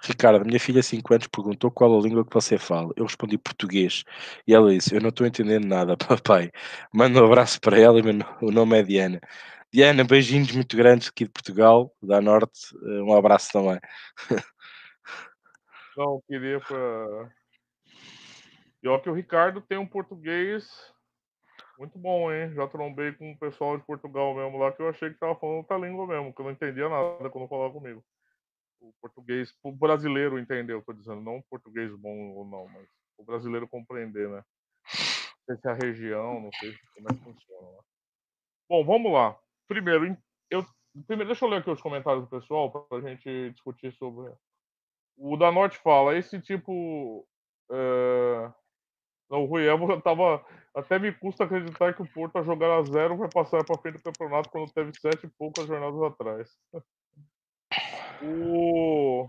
Ricardo, 0.00 0.44
minha 0.44 0.60
filha, 0.60 0.82
5 0.82 1.12
anos, 1.12 1.26
perguntou 1.26 1.70
qual 1.70 1.98
a 1.98 2.00
língua 2.00 2.24
que 2.24 2.32
você 2.32 2.56
fala. 2.56 2.92
Eu 2.96 3.04
respondi 3.04 3.36
português. 3.36 4.04
E 4.46 4.54
ela 4.54 4.72
disse: 4.72 4.94
Eu 4.94 5.00
não 5.00 5.08
estou 5.08 5.26
entendendo 5.26 5.66
nada, 5.66 5.96
papai. 5.98 6.50
Manda 6.92 7.20
um 7.20 7.26
abraço 7.26 7.60
para 7.60 7.78
ela 7.78 7.98
e 7.98 8.02
o 8.40 8.50
nome 8.50 8.78
é 8.78 8.82
Diana. 8.82 9.20
Diana, 9.70 10.02
beijinhos 10.02 10.50
muito 10.52 10.74
grandes 10.74 11.08
aqui 11.08 11.24
de 11.24 11.30
Portugal, 11.30 11.94
da 12.02 12.22
Norte. 12.22 12.74
Eh, 12.74 13.02
um 13.02 13.14
abraço 13.14 13.52
também. 13.52 13.78
Não, 15.94 16.22
queria 16.26 16.58
para. 16.58 17.30
E 18.82 18.88
ó, 18.88 18.98
que 18.98 19.10
o 19.10 19.12
Ricardo 19.12 19.60
tem 19.60 19.76
um 19.76 19.86
português 19.86 20.90
muito 21.78 21.98
bom, 21.98 22.32
hein? 22.32 22.54
Já 22.54 22.66
trombei 22.66 23.12
com 23.12 23.30
o 23.30 23.38
pessoal 23.38 23.76
de 23.76 23.84
Portugal 23.84 24.34
mesmo 24.34 24.56
lá 24.56 24.72
que 24.72 24.80
eu 24.80 24.88
achei 24.88 25.10
que 25.10 25.18
tava 25.18 25.36
falando 25.36 25.58
outra 25.58 25.76
língua 25.76 26.06
mesmo, 26.06 26.32
que 26.32 26.40
eu 26.40 26.44
não 26.46 26.52
entendia 26.52 26.88
nada 26.88 27.28
quando 27.28 27.48
falava 27.48 27.72
comigo. 27.72 28.02
O 28.80 28.94
português, 29.02 29.52
o 29.62 29.70
brasileiro 29.70 30.38
entendeu, 30.38 30.82
tô 30.82 30.94
dizendo, 30.94 31.20
não 31.20 31.38
o 31.38 31.42
português 31.42 31.94
bom 31.94 32.16
ou 32.30 32.46
não, 32.46 32.66
mas 32.68 32.88
o 33.18 33.24
brasileiro 33.24 33.68
compreender, 33.68 34.30
né? 34.30 34.42
Não 35.46 35.56
sei 35.56 35.56
se 35.56 35.68
é 35.68 35.70
a 35.70 35.74
região, 35.74 36.40
não 36.40 36.50
sei 36.58 36.74
como 36.94 37.08
é 37.10 37.14
que 37.14 37.24
funciona. 37.24 37.70
Né? 37.70 37.78
Bom, 38.68 38.84
vamos 38.84 39.12
lá 39.12 39.38
primeiro, 39.68 40.16
eu, 40.50 40.66
primeiro, 41.06 41.28
deixa 41.28 41.44
eu 41.44 41.50
ler 41.50 41.58
aqui 41.58 41.70
os 41.70 41.82
comentários 41.82 42.24
do 42.24 42.30
pessoal 42.30 42.70
para 42.70 42.98
a 42.98 43.00
gente 43.00 43.50
discutir 43.50 43.92
sobre. 43.92 44.32
O 45.16 45.36
da 45.36 45.52
Norte 45.52 45.78
fala: 45.78 46.16
esse 46.16 46.40
tipo. 46.40 47.26
É... 47.70 48.52
Não, 49.30 49.42
o 49.42 49.46
Rui 49.46 49.68
Évora 49.68 50.00
tava. 50.02 50.44
Até 50.74 50.98
me 50.98 51.12
custa 51.12 51.44
acreditar 51.44 51.94
que 51.94 52.02
o 52.02 52.12
Porto, 52.12 52.38
a 52.38 52.42
jogar 52.42 52.78
a 52.78 52.82
zero, 52.84 53.16
vai 53.16 53.28
passar 53.28 53.64
para 53.64 53.78
frente 53.78 53.98
do 53.98 54.02
campeonato 54.02 54.48
quando 54.50 54.72
teve 54.72 54.92
sete 54.98 55.26
e 55.26 55.30
poucas 55.38 55.66
jornadas 55.66 56.02
atrás. 56.02 56.48
o. 58.22 59.28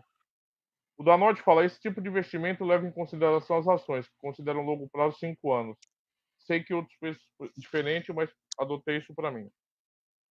O 0.98 1.04
da 1.04 1.18
Norte 1.18 1.42
fala: 1.42 1.66
esse 1.66 1.80
tipo 1.80 2.02
de 2.02 2.10
investimento 2.10 2.64
leva 2.64 2.88
em 2.88 2.92
consideração 2.92 3.58
as 3.58 3.68
ações, 3.68 4.08
que 4.08 4.18
consideram 4.20 4.66
longo 4.66 4.90
prazo 4.90 5.18
cinco 5.18 5.54
anos. 5.54 5.78
Sei 6.40 6.64
que 6.64 6.74
outros 6.74 6.98
pensam 7.00 7.22
diferente, 7.58 8.12
mas 8.14 8.30
adotei 8.58 8.98
isso 8.98 9.14
para 9.14 9.32
mim. 9.32 9.50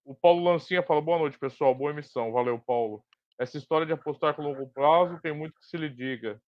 O 0.08 0.14
Paulo 0.14 0.42
Lancinha 0.42 0.82
fala: 0.82 1.02
boa 1.02 1.18
noite, 1.18 1.38
pessoal. 1.38 1.74
Boa 1.74 1.90
emissão. 1.90 2.32
Valeu, 2.32 2.58
Paulo. 2.58 3.04
Essa 3.38 3.58
história 3.58 3.86
de 3.86 3.92
apostar 3.92 4.34
com 4.34 4.40
longo 4.40 4.66
prazo 4.70 5.20
tem 5.20 5.34
muito 5.34 5.60
que 5.60 5.66
se 5.66 5.76
lhe 5.76 5.90
diga. 5.90 6.40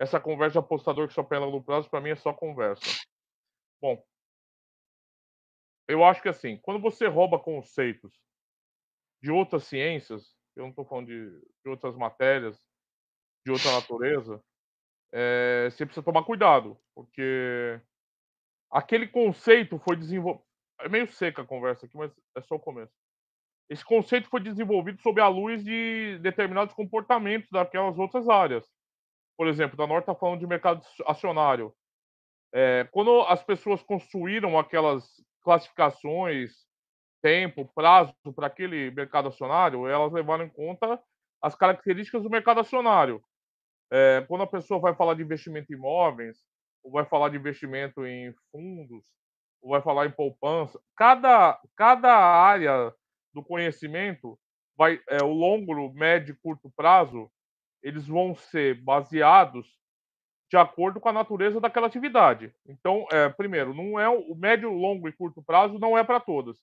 Essa 0.00 0.18
conversa 0.18 0.54
de 0.54 0.58
apostador 0.58 1.06
que 1.06 1.14
só 1.14 1.22
pega 1.22 1.44
longo 1.44 1.62
prazo, 1.62 1.88
para 1.88 2.00
mim, 2.00 2.10
é 2.10 2.16
só 2.16 2.32
conversa. 2.32 2.84
Bom, 3.80 4.04
eu 5.86 6.04
acho 6.04 6.20
que 6.20 6.28
assim, 6.28 6.58
quando 6.58 6.80
você 6.80 7.06
rouba 7.06 7.38
conceitos 7.38 8.12
de 9.22 9.30
outras 9.30 9.62
ciências, 9.62 10.34
eu 10.56 10.64
não 10.64 10.70
estou 10.70 10.84
falando 10.84 11.06
de, 11.06 11.40
de, 11.64 11.70
outras 11.70 11.94
matérias, 11.94 12.60
de 13.44 13.52
outra 13.52 13.70
natureza, 13.70 14.42
é, 15.12 15.68
você 15.70 15.86
precisa 15.86 16.04
tomar 16.04 16.24
cuidado, 16.24 16.76
porque 16.96 17.80
aquele 18.72 19.06
conceito 19.06 19.78
foi 19.78 19.94
desenvolvido. 19.94 20.44
É 20.80 20.88
meio 20.88 21.10
seca 21.12 21.42
a 21.42 21.46
conversa 21.46 21.86
aqui, 21.86 21.96
mas 21.96 22.12
é 22.36 22.40
só 22.42 22.56
o 22.56 22.60
começo. 22.60 22.92
Esse 23.68 23.84
conceito 23.84 24.28
foi 24.28 24.40
desenvolvido 24.40 25.00
sob 25.02 25.20
a 25.20 25.28
luz 25.28 25.64
de 25.64 26.18
determinados 26.18 26.74
comportamentos 26.74 27.48
daquelas 27.50 27.98
outras 27.98 28.28
áreas. 28.28 28.64
Por 29.36 29.48
exemplo, 29.48 29.76
da 29.76 29.86
Norte 29.86 30.04
está 30.04 30.14
falando 30.14 30.40
de 30.40 30.46
mercado 30.46 30.84
acionário. 31.06 31.74
É, 32.54 32.88
quando 32.90 33.22
as 33.22 33.42
pessoas 33.42 33.82
construíram 33.82 34.58
aquelas 34.58 35.04
classificações, 35.42 36.52
tempo, 37.22 37.70
prazo 37.74 38.14
para 38.34 38.46
aquele 38.46 38.90
mercado 38.92 39.28
acionário, 39.28 39.86
elas 39.88 40.12
levaram 40.12 40.44
em 40.44 40.48
conta 40.48 41.00
as 41.42 41.54
características 41.54 42.22
do 42.22 42.30
mercado 42.30 42.60
acionário. 42.60 43.22
É, 43.90 44.24
quando 44.28 44.42
a 44.42 44.46
pessoa 44.46 44.80
vai 44.80 44.94
falar 44.94 45.14
de 45.14 45.22
investimento 45.22 45.72
em 45.72 45.76
imóveis, 45.76 46.38
ou 46.82 46.92
vai 46.92 47.04
falar 47.04 47.28
de 47.28 47.36
investimento 47.36 48.06
em 48.06 48.32
fundos, 48.50 49.04
ou 49.66 49.70
vai 49.70 49.82
falar 49.82 50.06
em 50.06 50.12
poupança. 50.12 50.80
Cada, 50.96 51.60
cada 51.76 52.14
área 52.14 52.94
do 53.34 53.42
conhecimento 53.42 54.38
vai 54.78 55.00
é, 55.08 55.24
o 55.24 55.32
longo, 55.32 55.92
médio 55.92 56.32
e 56.32 56.36
curto 56.40 56.70
prazo, 56.76 57.28
eles 57.82 58.06
vão 58.06 58.34
ser 58.34 58.80
baseados 58.82 59.66
de 60.48 60.56
acordo 60.56 61.00
com 61.00 61.08
a 61.08 61.12
natureza 61.12 61.60
daquela 61.60 61.88
atividade. 61.88 62.54
Então, 62.68 63.06
é, 63.10 63.28
primeiro, 63.28 63.74
não 63.74 63.98
é 63.98 64.08
o 64.08 64.36
médio, 64.36 64.70
longo 64.70 65.08
e 65.08 65.12
curto 65.12 65.42
prazo 65.42 65.80
não 65.80 65.98
é 65.98 66.04
para 66.04 66.20
todas. 66.20 66.56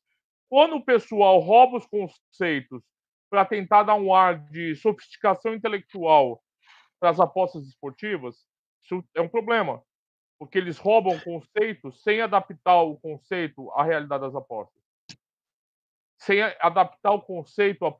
Quando 0.49 0.77
o 0.77 0.85
pessoal 0.85 1.39
rouba 1.39 1.77
os 1.79 1.85
conceitos 1.85 2.81
para 3.29 3.43
tentar 3.43 3.83
dar 3.83 3.95
um 3.95 4.13
ar 4.13 4.39
de 4.49 4.75
sofisticação 4.77 5.53
intelectual 5.53 6.41
para 7.01 7.09
as 7.09 7.19
apostas 7.19 7.67
esportivas, 7.67 8.37
isso 8.81 9.03
é 9.13 9.21
um 9.21 9.27
problema 9.27 9.83
porque 10.43 10.57
eles 10.57 10.77
roubam 10.77 11.17
conceitos 11.21 12.03
sem 12.03 12.19
adaptar 12.19 12.81
o 12.81 12.97
conceito 12.97 13.71
à 13.71 13.83
realidade 13.85 14.23
das 14.23 14.35
apostas. 14.35 14.83
Sem 16.17 16.41
adaptar 16.59 17.13
o 17.13 17.21
conceito 17.21 17.85
à 17.85 17.95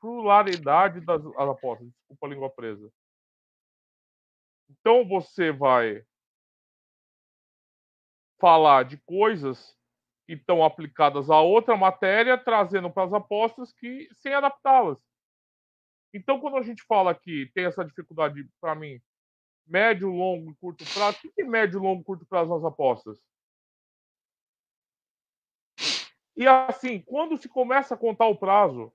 pluralidade 0.00 1.02
das 1.02 1.22
apostas. 1.36 1.86
Desculpa 1.86 2.26
a 2.26 2.30
língua 2.30 2.48
presa. 2.48 2.90
Então 4.70 5.06
você 5.06 5.52
vai 5.52 6.02
falar 8.40 8.84
de 8.84 8.96
coisas 9.04 9.76
que 10.26 10.32
estão 10.32 10.64
aplicadas 10.64 11.28
a 11.28 11.42
outra 11.42 11.76
matéria, 11.76 12.38
trazendo 12.38 12.90
para 12.90 13.04
as 13.04 13.12
apostas 13.12 13.70
que 13.74 14.08
sem 14.14 14.32
adaptá-las. 14.32 14.98
Então, 16.14 16.40
quando 16.40 16.56
a 16.56 16.62
gente 16.62 16.82
fala 16.84 17.14
que 17.14 17.50
tem 17.54 17.66
essa 17.66 17.84
dificuldade, 17.84 18.48
para 18.62 18.74
mim, 18.74 18.98
médio, 19.66 20.08
longo 20.08 20.50
e 20.50 20.54
curto 20.56 20.84
prazo, 20.92 21.18
o 21.18 21.32
que 21.32 21.42
é 21.42 21.44
médio, 21.44 21.80
longo 21.80 22.02
e 22.02 22.04
curto 22.04 22.26
prazo 22.26 22.54
nas 22.54 22.64
apostas? 22.64 23.18
E 26.36 26.46
assim, 26.46 27.00
quando 27.00 27.36
se 27.36 27.48
começa 27.48 27.94
a 27.94 27.98
contar 27.98 28.26
o 28.26 28.36
prazo, 28.36 28.92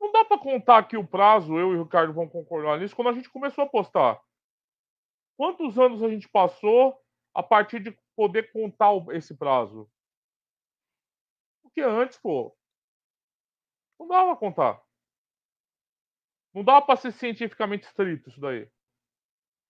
não 0.00 0.12
dá 0.12 0.24
para 0.24 0.38
contar 0.38 0.78
aqui 0.78 0.96
o 0.96 1.06
prazo, 1.06 1.58
eu 1.58 1.72
e 1.72 1.76
o 1.76 1.82
Ricardo 1.84 2.12
vão 2.12 2.28
concordar 2.28 2.78
nisso, 2.78 2.94
quando 2.94 3.08
a 3.08 3.12
gente 3.12 3.30
começou 3.30 3.62
a 3.62 3.66
apostar. 3.66 4.22
Quantos 5.36 5.78
anos 5.78 6.02
a 6.02 6.08
gente 6.08 6.28
passou 6.28 7.00
a 7.34 7.42
partir 7.42 7.80
de 7.80 7.96
poder 8.14 8.52
contar 8.52 8.90
esse 9.12 9.34
prazo? 9.34 9.90
Porque 11.62 11.80
antes, 11.80 12.18
pô, 12.18 12.54
não 13.98 14.06
dava 14.06 14.36
pra 14.36 14.36
contar. 14.36 14.82
Não 16.52 16.64
dava 16.64 16.84
para 16.84 16.96
ser 16.96 17.12
cientificamente 17.12 17.86
estrito 17.86 18.28
isso 18.28 18.40
daí. 18.40 18.68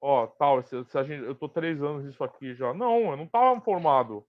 Ó, 0.00 0.26
tal, 0.26 0.62
se, 0.62 0.84
se 0.84 1.04
gente, 1.04 1.24
eu 1.24 1.34
tô 1.34 1.48
três 1.48 1.82
anos 1.82 2.04
nisso 2.04 2.24
aqui 2.24 2.54
já. 2.54 2.72
Não, 2.72 3.10
eu 3.10 3.16
não 3.16 3.26
tava 3.26 3.60
formado. 3.60 4.26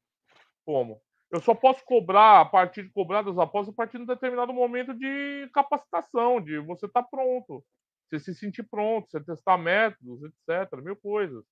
Como? 0.66 1.02
Eu 1.32 1.40
só 1.42 1.56
posso 1.56 1.84
cobrar, 1.86 2.42
a 2.42 2.46
partir 2.46 2.84
de 2.84 2.90
cobrar 2.92 3.22
das 3.22 3.38
apostas, 3.38 3.74
a 3.74 3.78
partir 3.78 3.98
de 3.98 4.04
um 4.04 4.08
determinado 4.08 4.52
momento 4.54 4.94
de 4.94 5.50
capacitação, 5.54 6.42
de 6.42 6.60
você 6.60 6.90
tá 6.90 7.02
pronto, 7.02 7.64
você 8.10 8.20
se 8.20 8.36
sentir 8.36 8.64
pronto, 8.64 9.10
você 9.10 9.24
testar 9.24 9.58
métodos, 9.58 10.22
etc, 10.24 10.78
mil 10.82 10.98
coisas. 10.98 11.46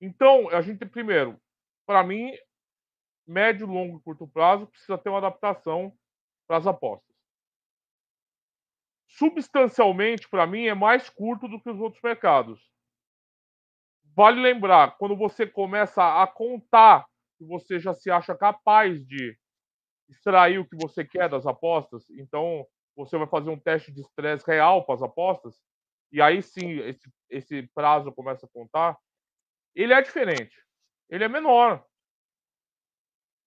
Então, 0.00 0.48
a 0.48 0.62
gente, 0.62 0.86
primeiro, 0.86 1.38
para 1.86 2.02
mim, 2.02 2.32
médio, 3.26 3.66
longo 3.66 3.98
e 3.98 4.02
curto 4.02 4.26
prazo, 4.26 4.66
precisa 4.66 4.96
ter 4.96 5.10
uma 5.10 5.18
adaptação 5.18 5.92
para 6.46 6.56
as 6.56 6.66
apostas. 6.66 7.05
Substancialmente, 9.18 10.28
para 10.28 10.46
mim, 10.46 10.66
é 10.66 10.74
mais 10.74 11.08
curto 11.08 11.48
do 11.48 11.58
que 11.60 11.70
os 11.70 11.80
outros 11.80 12.02
mercados. 12.02 12.60
Vale 14.14 14.40
lembrar, 14.40 14.96
quando 14.98 15.16
você 15.16 15.46
começa 15.46 16.22
a 16.22 16.26
contar 16.26 17.06
que 17.38 17.44
você 17.44 17.78
já 17.78 17.94
se 17.94 18.10
acha 18.10 18.34
capaz 18.36 19.06
de 19.06 19.38
extrair 20.08 20.58
o 20.58 20.68
que 20.68 20.76
você 20.76 21.04
quer 21.04 21.28
das 21.30 21.46
apostas, 21.46 22.08
então 22.10 22.66
você 22.94 23.16
vai 23.16 23.26
fazer 23.26 23.50
um 23.50 23.58
teste 23.58 23.90
de 23.90 24.02
estresse 24.02 24.46
real 24.46 24.84
para 24.84 24.94
as 24.94 25.02
apostas, 25.02 25.62
e 26.12 26.20
aí 26.20 26.42
sim 26.42 26.78
esse, 26.80 27.10
esse 27.30 27.62
prazo 27.74 28.12
começa 28.12 28.44
a 28.44 28.50
contar, 28.50 28.98
ele 29.74 29.94
é 29.94 30.02
diferente. 30.02 30.56
Ele 31.08 31.24
é 31.24 31.28
menor. 31.28 31.84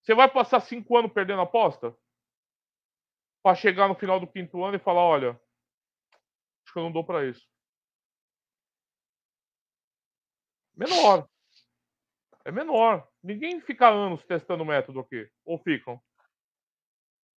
Você 0.01 0.15
vai 0.15 0.30
passar 0.30 0.61
cinco 0.61 0.97
anos 0.97 1.11
perdendo 1.11 1.41
aposta? 1.41 1.95
Para 3.43 3.55
chegar 3.55 3.88
no 3.88 3.95
final 3.95 4.20
do 4.20 4.28
quinto 4.28 4.63
ano 4.63 4.76
e 4.76 4.80
falar: 4.80 5.01
olha, 5.01 5.39
acho 6.70 6.74
que 6.74 6.80
eu 6.80 6.84
não 6.84 6.91
dou 6.91 7.03
para 7.03 7.26
isso. 7.26 7.47
Menor. 10.76 11.28
É 12.45 12.51
menor. 12.51 13.07
Ninguém 13.22 13.59
fica 13.59 13.89
anos 13.89 14.24
testando 14.24 14.63
o 14.63 14.65
método 14.65 14.99
aqui. 14.99 15.30
Ou 15.43 15.57
ficam? 15.57 16.01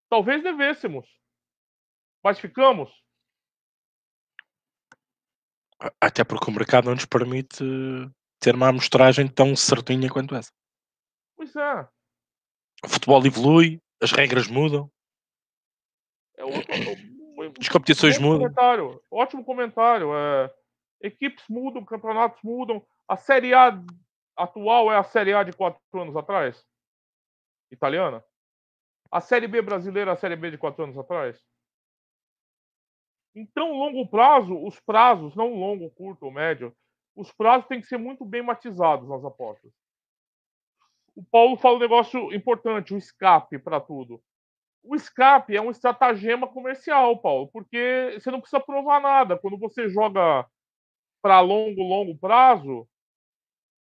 Talvez 0.09 0.43
devêssemos. 0.43 1.09
Mas 2.23 2.39
ficamos? 2.39 2.89
Até 5.99 6.23
porque 6.23 6.49
o 6.49 6.53
mercado 6.53 6.85
não 6.85 6.93
nos 6.93 7.05
permite 7.05 7.63
ter 8.39 8.55
uma 8.55 8.69
amostragem 8.69 9.27
tão 9.27 9.55
certinha 9.55 10.09
quanto 10.09 10.35
essa. 10.35 10.51
Pois 11.35 11.53
é. 11.55 11.89
O 12.85 12.87
futebol 12.87 13.25
evolui, 13.25 13.81
as 14.01 14.11
regras 14.11 14.47
mudam. 14.47 14.89
É 16.37 16.45
outro, 16.45 17.12
as 17.63 17.69
competições 17.69 18.19
mudam. 18.19 18.39
Comentário. 18.39 19.01
Ótimo 19.09 19.43
comentário. 19.43 20.13
É, 20.13 20.53
equipes 21.01 21.45
mudam, 21.49 21.83
campeonatos 21.85 22.41
mudam. 22.43 22.85
A 23.07 23.15
Série 23.17 23.53
A 23.53 23.81
atual 24.35 24.91
é 24.91 24.97
a 24.97 25.03
Série 25.03 25.33
A 25.33 25.43
de 25.43 25.53
quatro 25.53 25.79
anos 25.93 26.15
atrás? 26.15 26.65
Italiana? 27.71 28.23
A 29.11 29.21
Série 29.21 29.47
B 29.47 29.61
brasileira 29.61 30.11
é 30.11 30.13
a 30.13 30.17
Série 30.17 30.35
B 30.35 30.51
de 30.51 30.57
quatro 30.57 30.83
anos 30.83 30.97
atrás? 30.97 31.41
Então, 33.35 33.71
longo 33.73 34.07
prazo, 34.07 34.55
os 34.63 34.79
prazos, 34.79 35.35
não 35.35 35.55
longo, 35.55 35.89
curto 35.91 36.25
ou 36.25 36.31
médio, 36.31 36.75
os 37.15 37.31
prazos 37.31 37.67
têm 37.67 37.81
que 37.81 37.87
ser 37.87 37.97
muito 37.97 38.25
bem 38.25 38.43
matizados 38.43 39.07
nas 39.07 39.23
apostas. 39.23 39.71
O 41.15 41.23
Paulo 41.23 41.57
fala 41.57 41.77
um 41.77 41.79
negócio 41.79 42.33
importante, 42.33 42.93
o 42.93 42.97
escape 42.97 43.57
para 43.57 43.79
tudo. 43.79 44.21
O 44.83 44.95
escape 44.95 45.55
é 45.55 45.61
um 45.61 45.71
estratagema 45.71 46.47
comercial, 46.47 47.17
Paulo, 47.21 47.47
porque 47.47 48.17
você 48.19 48.29
não 48.29 48.41
precisa 48.41 48.59
provar 48.61 48.99
nada. 48.99 49.37
Quando 49.37 49.57
você 49.57 49.89
joga 49.89 50.45
para 51.21 51.39
longo, 51.39 51.81
longo 51.81 52.17
prazo, 52.17 52.87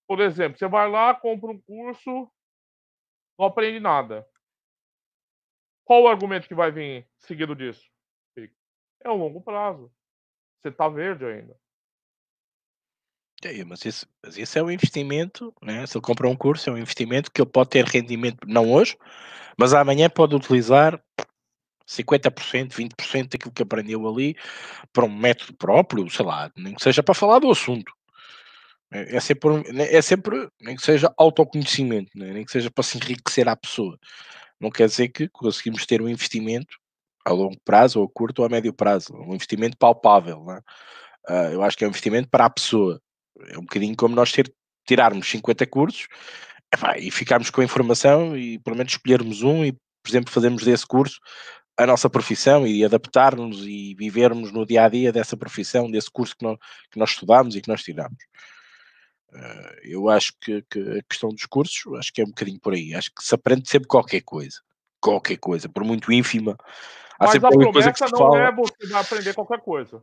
por 0.09 0.21
exemplo, 0.21 0.59
você 0.59 0.67
vai 0.67 0.91
lá, 0.91 1.15
compra 1.15 1.51
um 1.51 1.61
curso, 1.61 2.29
não 3.39 3.47
aprende 3.47 3.79
nada. 3.79 4.27
Qual 5.85 6.03
o 6.03 6.09
argumento 6.09 6.49
que 6.49 6.55
vai 6.55 6.73
vir 6.73 7.09
seguido 7.19 7.55
disso? 7.55 7.89
É 9.01 9.09
o 9.09 9.15
longo 9.15 9.41
prazo. 9.41 9.93
Você 10.59 10.69
está 10.69 10.89
verde 10.89 11.25
ainda. 11.25 11.57
É, 13.45 13.65
mas, 13.65 13.85
isso, 13.85 14.07
mas 14.25 14.37
isso 14.37 14.59
é 14.59 14.63
um 14.63 14.71
investimento, 14.71 15.55
né? 15.63 15.87
se 15.87 15.97
ele 15.97 16.03
compra 16.03 16.29
um 16.29 16.35
curso, 16.35 16.69
é 16.69 16.73
um 16.73 16.79
investimento 16.79 17.31
que 17.31 17.41
ele 17.41 17.51
pode 17.51 17.71
ter 17.71 17.85
rendimento, 17.85 18.39
não 18.47 18.73
hoje, 18.73 18.97
mas 19.57 19.73
amanhã 19.73 20.11
pode 20.11 20.35
utilizar 20.35 21.01
50%, 21.89 22.73
20% 22.73 23.31
daquilo 23.31 23.53
que 23.53 23.63
aprendeu 23.63 24.07
ali 24.09 24.37
para 24.93 25.05
um 25.05 25.09
método 25.09 25.55
próprio, 25.55 26.11
sei 26.11 26.25
lá, 26.25 26.51
nem 26.57 26.75
que 26.75 26.83
seja 26.83 27.03
para 27.03 27.15
falar 27.15 27.39
do 27.39 27.51
assunto. 27.51 27.93
É, 28.91 29.17
é 29.17 29.21
sempre, 29.21 29.73
né, 29.73 29.95
é 29.95 30.03
sempre, 30.03 30.49
nem 30.61 30.77
que 30.77 30.83
seja 30.83 31.13
autoconhecimento, 31.17 32.11
né? 32.17 32.33
nem 32.33 32.45
que 32.45 32.53
seja 32.53 32.71
para 32.71 32.85
se 32.85 32.99
enriquecer 32.99 33.49
à 33.49 33.57
pessoa. 33.57 33.99
Não 34.61 34.71
quer 34.71 34.89
dizer 34.89 35.09
que 35.09 35.29
conseguimos 35.29 35.87
ter 35.87 36.03
um 36.03 36.09
investimento 36.09 36.77
a 37.25 37.33
longo 37.33 37.59
prazo, 37.65 38.01
ou 38.01 38.07
a 38.07 38.09
curto 38.11 38.41
ou 38.41 38.47
a 38.47 38.49
médio 38.49 38.73
prazo, 38.73 39.15
um 39.15 39.35
investimento 39.35 39.77
palpável. 39.77 40.43
Né? 40.45 40.61
Uh, 41.29 41.53
eu 41.53 41.63
acho 41.63 41.77
que 41.77 41.85
é 41.85 41.87
um 41.87 41.91
investimento 41.91 42.29
para 42.29 42.47
a 42.47 42.51
pessoa. 42.51 43.01
É 43.47 43.59
um 43.59 43.63
bocadinho 43.63 43.97
como 43.97 44.15
nós 44.15 44.33
ter, 44.33 44.53
tirarmos 44.87 45.29
50 45.31 45.67
cursos 45.67 46.07
epá, 46.73 46.99
e 46.99 47.11
ficarmos 47.11 47.51
com 47.51 47.61
a 47.61 47.65
informação 47.65 48.37
e 48.37 48.59
pelo 48.59 48.77
menos 48.77 48.93
escolhermos 48.93 49.43
um 49.43 49.65
e, 49.65 49.73
por 49.73 50.09
exemplo, 50.09 50.33
fazermos 50.33 50.65
desse 50.65 50.87
curso 50.87 51.19
a 51.79 51.87
nossa 51.87 52.11
profissão 52.11 52.67
e 52.67 52.85
adaptar-nos 52.85 53.65
e 53.65 53.95
vivermos 53.95 54.51
no 54.51 54.67
dia 54.67 54.85
a 54.85 54.89
dia 54.89 55.13
dessa 55.13 55.37
profissão, 55.37 55.89
desse 55.89 56.11
curso 56.11 56.37
que 56.37 56.45
nós, 56.45 56.59
que 56.91 56.99
nós 56.99 57.11
estudamos 57.11 57.55
e 57.55 57.63
que 57.63 57.69
nós 57.69 57.83
tiramos. 57.85 58.19
Uh, 59.31 59.79
eu 59.85 60.09
acho 60.09 60.33
que, 60.41 60.63
que, 60.69 60.81
a 60.81 61.03
questão 61.09 61.29
dos 61.29 61.47
cursos, 61.47 61.81
acho 61.97 62.13
que 62.13 62.21
é 62.21 62.25
um 62.25 62.29
bocadinho 62.29 62.59
por 62.59 62.75
aí. 62.75 62.95
Acho 62.95 63.11
que 63.15 63.23
se 63.23 63.33
aprende 63.33 63.69
sempre 63.69 63.87
qualquer 63.87 64.23
coisa. 64.23 64.59
Qualquer 65.01 65.37
coisa, 65.37 65.69
por 65.69 65.85
muito 65.85 66.11
ínfima. 66.11 66.57
Há 67.21 67.27
Mas 67.27 67.37
a 67.37 67.49
promessa 67.49 68.07
não 68.11 68.19
fala. 68.19 68.39
é 68.39 68.53
você 68.53 68.95
aprender 68.95 69.35
qualquer 69.35 69.61
coisa. 69.61 70.03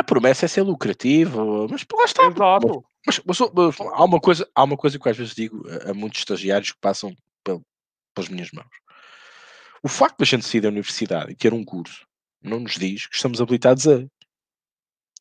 A 0.00 0.02
promessa 0.02 0.46
é 0.46 0.48
ser 0.48 0.62
lucrativo, 0.62 1.68
mas 1.68 1.84
lá 1.92 2.04
está. 2.04 2.22
Exato. 2.24 2.82
Mas, 3.06 3.20
mas, 3.22 3.38
mas, 3.52 3.76
há, 3.78 4.02
uma 4.02 4.18
coisa, 4.18 4.48
há 4.54 4.64
uma 4.64 4.76
coisa 4.78 4.98
que 4.98 5.06
às 5.06 5.14
vezes 5.14 5.34
digo 5.34 5.62
a, 5.68 5.90
a 5.90 5.94
muitos 5.94 6.20
estagiários 6.20 6.72
que 6.72 6.80
passam 6.80 7.14
pelas 7.44 8.30
minhas 8.30 8.50
mãos. 8.50 8.70
O 9.82 9.88
facto 9.88 10.16
de 10.16 10.22
a 10.22 10.26
gente 10.26 10.46
sair 10.46 10.62
da 10.62 10.70
universidade 10.70 11.32
e 11.32 11.36
ter 11.36 11.52
um 11.52 11.62
curso 11.62 12.06
não 12.42 12.60
nos 12.60 12.78
diz 12.78 13.06
que 13.06 13.14
estamos 13.14 13.42
habilitados 13.42 13.86
a. 13.86 14.02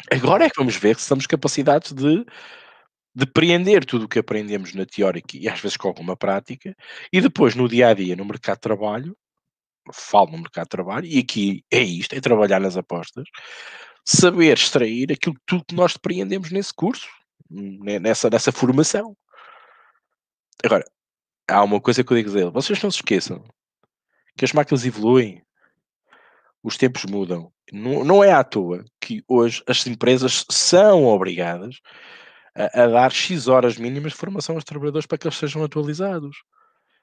Agora 0.10 0.46
é 0.46 0.50
que 0.50 0.58
vamos 0.58 0.78
ver 0.78 0.96
se 0.96 1.02
estamos 1.02 1.28
capacidades 1.28 1.92
de 1.92 2.26
depreender 3.14 3.84
tudo 3.84 4.06
o 4.06 4.08
que 4.08 4.20
aprendemos 4.20 4.74
na 4.74 4.86
teórica 4.86 5.36
e 5.36 5.50
às 5.50 5.60
vezes 5.60 5.76
com 5.76 5.90
alguma 5.90 6.16
prática, 6.16 6.74
e 7.12 7.20
depois 7.20 7.54
no 7.54 7.68
dia 7.68 7.90
a 7.90 7.94
dia, 7.94 8.16
no 8.16 8.24
mercado 8.24 8.56
de 8.56 8.62
trabalho, 8.62 9.18
falo 9.92 10.32
no 10.32 10.38
mercado 10.38 10.68
de 10.68 10.70
trabalho, 10.70 11.06
e 11.06 11.20
aqui 11.20 11.66
é 11.70 11.82
isto, 11.82 12.16
é 12.16 12.22
trabalhar 12.22 12.62
nas 12.62 12.78
apostas, 12.78 13.26
saber 14.06 14.58
extrair 14.58 15.12
aquilo 15.12 15.36
tudo 15.46 15.66
que 15.66 15.76
nós 15.76 15.94
depreendemos 15.94 16.52
nesse 16.52 16.74
curso, 16.74 17.08
né, 17.50 18.00
nessa, 18.00 18.30
nessa 18.30 18.52
formação. 18.52 19.16
Agora, 20.64 20.86
há 21.48 21.64
uma 21.64 21.80
coisa 21.80 22.04
que 22.04 22.12
eu 22.12 22.18
digo 22.18 22.32
dele, 22.32 22.52
vocês 22.52 22.82
não 22.82 22.92
se 22.92 22.98
esqueçam 22.98 23.44
que 24.38 24.46
as 24.46 24.54
máquinas 24.54 24.86
evoluem, 24.86 25.44
os 26.64 26.78
tempos 26.78 27.06
mudam. 27.06 27.52
Não, 27.72 28.04
não 28.04 28.24
é 28.24 28.32
à 28.32 28.44
toa 28.44 28.84
que 29.00 29.24
hoje 29.28 29.62
as 29.68 29.86
empresas 29.86 30.46
são 30.50 31.06
obrigadas 31.06 31.80
a, 32.56 32.84
a, 32.84 32.88
dar 32.88 33.12
X 33.12 33.48
horas 33.48 33.78
mínimas 33.78 34.14
de 34.14 34.18
formação 34.18 34.56
aos 34.56 34.64
trabalhadores 34.64 35.06
para 35.06 35.18
que 35.18 35.28
eles 35.28 35.38
sejam 35.38 35.64
atualizados. 35.64 36.38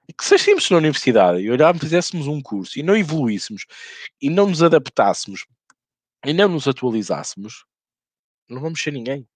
E 0.09 0.13
que 0.13 0.25
se 0.25 0.35
estivéssemos 0.35 0.71
na 0.71 0.77
universidade 0.79 1.41
e 1.41 1.51
olharmos, 1.51 1.83
fizéssemos 1.83 2.27
um 2.27 2.41
curso 2.41 2.79
e 2.79 2.83
não 2.83 2.97
evoluíssemos 2.97 3.67
e 4.21 4.31
não 4.31 4.49
nos 4.49 4.63
adaptássemos 4.63 5.45
e 6.27 6.33
não 6.33 6.49
nos 6.49 6.67
atualizássemos, 6.67 7.65
não 8.49 8.61
vamos 8.61 8.83
ser 8.83 8.93
ninguém. 8.93 9.27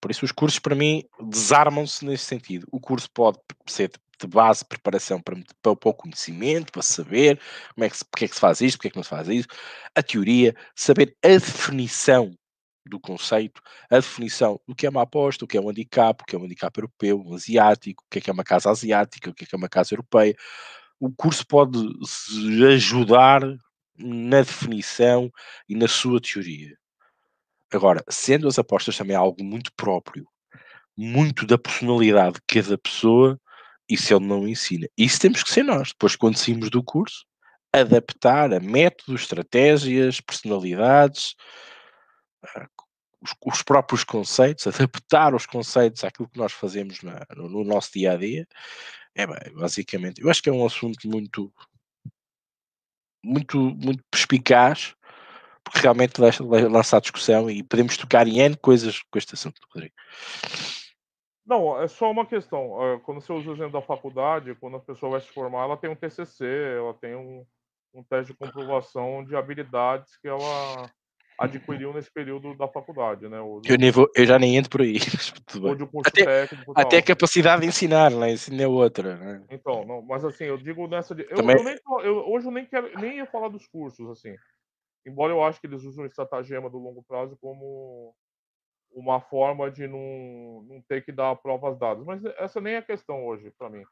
Por 0.00 0.10
isso, 0.10 0.24
os 0.24 0.32
cursos, 0.32 0.60
para 0.60 0.74
mim, 0.74 1.02
desarmam-se 1.20 2.04
nesse 2.04 2.24
sentido. 2.24 2.66
O 2.70 2.78
curso 2.78 3.10
pode 3.10 3.38
ser 3.66 3.90
de 4.20 4.26
base 4.26 4.64
preparação 4.64 5.20
para, 5.20 5.36
para, 5.60 5.76
para 5.76 5.90
o 5.90 5.94
conhecimento, 5.94 6.72
para 6.72 6.82
saber 6.82 7.40
como 7.74 7.84
é 7.84 7.90
que, 7.90 8.04
porque 8.04 8.24
é 8.24 8.28
que 8.28 8.34
se 8.34 8.40
faz 8.40 8.60
isto, 8.60 8.78
porque 8.78 8.88
é 8.88 8.90
que 8.92 8.96
não 8.96 9.02
se 9.02 9.10
faz 9.10 9.28
isso, 9.28 9.48
a 9.94 10.02
teoria, 10.02 10.54
saber 10.74 11.16
a 11.22 11.28
definição 11.28 12.32
do 12.86 13.00
conceito, 13.00 13.60
a 13.90 13.96
definição 13.96 14.60
do 14.66 14.74
que 14.74 14.86
é 14.86 14.90
uma 14.90 15.02
aposta, 15.02 15.44
o 15.44 15.48
que 15.48 15.56
é 15.56 15.60
um 15.60 15.68
handicap, 15.68 16.22
o 16.22 16.24
que 16.24 16.36
é 16.36 16.38
um 16.38 16.44
handicap 16.44 16.78
europeu, 16.78 17.20
um 17.20 17.34
asiático, 17.34 18.04
o 18.06 18.10
que 18.10 18.18
é 18.18 18.20
que 18.20 18.30
é 18.30 18.32
uma 18.32 18.44
casa 18.44 18.70
asiática, 18.70 19.30
o 19.30 19.34
que 19.34 19.44
é 19.44 19.46
que 19.46 19.54
é 19.54 19.58
uma 19.58 19.68
casa 19.68 19.92
europeia. 19.92 20.36
O 21.00 21.12
curso 21.12 21.44
pode 21.46 21.78
ajudar 22.72 23.42
na 23.98 24.42
definição 24.42 25.30
e 25.68 25.74
na 25.74 25.88
sua 25.88 26.20
teoria. 26.20 26.76
Agora, 27.72 28.04
sendo 28.08 28.46
as 28.48 28.58
apostas 28.58 28.96
também 28.96 29.16
algo 29.16 29.42
muito 29.42 29.72
próprio, 29.74 30.26
muito 30.96 31.46
da 31.46 31.58
personalidade 31.58 32.36
de 32.36 32.42
cada 32.46 32.78
pessoa, 32.78 33.40
isso 33.88 34.14
ele 34.14 34.26
não 34.26 34.48
ensina. 34.48 34.88
Isso 34.96 35.20
temos 35.20 35.42
que 35.42 35.50
ser 35.50 35.62
nós, 35.62 35.88
depois 35.88 36.16
quando 36.16 36.36
saímos 36.36 36.70
do 36.70 36.82
curso, 36.82 37.24
adaptar 37.72 38.52
a 38.52 38.60
métodos, 38.60 39.22
estratégias, 39.22 40.20
personalidades, 40.20 41.34
os, 43.20 43.34
os, 43.44 43.62
próprios 43.62 44.04
conceitos, 44.04 44.66
adaptar 44.66 45.34
os 45.34 45.46
conceitos 45.46 46.04
àquilo 46.04 46.28
que 46.28 46.38
nós 46.38 46.52
fazemos 46.52 47.02
na, 47.02 47.26
no, 47.36 47.48
no, 47.48 47.64
nosso 47.64 47.92
dia 47.92 48.12
a 48.12 48.16
dia. 48.16 48.46
É 49.14 49.26
bem, 49.26 49.54
basicamente, 49.54 50.20
eu 50.22 50.30
acho 50.30 50.42
que 50.42 50.48
é 50.48 50.52
um 50.52 50.64
assunto 50.64 51.08
muito, 51.08 51.52
muito, 53.26 53.58
muito 53.58 54.02
perspicaz, 54.10 54.94
porque 55.64 55.80
realmente 55.80 56.20
lança 56.20 56.96
a 56.96 57.00
discussão 57.00 57.50
e 57.50 57.62
podemos 57.62 57.96
tocar 57.96 58.26
em 58.26 58.38
N 58.38 58.56
coisas 58.56 59.02
com 59.10 59.18
este 59.18 59.34
assunto, 59.34 59.60
Rodrigo. 59.74 59.94
Não, 61.44 61.80
é 61.80 61.86
só 61.86 62.10
uma 62.10 62.26
questão. 62.26 62.76
Eh, 62.82 63.00
quando 63.04 63.20
você 63.20 63.32
usa 63.32 63.50
o 63.50 63.54
exemplo 63.54 63.72
da 63.72 63.82
faculdade, 63.82 64.56
quando 64.56 64.76
a 64.76 64.80
pessoa 64.80 65.12
vai 65.12 65.20
se 65.20 65.28
formar, 65.28 65.64
ela 65.64 65.76
tem 65.76 65.88
um 65.88 65.94
TCC, 65.94 66.44
ela 66.76 66.94
tem 66.94 67.14
um, 67.14 67.44
um 67.94 68.02
teste 68.02 68.32
de 68.32 68.38
comprovação 68.38 69.24
de 69.24 69.36
habilidades 69.36 70.16
que 70.16 70.26
ela 70.26 70.90
adquiriu 71.38 71.92
nesse 71.92 72.10
período 72.10 72.54
da 72.54 72.66
faculdade, 72.66 73.28
né? 73.28 73.40
O, 73.40 73.60
eu, 73.64 73.92
vou, 73.92 74.10
eu 74.14 74.24
já 74.24 74.38
nem 74.38 74.56
entro 74.56 74.70
por 74.70 74.80
aí. 74.80 74.96
até, 76.06 76.24
técnico, 76.24 76.72
até 76.74 76.98
a 76.98 77.02
capacidade 77.02 77.62
de 77.62 77.68
ensinar, 77.68 78.10
né? 78.10 78.32
Ensino 78.32 78.60
é 78.60 78.66
outra, 78.66 79.16
né? 79.16 79.44
Então, 79.50 79.84
não, 79.84 80.02
mas 80.02 80.24
assim, 80.24 80.44
eu 80.44 80.56
digo 80.56 80.86
nessa 80.86 81.14
de, 81.14 81.22
eu, 81.22 81.36
Também... 81.36 81.56
eu 81.56 81.64
nem, 81.64 81.78
eu, 82.02 82.28
hoje 82.28 82.46
eu 82.46 82.52
nem 82.52 82.64
quero 82.64 82.98
nem 82.98 83.18
ia 83.18 83.26
falar 83.26 83.48
dos 83.48 83.66
cursos, 83.66 84.08
assim. 84.10 84.34
Embora 85.06 85.32
eu 85.32 85.42
acho 85.42 85.60
que 85.60 85.66
eles 85.66 85.84
usam 85.84 86.04
o 86.04 86.06
estratagema 86.06 86.70
do 86.70 86.78
longo 86.78 87.02
prazo 87.02 87.36
como 87.40 88.14
uma 88.90 89.20
forma 89.20 89.70
de 89.70 89.86
não, 89.86 90.64
não 90.66 90.82
ter 90.88 91.04
que 91.04 91.12
dar 91.12 91.36
provas 91.36 91.78
dadas. 91.78 92.04
Mas 92.04 92.24
essa 92.38 92.60
nem 92.60 92.74
é 92.74 92.78
a 92.78 92.82
questão 92.82 93.26
hoje, 93.26 93.52
para 93.58 93.68
mim. 93.68 93.84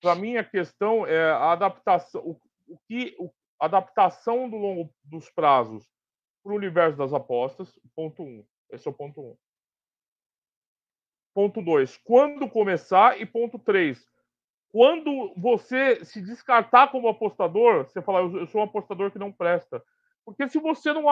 Para 0.00 0.16
mim, 0.16 0.36
a 0.36 0.44
questão 0.44 1.06
é 1.06 1.30
a 1.30 1.52
adaptação, 1.52 2.20
o, 2.22 2.36
o 2.66 2.76
que, 2.88 3.14
o, 3.20 3.30
adaptação 3.60 4.50
do 4.50 4.56
longo 4.56 4.92
dos 5.04 5.30
prazos 5.30 5.91
para 6.42 6.52
o 6.52 6.56
universo 6.56 6.98
das 6.98 7.12
apostas. 7.12 7.78
Ponto 7.94 8.22
1. 8.22 8.26
Um. 8.26 8.44
Esse 8.70 8.88
é 8.88 8.90
o 8.90 8.94
ponto 8.94 9.20
1. 9.20 9.24
Um. 9.24 9.36
Ponto 11.34 11.62
2. 11.62 11.96
Quando 11.98 12.48
começar? 12.48 13.20
E 13.20 13.26
ponto 13.26 13.58
3. 13.58 14.04
Quando 14.70 15.34
você 15.36 16.04
se 16.04 16.22
descartar 16.22 16.88
como 16.90 17.08
apostador, 17.08 17.84
você 17.84 18.00
falar, 18.00 18.20
eu 18.20 18.46
sou 18.46 18.60
um 18.60 18.64
apostador 18.64 19.10
que 19.10 19.18
não 19.18 19.30
presta. 19.30 19.82
Porque 20.24 20.48
se 20.48 20.58
você 20.58 20.92
não, 20.92 21.04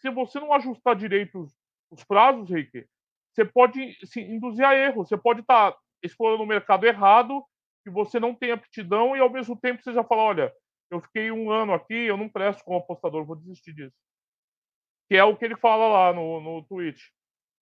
se 0.00 0.10
você 0.10 0.38
não 0.38 0.52
ajustar 0.52 0.94
direito 0.94 1.46
os 1.90 2.04
prazos, 2.04 2.48
Rick, 2.48 2.86
você 3.32 3.44
pode 3.44 3.94
se 4.06 4.20
induzir 4.20 4.64
a 4.64 4.74
erro. 4.74 5.04
Você 5.04 5.16
pode 5.16 5.40
estar 5.40 5.72
tá 5.72 5.78
explorando 6.02 6.42
o 6.42 6.46
mercado 6.46 6.84
errado, 6.86 7.44
que 7.82 7.90
você 7.90 8.20
não 8.20 8.34
tem 8.34 8.52
aptidão, 8.52 9.16
e 9.16 9.20
ao 9.20 9.30
mesmo 9.30 9.58
tempo 9.58 9.82
você 9.82 9.92
já 9.92 10.04
fala: 10.04 10.22
olha, 10.22 10.52
eu 10.90 11.00
fiquei 11.00 11.30
um 11.32 11.50
ano 11.50 11.72
aqui, 11.72 11.94
eu 11.94 12.16
não 12.16 12.28
presto 12.28 12.62
como 12.64 12.78
apostador, 12.78 13.24
vou 13.24 13.36
desistir 13.36 13.72
disso. 13.72 13.96
Que 15.12 15.18
é 15.18 15.24
o 15.24 15.36
que 15.36 15.44
ele 15.44 15.56
fala 15.58 15.88
lá 15.88 16.12
no, 16.14 16.40
no 16.40 16.64
tweet. 16.64 17.12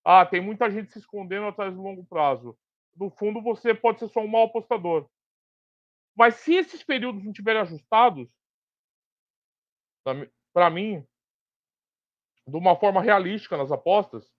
Ah, 0.05 0.25
tem 0.25 0.41
muita 0.41 0.71
gente 0.71 0.93
se 0.93 1.01
escondendo 1.01 1.47
atrás 1.47 1.75
do 1.75 1.83
longo 1.83 2.07
prazo. 2.07 2.57
No 2.95 3.11
fundo, 3.11 3.43
você 3.43 3.75
pode 3.75 3.99
ser 3.99 4.09
só 4.11 4.21
um 4.21 4.29
mau 4.29 4.45
apostador. 4.45 5.11
Mas 6.15 6.37
se 6.37 6.55
esses 6.55 6.85
períodos 6.85 7.25
não 7.25 7.33
estiverem 7.33 7.61
ajustados, 7.61 8.29
para 10.53 10.71
mim, 10.71 11.05
de 12.47 12.57
uma 12.57 12.79
forma 12.79 13.03
realística 13.03 13.57
nas 13.57 13.73
apostas, 13.73 14.33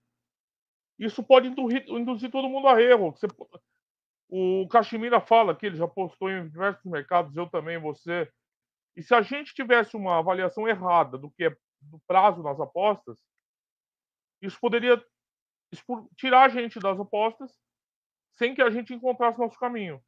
isso 0.98 1.22
pode 1.22 1.48
induzir, 1.48 1.84
induzir 1.90 2.30
todo 2.30 2.48
mundo 2.48 2.66
a 2.66 2.80
erro. 2.80 3.10
Você, 3.10 3.26
o 4.30 4.66
Cachemira 4.68 5.20
fala 5.20 5.54
que 5.54 5.66
ele 5.66 5.76
já 5.76 5.86
postou 5.86 6.30
em 6.30 6.48
diversos 6.48 6.90
mercados, 6.90 7.36
eu 7.36 7.46
também, 7.46 7.76
você. 7.76 8.26
E 8.96 9.02
se 9.02 9.14
a 9.14 9.20
gente 9.20 9.54
tivesse 9.54 9.98
uma 9.98 10.18
avaliação 10.18 10.66
errada 10.66 11.18
do 11.18 11.30
que 11.30 11.44
é 11.44 11.56
do 11.82 11.98
prazo 12.06 12.42
nas 12.42 12.60
apostas, 12.60 13.18
isso 14.40 14.58
poderia 14.60 15.02
tirar 16.16 16.44
a 16.44 16.48
gente 16.48 16.78
das 16.78 16.98
apostas 16.98 17.56
sem 18.36 18.54
que 18.54 18.62
a 18.62 18.70
gente 18.70 18.92
encontrasse 18.92 19.38
nosso 19.38 19.58
caminho. 19.58 20.02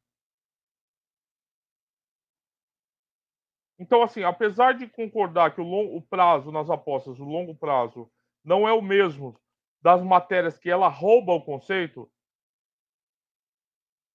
Então, 3.77 4.01
assim, 4.01 4.23
apesar 4.23 4.73
de 4.73 4.87
concordar 4.87 5.53
que 5.53 5.61
o, 5.61 5.63
longo, 5.63 5.97
o 5.97 6.01
prazo 6.01 6.51
nas 6.51 6.69
apostas, 6.69 7.19
o 7.19 7.25
longo 7.25 7.55
prazo, 7.55 8.09
não 8.43 8.67
é 8.67 8.73
o 8.73 8.81
mesmo 8.81 9.39
das 9.81 10.01
matérias 10.01 10.57
que 10.57 10.69
ela 10.69 10.87
rouba 10.87 11.33
o 11.33 11.43
conceito, 11.43 12.09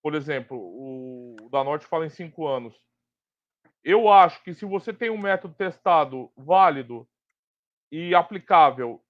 por 0.02 0.14
exemplo, 0.14 0.56
o 0.58 1.48
da 1.50 1.62
Norte 1.62 1.86
fala 1.86 2.06
em 2.06 2.10
cinco 2.10 2.46
anos. 2.46 2.74
Eu 3.84 4.10
acho 4.10 4.42
que 4.42 4.54
se 4.54 4.64
você 4.64 4.92
tem 4.92 5.10
um 5.10 5.18
método 5.18 5.54
testado 5.54 6.32
válido 6.36 7.08
e 7.90 8.14
aplicável 8.14 9.02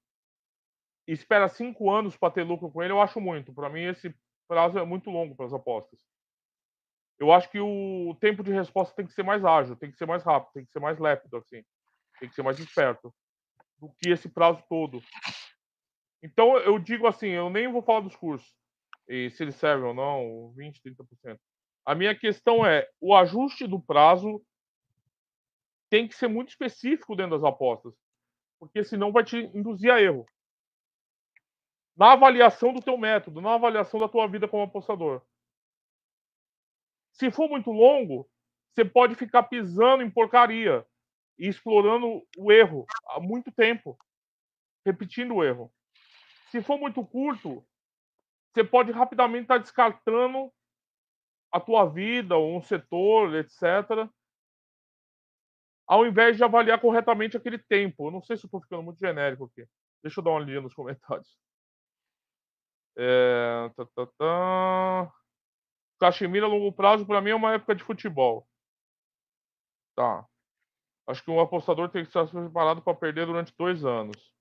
e 1.06 1.12
espera 1.12 1.48
cinco 1.48 1.90
anos 1.90 2.16
para 2.16 2.32
ter 2.32 2.42
lucro 2.42 2.70
com 2.70 2.82
ele, 2.82 2.92
eu 2.92 3.00
acho 3.00 3.20
muito. 3.20 3.52
Para 3.52 3.68
mim, 3.68 3.82
esse 3.82 4.14
prazo 4.48 4.78
é 4.78 4.84
muito 4.84 5.10
longo 5.10 5.34
para 5.34 5.46
as 5.46 5.52
apostas 5.52 5.98
eu 7.20 7.30
acho 7.30 7.50
que 7.50 7.60
o 7.60 8.16
tempo 8.18 8.42
de 8.42 8.50
resposta 8.50 8.96
tem 8.96 9.06
que 9.06 9.12
ser 9.12 9.22
mais 9.22 9.44
ágil, 9.44 9.76
tem 9.76 9.90
que 9.90 9.98
ser 9.98 10.06
mais 10.06 10.22
rápido, 10.24 10.52
tem 10.54 10.64
que 10.64 10.72
ser 10.72 10.80
mais 10.80 10.98
lépido, 10.98 11.36
assim, 11.36 11.62
tem 12.18 12.28
que 12.30 12.34
ser 12.34 12.42
mais 12.42 12.58
esperto 12.58 13.14
do 13.78 13.90
que 13.98 14.08
esse 14.08 14.28
prazo 14.30 14.64
todo. 14.70 15.02
Então 16.22 16.56
eu 16.58 16.78
digo 16.78 17.06
assim, 17.06 17.28
eu 17.28 17.50
nem 17.50 17.70
vou 17.70 17.82
falar 17.82 18.00
dos 18.00 18.16
cursos, 18.16 18.50
e 19.06 19.28
se 19.30 19.42
eles 19.42 19.54
servem 19.56 19.88
ou 19.88 19.94
não, 19.94 20.52
20, 20.56 20.80
30%. 20.80 21.38
A 21.84 21.94
minha 21.94 22.18
questão 22.18 22.64
é, 22.64 22.88
o 22.98 23.14
ajuste 23.14 23.66
do 23.66 23.78
prazo 23.78 24.42
tem 25.90 26.08
que 26.08 26.14
ser 26.14 26.28
muito 26.28 26.48
específico 26.48 27.14
dentro 27.14 27.38
das 27.38 27.44
apostas, 27.44 27.92
porque 28.60 28.84
senão 28.84 29.10
vai 29.10 29.24
te 29.24 29.38
induzir 29.54 29.90
a 29.90 30.00
erro. 30.00 30.26
Na 31.96 32.12
avaliação 32.12 32.72
do 32.74 32.82
teu 32.82 32.96
método, 32.98 33.40
na 33.40 33.54
avaliação 33.54 33.98
da 33.98 34.08
tua 34.08 34.28
vida 34.28 34.46
como 34.46 34.62
apostador. 34.62 35.22
Se 37.12 37.30
for 37.30 37.48
muito 37.48 37.70
longo, 37.72 38.28
você 38.70 38.84
pode 38.84 39.14
ficar 39.14 39.44
pisando 39.44 40.02
em 40.02 40.10
porcaria 40.10 40.86
e 41.38 41.48
explorando 41.48 42.22
o 42.38 42.52
erro 42.52 42.86
há 43.08 43.18
muito 43.18 43.50
tempo, 43.50 43.98
repetindo 44.84 45.34
o 45.34 45.44
erro. 45.44 45.72
Se 46.50 46.62
for 46.62 46.78
muito 46.78 47.04
curto, 47.04 47.66
você 48.52 48.62
pode 48.62 48.92
rapidamente 48.92 49.42
estar 49.42 49.58
descartando 49.58 50.52
a 51.52 51.58
tua 51.58 51.86
vida, 51.86 52.38
um 52.38 52.62
setor, 52.62 53.34
etc., 53.34 54.08
ao 55.90 56.06
invés 56.06 56.36
de 56.36 56.44
avaliar 56.44 56.80
corretamente 56.80 57.36
aquele 57.36 57.58
tempo. 57.58 58.06
Eu 58.06 58.12
não 58.12 58.22
sei 58.22 58.36
se 58.36 58.46
estou 58.46 58.60
ficando 58.60 58.80
muito 58.80 59.00
genérico 59.00 59.46
aqui. 59.46 59.66
Deixa 60.00 60.20
eu 60.20 60.24
dar 60.24 60.30
uma 60.30 60.36
olhadinha 60.36 60.60
nos 60.60 60.72
comentários. 60.72 61.36
É... 62.96 63.68
Tá, 63.76 63.84
tá, 63.96 64.06
tá. 64.16 65.12
A 66.00 66.46
longo 66.46 66.72
prazo, 66.72 67.04
para 67.04 67.20
mim, 67.20 67.30
é 67.30 67.34
uma 67.34 67.54
época 67.54 67.74
de 67.74 67.82
futebol. 67.82 68.46
Tá. 69.96 70.24
Acho 71.08 71.24
que 71.24 71.30
um 71.30 71.40
apostador 71.40 71.88
tem 71.88 72.04
que 72.04 72.08
estar 72.08 72.24
preparado 72.24 72.80
para 72.82 72.96
perder 72.96 73.26
durante 73.26 73.52
dois 73.58 73.84
anos. 73.84 74.32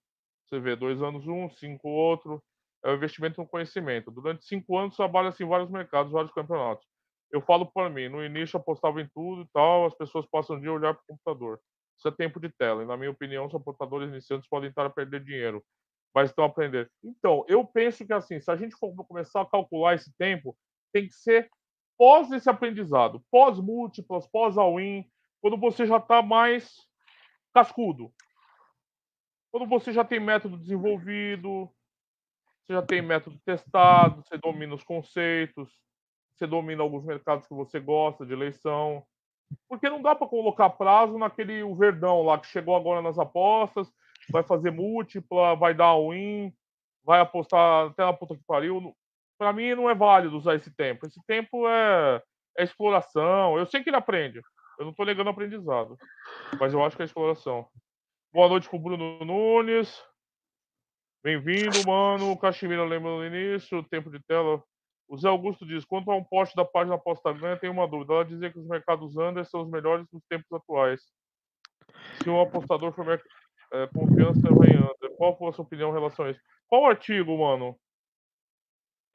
Você 0.46 0.60
vê, 0.60 0.76
dois 0.76 1.02
anos 1.02 1.28
um, 1.28 1.50
cinco 1.50 1.90
outro. 1.90 2.44
É 2.86 2.92
o 2.92 2.96
investimento 2.96 3.42
no 3.42 3.48
conhecimento. 3.48 4.12
Durante 4.12 4.46
cinco 4.46 4.78
anos, 4.78 4.96
trabalha-se 4.96 5.44
em 5.44 5.48
vários 5.48 5.72
mercados, 5.72 6.12
vários 6.12 6.32
campeonatos. 6.32 6.88
Eu 7.32 7.42
falo 7.42 7.66
para 7.66 7.90
mim, 7.90 8.10
no 8.10 8.24
início 8.24 8.58
apostava 8.58 9.02
em 9.02 9.08
tudo 9.14 9.44
e 9.44 9.48
tal, 9.54 9.86
as 9.86 9.96
pessoas 9.96 10.26
passam 10.26 10.56
o 10.56 10.60
dia 10.60 10.72
olhar 10.72 10.94
para 10.94 11.04
o 11.04 11.08
computador. 11.08 11.60
Isso 11.98 12.08
é 12.08 12.12
tempo 12.12 12.40
de 12.40 12.50
tela. 12.50 12.82
E, 12.82 12.86
na 12.86 12.98
minha 12.98 13.12
opinião, 13.12 13.46
os 13.46 13.54
apostadores 13.54 14.10
iniciantes 14.10 14.48
podem 14.48 14.70
estar 14.70 14.86
a 14.86 14.90
perder 14.90 15.24
dinheiro, 15.24 15.64
mas 16.14 16.30
estão 16.30 16.46
a 16.46 16.48
aprender. 16.48 16.90
Então, 17.04 17.46
eu 17.48 17.64
penso 17.66 18.06
que 18.06 18.14
assim, 18.14 18.40
se 18.40 18.50
a 18.50 18.56
gente 18.56 18.76
for 18.76 18.96
começar 19.06 19.42
a 19.42 19.46
calcular 19.46 19.96
esse 19.96 20.12
tempo, 20.18 20.58
tem 20.92 21.08
que 21.08 21.14
ser 21.14 21.50
pós 21.98 22.32
esse 22.32 22.50
aprendizado, 22.50 23.22
pós 23.30 23.60
múltiplas, 23.60 24.26
pós 24.26 24.58
all-in, 24.58 25.06
quando 25.42 25.58
você 25.58 25.86
já 25.86 25.98
está 25.98 26.22
mais 26.22 26.88
cascudo. 27.54 28.12
Quando 29.52 29.68
você 29.68 29.92
já 29.92 30.06
tem 30.06 30.20
método 30.20 30.58
desenvolvido, 30.58 31.70
você 32.64 32.74
já 32.74 32.82
tem 32.82 33.02
método 33.02 33.38
testado, 33.44 34.24
você 34.24 34.38
domina 34.38 34.76
os 34.76 34.84
conceitos, 34.84 35.70
você 36.40 36.48
domina 36.48 36.82
alguns 36.82 37.04
mercados 37.04 37.46
que 37.46 37.54
você 37.54 37.80
gosta 37.80 38.26
de 38.26 38.32
eleição. 38.32 39.04
Porque 39.68 39.90
não 39.90 40.02
dá 40.02 40.16
para 40.16 40.28
colocar 40.28 40.70
prazo 40.70 41.18
naquele 41.18 41.64
o 41.64 41.76
Verdão 41.76 42.24
lá 42.24 42.40
que 42.40 42.48
chegou 42.48 42.76
agora 42.76 43.02
nas 43.02 43.20
apostas, 43.20 43.92
vai 44.32 44.42
fazer 44.44 44.72
múltipla, 44.72 45.56
vai 45.56 45.74
dar 45.74 45.98
win, 45.98 46.54
vai 47.04 47.20
apostar 47.20 47.88
até 47.88 48.06
na 48.06 48.14
puta 48.14 48.36
que 48.36 48.44
pariu. 48.48 48.96
Para 49.38 49.52
mim 49.52 49.74
não 49.76 49.90
é 49.90 49.96
válido 49.96 50.38
usar 50.38 50.56
esse 50.56 50.74
tempo. 50.74 51.06
Esse 51.06 51.20
tempo 51.26 51.68
é, 51.68 52.22
é 52.58 52.64
exploração. 52.64 53.58
Eu 53.58 53.66
sei 53.66 53.84
que 53.84 53.90
ele 53.90 53.98
aprende. 53.98 54.42
Eu 54.78 54.86
não 54.86 54.92
estou 54.92 55.06
negando 55.06 55.30
aprendizado. 55.30 55.98
Mas 56.60 56.74
eu 56.74 56.84
acho 56.84 56.96
que 56.96 57.02
é 57.02 57.06
exploração. 57.06 57.68
Boa 58.32 58.48
noite 58.48 58.70
pro 58.70 58.80
Bruno 58.80 59.26
Nunes. 59.26 60.02
Bem-vindo, 61.22 61.86
mano. 61.86 62.32
O 62.32 62.38
Cachimira 62.38 62.86
lembra 62.86 63.10
no 63.10 63.26
início, 63.26 63.84
tempo 63.84 64.10
de 64.10 64.20
tela. 64.22 64.64
O 65.10 65.18
Zé 65.18 65.28
Augusto 65.28 65.66
diz: 65.66 65.84
quanto 65.84 66.12
a 66.12 66.16
um 66.16 66.24
post 66.24 66.56
da 66.56 66.64
página 66.64 66.96
Aposta 66.96 67.34
Ganha, 67.34 67.58
tem 67.58 67.70
uma 67.70 67.88
dúvida. 67.88 68.14
Ela 68.14 68.26
dizia 68.26 68.52
que 68.52 68.60
os 68.60 68.68
mercados 68.68 69.18
Under 69.18 69.44
são 69.44 69.62
os 69.62 69.70
melhores 69.70 70.08
dos 70.12 70.24
tempos 70.30 70.52
atuais. 70.54 71.02
Se 72.22 72.30
um 72.30 72.40
apostador 72.40 72.94
for 72.94 73.20
é, 73.74 73.88
confiança 73.88 74.54
vai 74.54 74.70
Under, 74.70 75.18
qual 75.18 75.36
foi 75.36 75.50
a 75.50 75.52
sua 75.52 75.66
opinião 75.66 75.90
em 75.90 75.94
relação 75.94 76.26
a 76.26 76.32
isso? 76.32 76.40
Qual 76.68 76.86
artigo, 76.86 77.36
mano? 77.40 77.76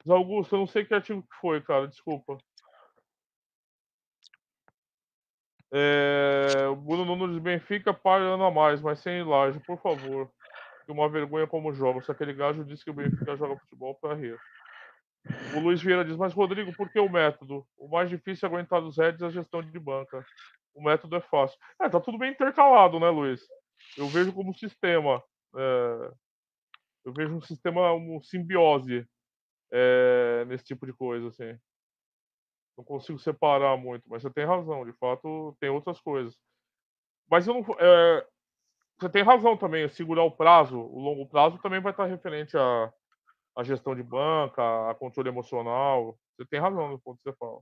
Zé 0.05 0.13
Augusto, 0.13 0.55
eu 0.55 0.59
não 0.59 0.67
sei 0.67 0.83
que 0.83 0.93
artigo 0.93 1.21
que 1.21 1.35
foi, 1.39 1.61
cara, 1.61 1.87
desculpa. 1.87 2.37
É, 5.73 6.67
o 6.67 6.75
Bruno 6.75 7.15
Nunes 7.15 7.41
Benfica 7.41 7.93
pagando 7.93 8.43
a 8.43 8.51
mais, 8.51 8.81
mas 8.81 8.99
sem 8.99 9.23
laje, 9.23 9.59
por 9.61 9.81
favor. 9.81 10.29
Uma 10.87 11.09
vergonha 11.09 11.47
como 11.47 11.73
joga. 11.73 12.01
Se 12.01 12.11
aquele 12.11 12.33
gajo 12.33 12.63
disse 12.65 12.83
que 12.83 12.91
o 12.91 12.93
Benfica 12.93 13.35
joga 13.35 13.57
futebol 13.59 13.95
para 13.95 14.13
rir. 14.13 14.37
O 15.55 15.59
Luiz 15.59 15.81
Vieira 15.81 16.05
diz, 16.05 16.15
mas 16.15 16.33
Rodrigo, 16.33 16.71
por 16.73 16.89
que 16.89 16.99
o 16.99 17.09
método? 17.09 17.65
O 17.77 17.87
mais 17.87 18.09
difícil 18.09 18.47
é 18.47 18.49
aguentar 18.49 18.81
dos 18.81 18.97
heads 18.97 19.21
é 19.21 19.25
a 19.25 19.29
gestão 19.29 19.61
de 19.61 19.79
banca. 19.79 20.25
O 20.73 20.83
método 20.83 21.15
é 21.15 21.21
fácil. 21.21 21.57
É, 21.81 21.89
tá 21.89 21.99
tudo 21.99 22.17
bem 22.17 22.31
intercalado, 22.31 22.99
né, 22.99 23.09
Luiz? 23.09 23.41
Eu 23.97 24.07
vejo 24.07 24.33
como 24.33 24.53
sistema. 24.53 25.23
É... 25.55 26.11
Eu 27.05 27.13
vejo 27.13 27.35
um 27.35 27.41
sistema, 27.41 27.93
um 27.93 28.21
simbiose 28.21 29.07
é... 29.71 30.45
nesse 30.45 30.65
tipo 30.65 30.85
de 30.85 30.93
coisa, 30.93 31.27
assim. 31.27 31.57
Não 32.77 32.83
consigo 32.83 33.17
separar 33.17 33.77
muito, 33.77 34.03
mas 34.07 34.21
você 34.21 34.29
tem 34.29 34.45
razão. 34.45 34.85
De 34.85 34.93
fato, 34.93 35.55
tem 35.59 35.69
outras 35.69 35.99
coisas. 36.01 36.37
Mas 37.29 37.47
eu 37.47 37.53
não. 37.53 37.61
É... 37.79 38.27
Você 38.99 39.09
tem 39.09 39.23
razão 39.23 39.57
também. 39.57 39.89
Segurar 39.89 40.23
o 40.23 40.31
prazo, 40.31 40.77
o 40.77 40.99
longo 40.99 41.27
prazo 41.27 41.57
também 41.59 41.79
vai 41.81 41.91
estar 41.91 42.05
referente 42.05 42.55
a 42.57 42.93
a 43.55 43.63
gestão 43.63 43.95
de 43.95 44.03
banca, 44.03 44.89
a 44.89 44.95
controle 44.95 45.29
emocional. 45.29 46.17
Você 46.37 46.45
tem 46.45 46.59
razão 46.59 46.89
no 46.89 46.99
ponto 46.99 47.17
que 47.17 47.29
você 47.29 47.35
fala. 47.37 47.61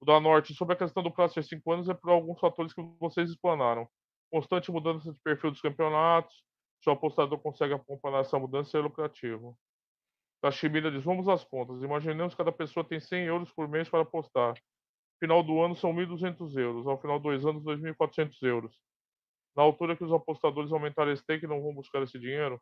O 0.00 0.04
da 0.04 0.20
Norte, 0.20 0.54
sobre 0.54 0.74
a 0.74 0.76
questão 0.76 1.02
do 1.02 1.10
prazo 1.10 1.34
de 1.34 1.42
5 1.42 1.72
anos, 1.72 1.88
é 1.88 1.94
por 1.94 2.10
alguns 2.10 2.38
fatores 2.38 2.72
que 2.74 2.82
vocês 3.00 3.30
explanaram. 3.30 3.88
Constante 4.30 4.70
mudança 4.70 5.12
de 5.12 5.18
perfil 5.20 5.50
dos 5.50 5.60
campeonatos, 5.60 6.44
se 6.82 6.90
o 6.90 6.92
apostador 6.92 7.38
consegue 7.38 7.74
acompanhar 7.74 8.20
essa 8.20 8.38
mudança, 8.38 8.76
é 8.76 8.80
lucrativo. 8.80 9.56
Tachimira 10.42 10.90
diz, 10.90 11.02
vamos 11.02 11.28
às 11.28 11.44
contas. 11.44 11.82
Imaginemos 11.82 12.34
que 12.34 12.38
cada 12.38 12.52
pessoa 12.52 12.84
tem 12.84 13.00
100 13.00 13.24
euros 13.24 13.52
por 13.52 13.66
mês 13.68 13.88
para 13.88 14.02
apostar. 14.02 14.54
Final 15.18 15.42
do 15.42 15.60
ano 15.62 15.74
são 15.74 15.92
1.200 15.94 16.56
euros. 16.56 16.86
Ao 16.86 17.00
final 17.00 17.18
de 17.18 17.24
dois 17.24 17.46
anos, 17.46 17.64
2.400 17.64 18.42
euros. 18.42 18.76
Na 19.56 19.62
altura 19.62 19.96
que 19.96 20.04
os 20.04 20.12
apostadores 20.12 20.70
aumentarem 20.70 21.14
esse 21.14 21.22
stake, 21.22 21.46
não 21.46 21.62
vão 21.62 21.74
buscar 21.74 22.02
esse 22.02 22.18
dinheiro? 22.18 22.60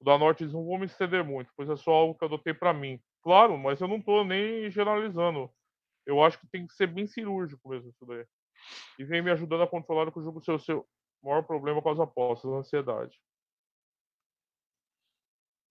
O 0.00 0.04
da 0.04 0.16
Norte 0.16 0.44
não 0.44 0.64
vou 0.64 0.78
me 0.78 0.86
estender 0.86 1.24
muito, 1.24 1.50
pois 1.56 1.68
é 1.68 1.76
só 1.76 1.90
algo 1.90 2.14
que 2.14 2.24
eu 2.24 2.28
adotei 2.28 2.54
para 2.54 2.72
mim. 2.72 3.00
Claro, 3.22 3.58
mas 3.58 3.80
eu 3.80 3.88
não 3.88 3.96
estou 3.96 4.24
nem 4.24 4.70
generalizando. 4.70 5.50
Eu 6.06 6.22
acho 6.22 6.38
que 6.38 6.46
tem 6.46 6.66
que 6.66 6.74
ser 6.74 6.86
bem 6.86 7.06
cirúrgico 7.06 7.68
mesmo 7.68 7.90
isso 7.90 8.06
daí. 8.06 8.24
E 8.98 9.04
vem 9.04 9.22
me 9.22 9.30
ajudando 9.30 9.62
a 9.62 9.68
controlar 9.68 10.08
o 10.08 10.12
que 10.12 10.18
eu 10.18 10.22
julgo 10.22 10.40
ser 10.40 10.52
o 10.52 10.58
seu 10.58 10.86
maior 11.22 11.42
problema 11.42 11.82
com 11.82 11.90
as 11.90 12.00
apostas, 12.00 12.50
a 12.50 12.56
ansiedade. 12.56 13.18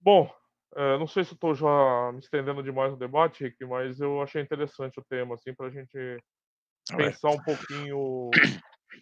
Bom, 0.00 0.32
é, 0.76 0.98
não 0.98 1.06
sei 1.06 1.24
se 1.24 1.34
estou 1.34 1.54
já 1.54 2.12
me 2.12 2.20
estendendo 2.20 2.62
demais 2.62 2.92
no 2.92 2.98
debate, 2.98 3.44
Rick, 3.44 3.64
mas 3.64 3.98
eu 4.00 4.22
achei 4.22 4.42
interessante 4.42 5.00
o 5.00 5.04
tema, 5.04 5.34
assim, 5.34 5.54
para 5.54 5.66
a 5.66 5.70
gente 5.70 6.22
pensar 6.96 7.30
um 7.30 7.42
pouquinho 7.42 8.30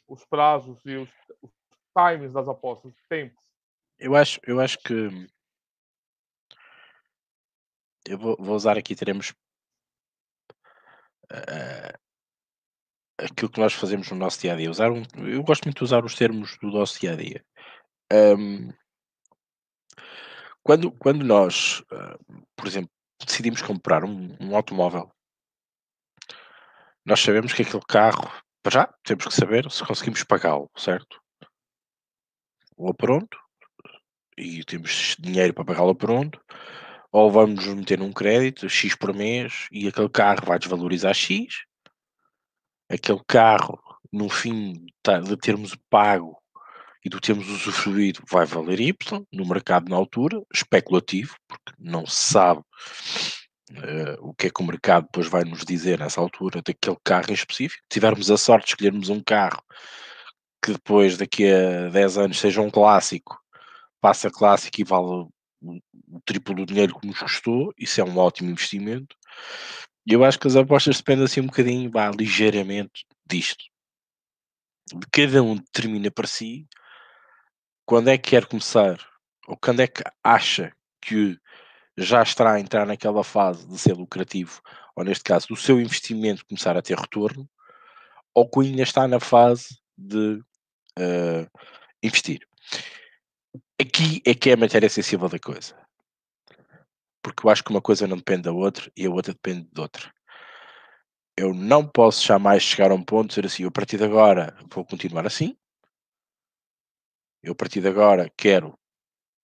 os 0.09 0.25
prazos 0.25 0.81
e 0.85 0.97
os, 0.97 1.11
os 1.43 1.51
times 1.97 2.33
das 2.33 2.49
apostas, 2.49 2.93
os 2.93 3.03
tempos. 3.09 3.46
Eu 3.99 4.15
acho, 4.15 4.39
eu 4.47 4.61
acho 4.61 4.79
que 4.79 5.29
eu 8.07 8.19
vou, 8.19 8.37
vou 8.39 8.55
usar 8.55 8.77
aqui 8.77 8.95
teremos 8.95 9.31
uh, 11.33 11.99
aquilo 13.19 13.51
que 13.51 13.61
nós 13.61 13.73
fazemos 13.73 14.11
no 14.11 14.17
nosso 14.17 14.41
dia 14.41 14.53
a 14.53 14.57
dia. 14.57 14.71
Usar 14.71 14.91
um, 14.93 15.03
eu 15.27 15.43
gosto 15.43 15.65
muito 15.65 15.79
de 15.79 15.85
usar 15.85 16.05
os 16.05 16.15
termos 16.15 16.57
do 16.59 16.69
nosso 16.69 17.01
dia 17.01 17.13
a 17.13 17.17
dia. 17.17 17.45
Um, 18.13 18.71
quando, 20.63 20.93
quando 20.93 21.25
nós, 21.25 21.81
uh, 21.93 22.47
por 22.55 22.67
exemplo, 22.67 22.91
decidimos 23.25 23.63
comprar 23.63 24.05
um, 24.05 24.37
um 24.41 24.55
automóvel, 24.55 25.11
nós 27.05 27.21
sabemos 27.21 27.53
que 27.53 27.63
aquele 27.63 27.85
carro, 27.89 28.31
para 28.63 28.73
já, 28.73 28.95
temos 29.05 29.25
que 29.25 29.35
saber 29.35 29.71
se 29.71 29.85
conseguimos 29.87 30.23
pagá-lo, 30.25 30.71
certo? 30.77 31.21
Ou 32.77 32.93
pronto, 32.93 33.39
e 34.37 34.65
temos 34.65 35.17
dinheiro 35.19 35.55
para 35.55 35.65
pagá-lo 35.65 35.95
pronto, 35.95 36.41
ou 37.11 37.31
vamos 37.31 37.67
meter 37.67 38.01
um 38.03 38.13
crédito 38.13 38.69
X 38.69 38.95
por 38.95 39.15
mês 39.15 39.67
e 39.73 39.89
aquele 39.89 40.09
carro 40.09 40.45
vai 40.45 40.59
desvalorizar 40.59 41.15
X, 41.15 41.65
aquele 42.89 43.21
carro, 43.27 43.79
no 44.13 44.29
fim 44.29 44.85
de 44.85 45.37
termos 45.39 45.75
pago 45.89 46.37
e 47.05 47.09
de 47.09 47.21
termos 47.21 47.49
usufruído, 47.49 48.23
vai 48.31 48.45
valer 48.45 48.81
Y 48.81 49.27
no 49.33 49.47
mercado 49.47 49.89
na 49.89 49.97
altura, 49.97 50.43
especulativo, 50.53 51.37
porque 51.47 51.73
não 51.79 52.05
se 52.07 52.33
sabe 52.33 52.61
uh, 53.71 54.29
o 54.29 54.35
que 54.35 54.49
é 54.49 54.51
que 54.51 54.63
o 54.63 54.67
mercado 54.67 55.05
depois 55.05 55.29
vai 55.29 55.45
nos 55.45 55.65
dizer 55.65 55.99
nessa 55.99 56.21
altura 56.21 56.63
daquele 56.63 56.97
carro 57.05 57.31
em 57.31 57.35
específico. 57.35 57.83
Se 57.85 57.89
tivermos 57.89 58.31
a 58.31 58.37
sorte 58.37 58.67
de 58.67 58.71
escolhermos 58.73 59.09
um 59.09 59.23
carro 59.23 59.63
que 60.63 60.73
depois, 60.73 61.17
daqui 61.17 61.49
a 61.49 61.89
10 61.91 62.19
anos, 62.19 62.39
seja 62.41 62.61
um 62.61 62.71
clássico 62.71 63.39
passa 64.01 64.31
clássico 64.31 64.81
e 64.81 64.85
vale 64.85 65.29
o, 65.63 66.21
triplo 66.25 66.55
do 66.55 66.67
dinheiro 66.67 66.99
que 66.99 67.07
nos 67.07 67.19
custou, 67.19 67.73
isso 67.79 68.01
é 68.01 68.05
um 68.05 68.19
ótimo 68.19 68.51
investimento. 68.51 69.17
E 70.07 70.13
eu 70.13 70.25
acho 70.25 70.39
que 70.39 70.47
as 70.47 70.57
apostas 70.57 70.99
dependem 70.99 71.25
assim 71.25 71.41
um 71.41 71.47
bocadinho, 71.47 71.91
vá, 71.91 72.11
ligeiramente 72.11 73.05
disto. 73.29 73.65
Cada 75.11 75.43
um 75.43 75.57
determina 75.57 76.11
para 76.11 76.27
si 76.27 76.67
quando 77.85 78.09
é 78.09 78.19
que 78.19 78.31
quer 78.31 78.47
começar, 78.47 78.99
ou 79.47 79.57
quando 79.57 79.81
é 79.81 79.87
que 79.87 80.03
acha 80.23 80.73
que 81.01 81.39
já 81.97 82.23
estará 82.23 82.55
a 82.55 82.61
entrar 82.61 82.85
naquela 82.87 83.25
fase 83.25 83.67
de 83.67 83.79
ser 83.79 83.95
lucrativo, 83.95 84.61
ou 84.95 85.05
neste 85.05 85.25
caso, 85.25 85.49
do 85.49 85.57
seu 85.57 85.81
investimento 85.81 86.45
começar 86.47 86.77
a 86.77 86.83
ter 86.83 86.99
retorno, 86.99 87.49
ou 88.35 88.49
que 88.49 88.61
ainda 88.61 88.83
está 88.83 89.09
na 89.09 89.21
fase 89.21 89.79
de 89.97 90.41
uh, 90.99 91.51
investir. 92.03 92.41
Aqui 93.81 94.23
é 94.25 94.35
que 94.35 94.51
é 94.51 94.55
a 94.55 94.57
matéria 94.57 94.89
sensível 94.89 95.29
da 95.29 95.39
coisa. 95.39 95.75
Porque 97.23 97.47
eu 97.47 97.51
acho 97.51 97.63
que 97.63 97.71
uma 97.71 97.83
coisa 97.83 98.07
não 98.07 98.17
depende 98.17 98.43
da 98.43 98.53
outra 98.53 98.91
e 98.97 99.05
a 99.05 99.11
outra 99.11 99.33
depende 99.33 99.69
de 99.71 99.81
outra. 99.81 100.13
Eu 101.37 101.53
não 101.53 101.87
posso 101.87 102.25
jamais 102.25 102.63
chegar 102.63 102.91
a 102.91 102.95
um 102.95 103.03
ponto 103.03 103.29
de 103.29 103.35
dizer 103.35 103.47
assim, 103.47 103.63
eu 103.65 103.69
a 103.69 103.73
partir 103.73 103.99
de 103.99 104.05
agora 104.05 104.57
vou 104.73 104.85
continuar 104.85 105.27
assim. 105.27 105.55
Eu 107.43 107.53
a 107.53 107.55
partir 107.55 107.83
de 107.83 107.89
agora 107.89 108.33
quero 108.37 108.79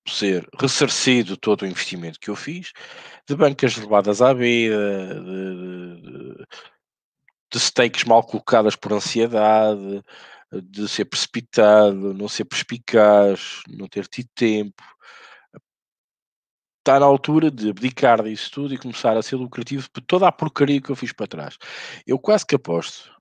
ser 0.08 0.48
ressarcido 0.58 1.36
todo 1.36 1.62
o 1.62 1.66
investimento 1.66 2.18
que 2.18 2.30
eu 2.30 2.36
fiz, 2.36 2.72
de 3.28 3.36
bancas 3.36 3.76
levadas 3.76 4.20
à 4.22 4.32
vida, 4.32 5.20
de, 5.20 6.00
de, 6.00 6.46
de 7.52 7.60
stakes 7.60 8.04
mal 8.04 8.24
colocadas 8.24 8.74
por 8.74 8.92
ansiedade, 8.92 10.02
de 10.60 10.88
ser 10.88 11.06
precipitado, 11.06 12.12
não 12.12 12.28
ser 12.28 12.44
perspicaz, 12.44 13.62
não 13.68 13.88
ter 13.88 14.06
tido 14.06 14.28
tempo. 14.34 14.82
Está 16.80 16.98
na 16.98 17.06
altura 17.06 17.50
de 17.50 17.70
abdicar 17.70 18.22
disso 18.22 18.50
tudo 18.50 18.74
e 18.74 18.78
começar 18.78 19.16
a 19.16 19.22
ser 19.22 19.36
lucrativo 19.36 19.88
por 19.90 20.02
toda 20.02 20.26
a 20.26 20.32
porcaria 20.32 20.80
que 20.80 20.90
eu 20.90 20.96
fiz 20.96 21.12
para 21.12 21.28
trás. 21.28 21.56
Eu 22.06 22.18
quase 22.18 22.44
que 22.44 22.56
aposto, 22.56 23.14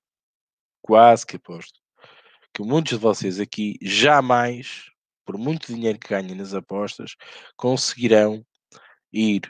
quase 0.81 1.25
que 1.25 1.35
aposto, 1.35 1.79
que 2.53 2.63
muitos 2.63 2.93
de 2.93 2.97
vocês 2.97 3.39
aqui 3.39 3.77
jamais, 3.81 4.89
por 5.23 5.37
muito 5.37 5.73
dinheiro 5.73 5.99
que 5.99 6.09
ganhem 6.09 6.35
nas 6.35 6.53
apostas, 6.53 7.15
conseguirão 7.55 8.43
ir 9.13 9.41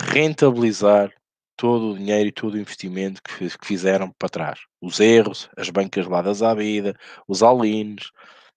rentabilizar 0.00 1.12
todo 1.60 1.90
o 1.90 1.98
dinheiro 1.98 2.26
e 2.26 2.32
todo 2.32 2.54
o 2.54 2.58
investimento 2.58 3.22
que, 3.22 3.50
que 3.50 3.66
fizeram 3.66 4.10
para 4.18 4.30
trás. 4.30 4.60
Os 4.80 4.98
erros, 4.98 5.50
as 5.58 5.68
bancas 5.68 6.06
ladas 6.06 6.42
à 6.42 6.54
vida, 6.54 6.96
os 7.28 7.42
all-ins, 7.42 8.10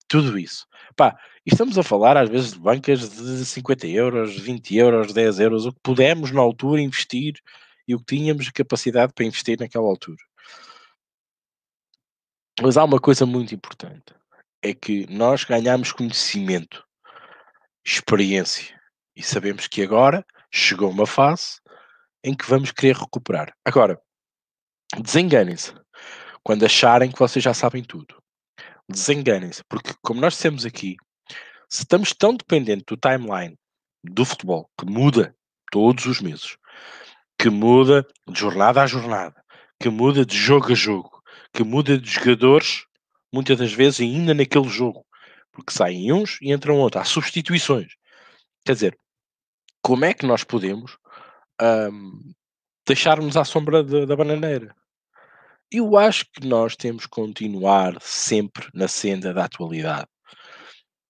tudo 0.07 0.39
isso. 0.39 0.65
Pá, 0.95 1.19
estamos 1.45 1.77
a 1.77 1.83
falar 1.83 2.15
às 2.15 2.29
vezes 2.29 2.53
de 2.53 2.59
bancas 2.59 3.09
de 3.09 3.45
50 3.45 3.87
euros, 3.87 4.39
20 4.39 4.77
euros, 4.77 5.11
10 5.11 5.39
euros, 5.41 5.65
o 5.65 5.73
que 5.73 5.79
pudemos 5.83 6.31
na 6.31 6.39
altura 6.39 6.79
investir 6.79 7.33
e 7.85 7.93
o 7.93 7.99
que 7.99 8.15
tínhamos 8.15 8.49
capacidade 8.51 9.11
para 9.13 9.25
investir 9.25 9.59
naquela 9.59 9.85
altura. 9.85 10.23
Mas 12.61 12.77
há 12.77 12.85
uma 12.85 13.01
coisa 13.01 13.25
muito 13.25 13.53
importante, 13.53 14.15
é 14.61 14.73
que 14.73 15.05
nós 15.09 15.43
ganhamos 15.43 15.91
conhecimento, 15.91 16.85
experiência, 17.85 18.79
e 19.13 19.21
sabemos 19.21 19.67
que 19.67 19.81
agora 19.81 20.25
chegou 20.49 20.89
uma 20.89 21.05
fase 21.05 21.61
em 22.23 22.33
que 22.33 22.47
vamos 22.47 22.71
querer 22.71 22.95
recuperar. 22.95 23.53
Agora, 23.65 23.99
desenganem-se 24.97 25.73
quando 26.43 26.65
acharem 26.65 27.11
que 27.11 27.19
vocês 27.19 27.43
já 27.43 27.53
sabem 27.53 27.83
tudo. 27.83 28.21
Desenganem-se, 28.89 29.63
porque 29.69 29.93
como 30.01 30.21
nós 30.21 30.33
dissemos 30.33 30.65
aqui, 30.65 30.95
se 31.69 31.81
estamos 31.81 32.13
tão 32.13 32.35
dependentes 32.35 32.85
do 32.87 32.97
timeline 32.97 33.57
do 34.03 34.25
futebol, 34.25 34.69
que 34.77 34.85
muda 34.85 35.35
todos 35.71 36.05
os 36.05 36.21
meses, 36.21 36.57
que 37.37 37.49
muda 37.49 38.05
de 38.27 38.39
jornada 38.39 38.83
a 38.83 38.87
jornada, 38.87 39.43
que 39.79 39.89
muda 39.89 40.25
de 40.25 40.37
jogo 40.37 40.71
a 40.71 40.75
jogo, 40.75 41.23
que 41.53 41.63
muda 41.63 41.97
de 41.97 42.09
jogadores, 42.09 42.85
muitas 43.33 43.57
das 43.57 43.73
vezes 43.73 44.01
ainda 44.01 44.33
naquele 44.33 44.67
jogo, 44.67 45.05
porque 45.51 45.73
saem 45.73 46.11
uns 46.11 46.37
e 46.41 46.51
entram 46.51 46.77
outros, 46.77 47.01
há 47.01 47.05
substituições. 47.05 47.93
Quer 48.65 48.73
dizer, 48.73 48.99
como 49.81 50.05
é 50.05 50.13
que 50.13 50.25
nós 50.25 50.43
podemos 50.43 50.97
um, 51.63 52.33
deixar-nos 52.85 53.37
à 53.37 53.45
sombra 53.45 53.83
de, 53.83 54.05
da 54.05 54.15
bananeira? 54.15 54.75
Eu 55.71 55.97
acho 55.97 56.25
que 56.31 56.45
nós 56.45 56.75
temos 56.75 57.05
que 57.05 57.11
continuar 57.11 57.97
sempre 58.01 58.67
na 58.73 58.87
senda 58.87 59.33
da 59.33 59.45
atualidade. 59.45 60.07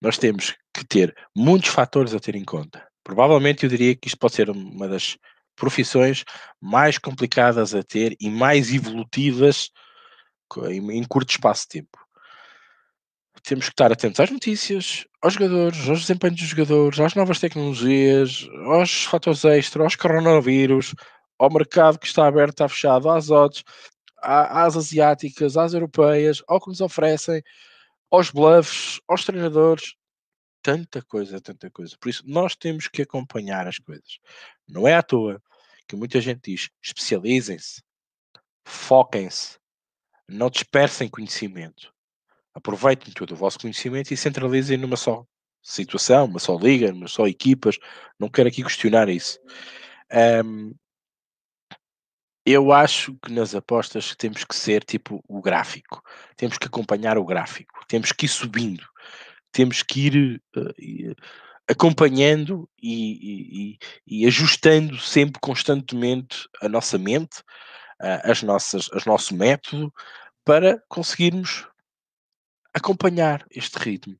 Nós 0.00 0.16
temos 0.16 0.54
que 0.72 0.84
ter 0.84 1.14
muitos 1.36 1.70
fatores 1.70 2.14
a 2.14 2.20
ter 2.20 2.34
em 2.34 2.44
conta. 2.44 2.86
Provavelmente 3.02 3.64
eu 3.64 3.68
diria 3.68 3.94
que 3.94 4.08
isto 4.08 4.18
pode 4.18 4.34
ser 4.34 4.48
uma 4.48 4.88
das 4.88 5.18
profissões 5.56 6.24
mais 6.60 6.98
complicadas 6.98 7.74
a 7.74 7.82
ter 7.82 8.16
e 8.20 8.30
mais 8.30 8.72
evolutivas 8.72 9.70
em, 10.68 10.98
em 10.98 11.04
curto 11.04 11.30
espaço 11.30 11.62
de 11.62 11.80
tempo. 11.80 12.03
Temos 13.46 13.66
que 13.66 13.72
estar 13.72 13.92
atentos 13.92 14.20
às 14.20 14.30
notícias, 14.30 15.06
aos 15.20 15.34
jogadores, 15.34 15.86
aos 15.86 16.00
desempenhos 16.00 16.40
dos 16.40 16.48
jogadores, 16.48 16.98
às 16.98 17.14
novas 17.14 17.38
tecnologias, 17.38 18.48
aos 18.66 19.04
fatores 19.04 19.44
extra, 19.44 19.82
aos 19.82 19.94
coronavírus, 19.94 20.94
ao 21.38 21.52
mercado 21.52 21.98
que 21.98 22.06
está 22.06 22.26
aberto, 22.26 22.54
está 22.54 22.68
fechado, 22.70 23.10
às 23.10 23.30
odds, 23.30 23.62
às 24.22 24.78
asiáticas, 24.78 25.58
às 25.58 25.74
europeias, 25.74 26.42
ao 26.48 26.58
que 26.58 26.68
nos 26.68 26.80
oferecem, 26.80 27.42
aos 28.10 28.30
bluffs, 28.30 28.98
aos 29.06 29.26
treinadores, 29.26 29.94
tanta 30.62 31.02
coisa, 31.02 31.38
tanta 31.38 31.70
coisa. 31.70 31.94
Por 32.00 32.08
isso, 32.08 32.22
nós 32.26 32.56
temos 32.56 32.88
que 32.88 33.02
acompanhar 33.02 33.68
as 33.68 33.78
coisas. 33.78 34.18
Não 34.66 34.88
é 34.88 34.94
à 34.94 35.02
toa 35.02 35.42
que 35.86 35.96
muita 35.96 36.18
gente 36.18 36.50
diz: 36.50 36.70
especializem-se, 36.82 37.82
foquem-se, 38.64 39.58
não 40.26 40.48
dispersem 40.48 41.10
conhecimento. 41.10 41.93
Aproveitem 42.54 43.12
todo 43.12 43.32
o 43.32 43.36
vosso 43.36 43.58
conhecimento 43.58 44.12
e 44.12 44.16
centralizem 44.16 44.76
numa 44.76 44.96
só 44.96 45.26
situação, 45.62 46.26
uma 46.26 46.38
só 46.38 46.56
liga, 46.56 46.92
uma 46.92 47.08
só 47.08 47.26
equipas. 47.26 47.78
Não 48.18 48.28
quero 48.28 48.48
aqui 48.48 48.62
questionar 48.62 49.08
isso. 49.08 49.38
Um, 50.44 50.74
eu 52.46 52.72
acho 52.72 53.16
que 53.24 53.32
nas 53.32 53.54
apostas 53.54 54.14
temos 54.14 54.44
que 54.44 54.54
ser 54.54 54.84
tipo 54.84 55.24
o 55.26 55.40
gráfico, 55.40 56.02
temos 56.36 56.58
que 56.58 56.66
acompanhar 56.66 57.16
o 57.16 57.24
gráfico, 57.24 57.80
temos 57.88 58.12
que 58.12 58.26
ir 58.26 58.28
subindo, 58.28 58.84
temos 59.50 59.82
que 59.82 60.06
ir 60.06 60.42
uh, 60.54 61.14
acompanhando 61.66 62.68
e, 62.82 63.78
e, 63.78 63.78
e, 64.06 64.26
ajustando 64.26 64.98
sempre 64.98 65.40
constantemente 65.40 66.46
a 66.60 66.68
nossa 66.68 66.98
mente, 66.98 67.40
uh, 68.02 68.20
as 68.30 68.42
nossas, 68.42 68.90
as 68.92 69.06
nosso 69.06 69.34
método, 69.34 69.90
para 70.44 70.82
conseguirmos 70.88 71.66
acompanhar 72.74 73.46
este 73.50 73.78
ritmo. 73.78 74.18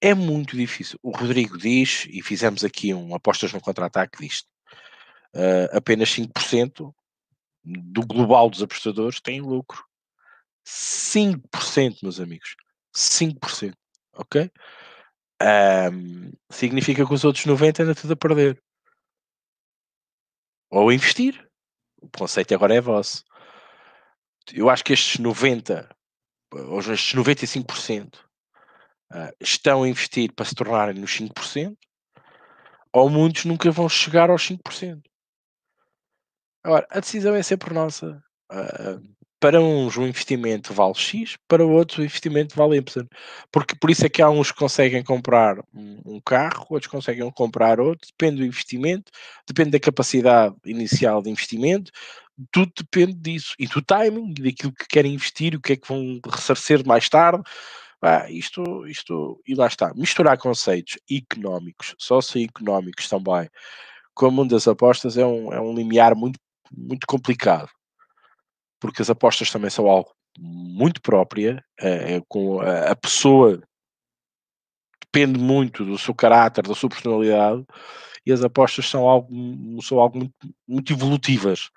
É 0.00 0.14
muito 0.14 0.56
difícil. 0.56 0.98
O 1.02 1.10
Rodrigo 1.10 1.58
diz, 1.58 2.06
e 2.08 2.22
fizemos 2.22 2.64
aqui 2.64 2.94
um 2.94 3.14
apostas 3.14 3.52
no 3.52 3.60
contra-ataque 3.60 4.22
disto, 4.22 4.48
uh, 5.34 5.76
apenas 5.76 6.08
5% 6.10 6.94
do 7.64 8.06
global 8.06 8.48
dos 8.48 8.62
apostadores 8.62 9.20
tem 9.20 9.40
lucro. 9.40 9.84
5%, 10.64 11.98
meus 12.02 12.20
amigos. 12.20 12.54
5%. 12.94 13.74
Ok? 14.14 14.50
Um, 15.42 16.32
significa 16.50 17.04
que 17.04 17.12
os 17.12 17.24
outros 17.24 17.44
90% 17.44 17.80
ainda 17.80 17.94
tudo 17.94 18.12
a 18.12 18.16
perder. 18.16 18.62
Ou 20.70 20.92
investir. 20.92 21.44
O 22.00 22.08
conceito 22.08 22.54
agora 22.54 22.74
é 22.74 22.80
vosso. 22.80 23.24
Eu 24.52 24.70
acho 24.70 24.84
que 24.84 24.92
estes 24.92 25.20
90%, 25.20 25.88
ou 26.52 26.78
estes 26.78 27.14
95%, 27.14 28.14
uh, 28.14 28.18
ah, 29.10 29.32
estão 29.40 29.82
a 29.82 29.88
investir 29.88 30.32
para 30.32 30.44
se 30.44 30.54
tornarem 30.54 31.00
nos 31.00 31.10
5%, 31.10 31.76
ou 32.92 33.10
muitos 33.10 33.44
nunca 33.44 33.70
vão 33.70 33.88
chegar 33.88 34.30
aos 34.30 34.48
5%. 34.48 35.02
Agora, 36.64 36.86
a 36.90 37.00
decisão 37.00 37.34
é 37.34 37.42
sempre 37.42 37.72
nossa. 37.72 38.22
Uh, 38.50 39.16
para 39.38 39.60
uns 39.60 39.96
um 39.96 40.06
investimento 40.06 40.72
vale 40.72 40.94
X, 40.94 41.36
para 41.46 41.64
outros 41.64 41.98
o 41.98 42.02
investimento 42.02 42.56
vale 42.56 42.78
Y. 42.78 43.06
Porque 43.52 43.76
por 43.76 43.90
isso 43.90 44.06
é 44.06 44.08
que 44.08 44.22
há 44.22 44.30
uns 44.30 44.50
que 44.50 44.58
conseguem 44.58 45.02
comprar 45.02 45.58
um, 45.74 46.20
carro, 46.24 46.66
outros 46.70 46.90
conseguem 46.90 47.30
comprar 47.30 47.78
outro, 47.78 48.08
depende 48.08 48.40
do 48.40 48.46
investimento, 48.46 49.12
depende 49.46 49.70
da 49.70 49.80
capacidade 49.80 50.56
inicial 50.64 51.22
de 51.22 51.30
investimento, 51.30 51.92
tudo 52.50 52.72
depende 52.78 53.14
disso. 53.14 53.54
E 53.58 53.66
do 53.66 53.82
timing, 53.82 54.34
daquilo 54.34 54.72
que 54.72 54.86
querem 54.88 55.14
investir, 55.14 55.54
o 55.54 55.60
que 55.60 55.74
é 55.74 55.76
que 55.76 55.88
vão 55.88 56.20
ressarcer 56.24 56.86
mais 56.86 57.08
tarde. 57.08 57.42
Ah, 58.02 58.30
isto, 58.30 58.86
isto, 58.86 59.40
e 59.46 59.54
lá 59.54 59.66
está. 59.66 59.92
Misturar 59.94 60.38
conceitos 60.38 60.98
económicos, 61.10 61.94
socioeconómicos 61.98 63.08
também, 63.08 63.48
com 64.14 64.28
o 64.28 64.30
mundo 64.30 64.50
das 64.50 64.68
apostas 64.68 65.16
é 65.16 65.24
um, 65.24 65.52
é 65.52 65.60
um 65.60 65.74
limiar 65.74 66.14
muito 66.14 66.38
muito 66.74 67.06
complicado, 67.06 67.68
porque 68.80 69.02
as 69.02 69.10
apostas 69.10 69.50
também 69.50 69.70
são 69.70 69.86
algo 69.86 70.14
muito 70.38 71.00
própria, 71.00 71.64
é, 71.78 72.20
com 72.28 72.60
a, 72.60 72.90
a, 72.90 72.96
pessoa 72.96 73.62
depende 75.04 75.38
muito 75.38 75.84
do 75.84 75.96
seu 75.96 76.14
caráter, 76.14 76.62
da 76.62 76.74
sua 76.74 76.90
personalidade, 76.90 77.64
e 78.24 78.32
as 78.32 78.42
apostas 78.42 78.88
são 78.88 79.08
algo, 79.08 79.82
são 79.82 79.98
algo 79.98 80.18
muito, 80.18 80.34
muito 80.66 80.92
evolutivas, 80.92 81.70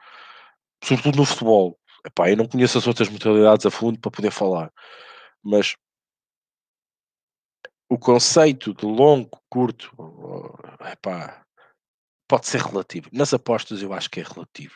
sobretudo 0.84 1.18
no 1.18 1.26
futebol. 1.26 1.80
Epá, 2.06 2.30
eu 2.30 2.38
não 2.38 2.48
conheço 2.48 2.78
as 2.78 2.88
outras 2.88 3.10
modalidades 3.10 3.66
a 3.66 3.72
fundo 3.72 4.00
para 4.00 4.12
poder 4.12 4.32
falar, 4.32 4.72
mas 5.44 5.76
o 7.90 7.98
conceito 7.98 8.74
de 8.74 8.86
longo, 8.86 9.42
curto, 9.50 9.92
epá, 10.92 11.44
pode 12.28 12.48
ser 12.48 12.62
relativo. 12.62 13.10
Nas 13.12 13.34
apostas 13.34 13.82
eu 13.82 13.92
acho 13.92 14.10
que 14.10 14.20
é 14.20 14.24
relativo. 14.24 14.76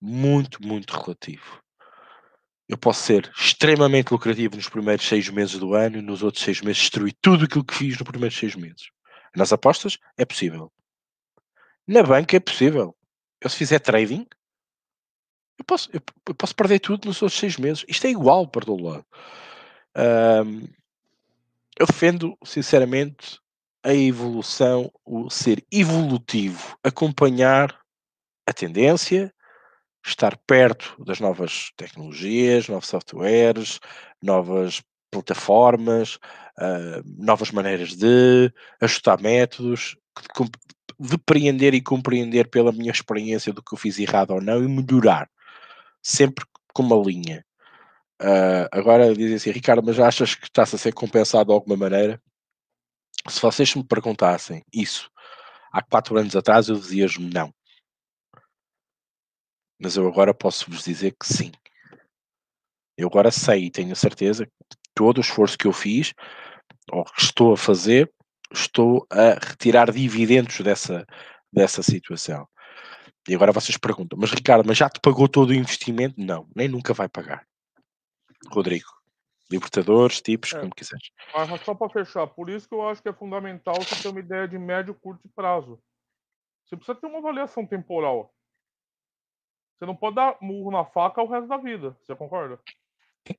Muito, 0.00 0.62
muito 0.64 0.92
relativo. 0.92 1.60
Eu 2.68 2.78
posso 2.78 3.02
ser 3.02 3.30
extremamente 3.36 4.12
lucrativo 4.12 4.56
nos 4.56 4.68
primeiros 4.68 5.06
seis 5.06 5.28
meses 5.28 5.58
do 5.58 5.74
ano 5.74 5.98
e 5.98 6.02
nos 6.02 6.22
outros 6.22 6.42
seis 6.42 6.60
meses 6.60 6.80
destruir 6.80 7.14
tudo 7.20 7.44
aquilo 7.44 7.64
que 7.64 7.74
fiz 7.74 7.98
nos 7.98 8.08
primeiros 8.08 8.38
seis 8.38 8.54
meses. 8.54 8.88
Nas 9.36 9.52
apostas 9.52 9.98
é 10.16 10.24
possível. 10.24 10.72
Na 11.86 12.02
banca 12.02 12.36
é 12.36 12.40
possível. 12.40 12.96
Eu 13.42 13.50
se 13.50 13.56
fizer 13.56 13.80
trading, 13.80 14.26
eu 15.58 15.64
posso, 15.64 15.90
eu, 15.92 16.00
eu 16.28 16.34
posso 16.34 16.54
perder 16.54 16.78
tudo 16.78 17.06
nos 17.06 17.20
outros 17.20 17.38
seis 17.38 17.56
meses. 17.56 17.84
Isto 17.88 18.06
é 18.06 18.10
igual 18.10 18.46
para 18.46 18.64
todo 18.64 18.84
lado. 18.84 19.04
Um, 19.96 20.62
eu 21.78 21.86
defendo, 21.86 22.38
sinceramente, 22.44 23.40
a 23.82 23.92
evolução, 23.92 24.92
o 25.04 25.28
ser 25.28 25.64
evolutivo, 25.72 26.78
acompanhar 26.84 27.76
a 28.46 28.52
tendência, 28.52 29.34
estar 30.04 30.36
perto 30.46 30.96
das 31.04 31.18
novas 31.18 31.72
tecnologias, 31.76 32.68
novos 32.68 32.88
softwares, 32.88 33.80
novas 34.22 34.82
plataformas, 35.10 36.16
uh, 36.58 37.02
novas 37.04 37.50
maneiras 37.50 37.94
de 37.96 38.52
ajustar 38.80 39.20
métodos, 39.20 39.96
depreender 41.02 41.74
e 41.74 41.82
compreender 41.82 42.48
pela 42.48 42.72
minha 42.72 42.92
experiência 42.92 43.52
do 43.52 43.62
que 43.62 43.74
eu 43.74 43.78
fiz 43.78 43.98
errado 43.98 44.30
ou 44.30 44.40
não 44.40 44.62
e 44.62 44.68
melhorar, 44.68 45.28
sempre 46.02 46.44
com 46.72 46.82
uma 46.82 46.96
linha. 46.96 47.44
Uh, 48.20 48.70
agora 48.70 49.12
dizem 49.14 49.34
assim, 49.34 49.50
Ricardo, 49.50 49.82
mas 49.84 49.98
achas 49.98 50.34
que 50.36 50.44
está-se 50.44 50.76
a 50.76 50.78
ser 50.78 50.92
compensado 50.92 51.46
de 51.46 51.52
alguma 51.52 51.76
maneira? 51.76 52.22
Se 53.28 53.40
vocês 53.40 53.74
me 53.74 53.84
perguntassem 53.84 54.62
isso 54.72 55.10
há 55.72 55.82
quatro 55.82 56.16
anos 56.16 56.36
atrás, 56.36 56.68
eu 56.68 56.76
dizia-vos 56.76 57.18
não. 57.18 57.52
Mas 59.80 59.96
eu 59.96 60.06
agora 60.06 60.32
posso 60.32 60.70
vos 60.70 60.84
dizer 60.84 61.16
que 61.18 61.26
sim. 61.26 61.50
Eu 62.96 63.08
agora 63.08 63.32
sei 63.32 63.64
e 63.64 63.70
tenho 63.70 63.96
certeza 63.96 64.46
que 64.46 64.52
todo 64.94 65.18
o 65.18 65.20
esforço 65.20 65.58
que 65.58 65.66
eu 65.66 65.72
fiz, 65.72 66.14
ou 66.92 67.04
que 67.04 67.22
estou 67.22 67.52
a 67.54 67.56
fazer, 67.56 68.12
estou 68.52 69.06
a 69.10 69.34
retirar 69.34 69.90
dividendos 69.90 70.60
dessa, 70.60 71.06
dessa 71.52 71.82
situação. 71.82 72.46
E 73.28 73.34
agora 73.34 73.52
vocês 73.52 73.76
perguntam, 73.78 74.18
mas 74.18 74.30
Ricardo, 74.32 74.66
mas 74.66 74.76
já 74.76 74.88
te 74.90 75.00
pagou 75.00 75.28
todo 75.28 75.50
o 75.50 75.54
investimento? 75.54 76.14
Não, 76.18 76.48
nem 76.54 76.68
nunca 76.68 76.92
vai 76.92 77.08
pagar. 77.08 77.46
Rodrigo, 78.50 78.88
Libertadores, 79.50 80.20
tipos, 80.20 80.52
É. 80.52 80.60
como 80.60 80.74
quiseres. 80.74 81.10
Mas 81.34 81.60
só 81.62 81.74
para 81.74 81.90
fechar, 81.90 82.26
por 82.26 82.48
isso 82.48 82.66
que 82.68 82.74
eu 82.74 82.88
acho 82.88 83.02
que 83.02 83.08
é 83.08 83.12
fundamental 83.12 83.74
você 83.76 84.02
ter 84.02 84.08
uma 84.08 84.20
ideia 84.20 84.48
de 84.48 84.58
médio, 84.58 84.94
curto 84.94 85.28
prazo. 85.36 85.78
Você 86.64 86.76
precisa 86.76 86.98
ter 86.98 87.06
uma 87.06 87.18
avaliação 87.18 87.66
temporal. 87.66 88.34
Você 89.76 89.86
não 89.86 89.94
pode 89.94 90.16
dar 90.16 90.38
murro 90.40 90.70
na 90.70 90.84
faca 90.84 91.22
o 91.22 91.28
resto 91.28 91.48
da 91.48 91.58
vida. 91.58 91.96
Você 92.02 92.16
concorda? 92.16 92.58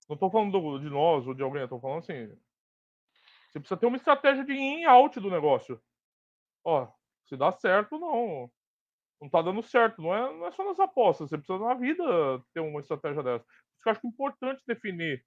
Não 0.07 0.15
tô 0.15 0.29
falando 0.29 0.51
do- 0.51 0.79
de 0.79 0.89
nós 0.89 1.25
ou 1.25 1.33
de 1.33 1.41
alguém, 1.41 1.67
tô 1.67 1.79
falando 1.79 1.99
assim. 1.99 2.31
Você 3.53 3.59
precisa 3.59 3.79
ter 3.79 3.85
uma 3.85 3.97
estratégia 3.97 4.43
de 4.43 4.51
in 4.51 4.81
e 4.81 4.85
out 4.85 5.19
do 5.19 5.29
negócio. 5.29 5.79
Ó, 6.65 6.91
se 7.27 7.37
dá 7.37 7.51
certo, 7.51 7.99
não. 7.99 8.51
Não 9.21 9.29
tá 9.29 9.43
dando 9.43 9.61
certo. 9.61 10.01
Não 10.01 10.13
é, 10.13 10.33
não 10.33 10.47
é 10.47 10.51
só 10.51 10.65
nas 10.65 10.79
apostas. 10.79 11.29
Você 11.29 11.37
precisa 11.37 11.59
na 11.59 11.75
vida 11.75 12.03
ter 12.51 12.61
uma 12.61 12.79
estratégia 12.79 13.21
dessa. 13.21 13.45
Por 13.45 13.51
isso 13.51 13.83
que 13.83 13.89
eu 13.89 13.91
acho 13.91 14.07
é 14.07 14.09
importante 14.09 14.63
definir 14.67 15.23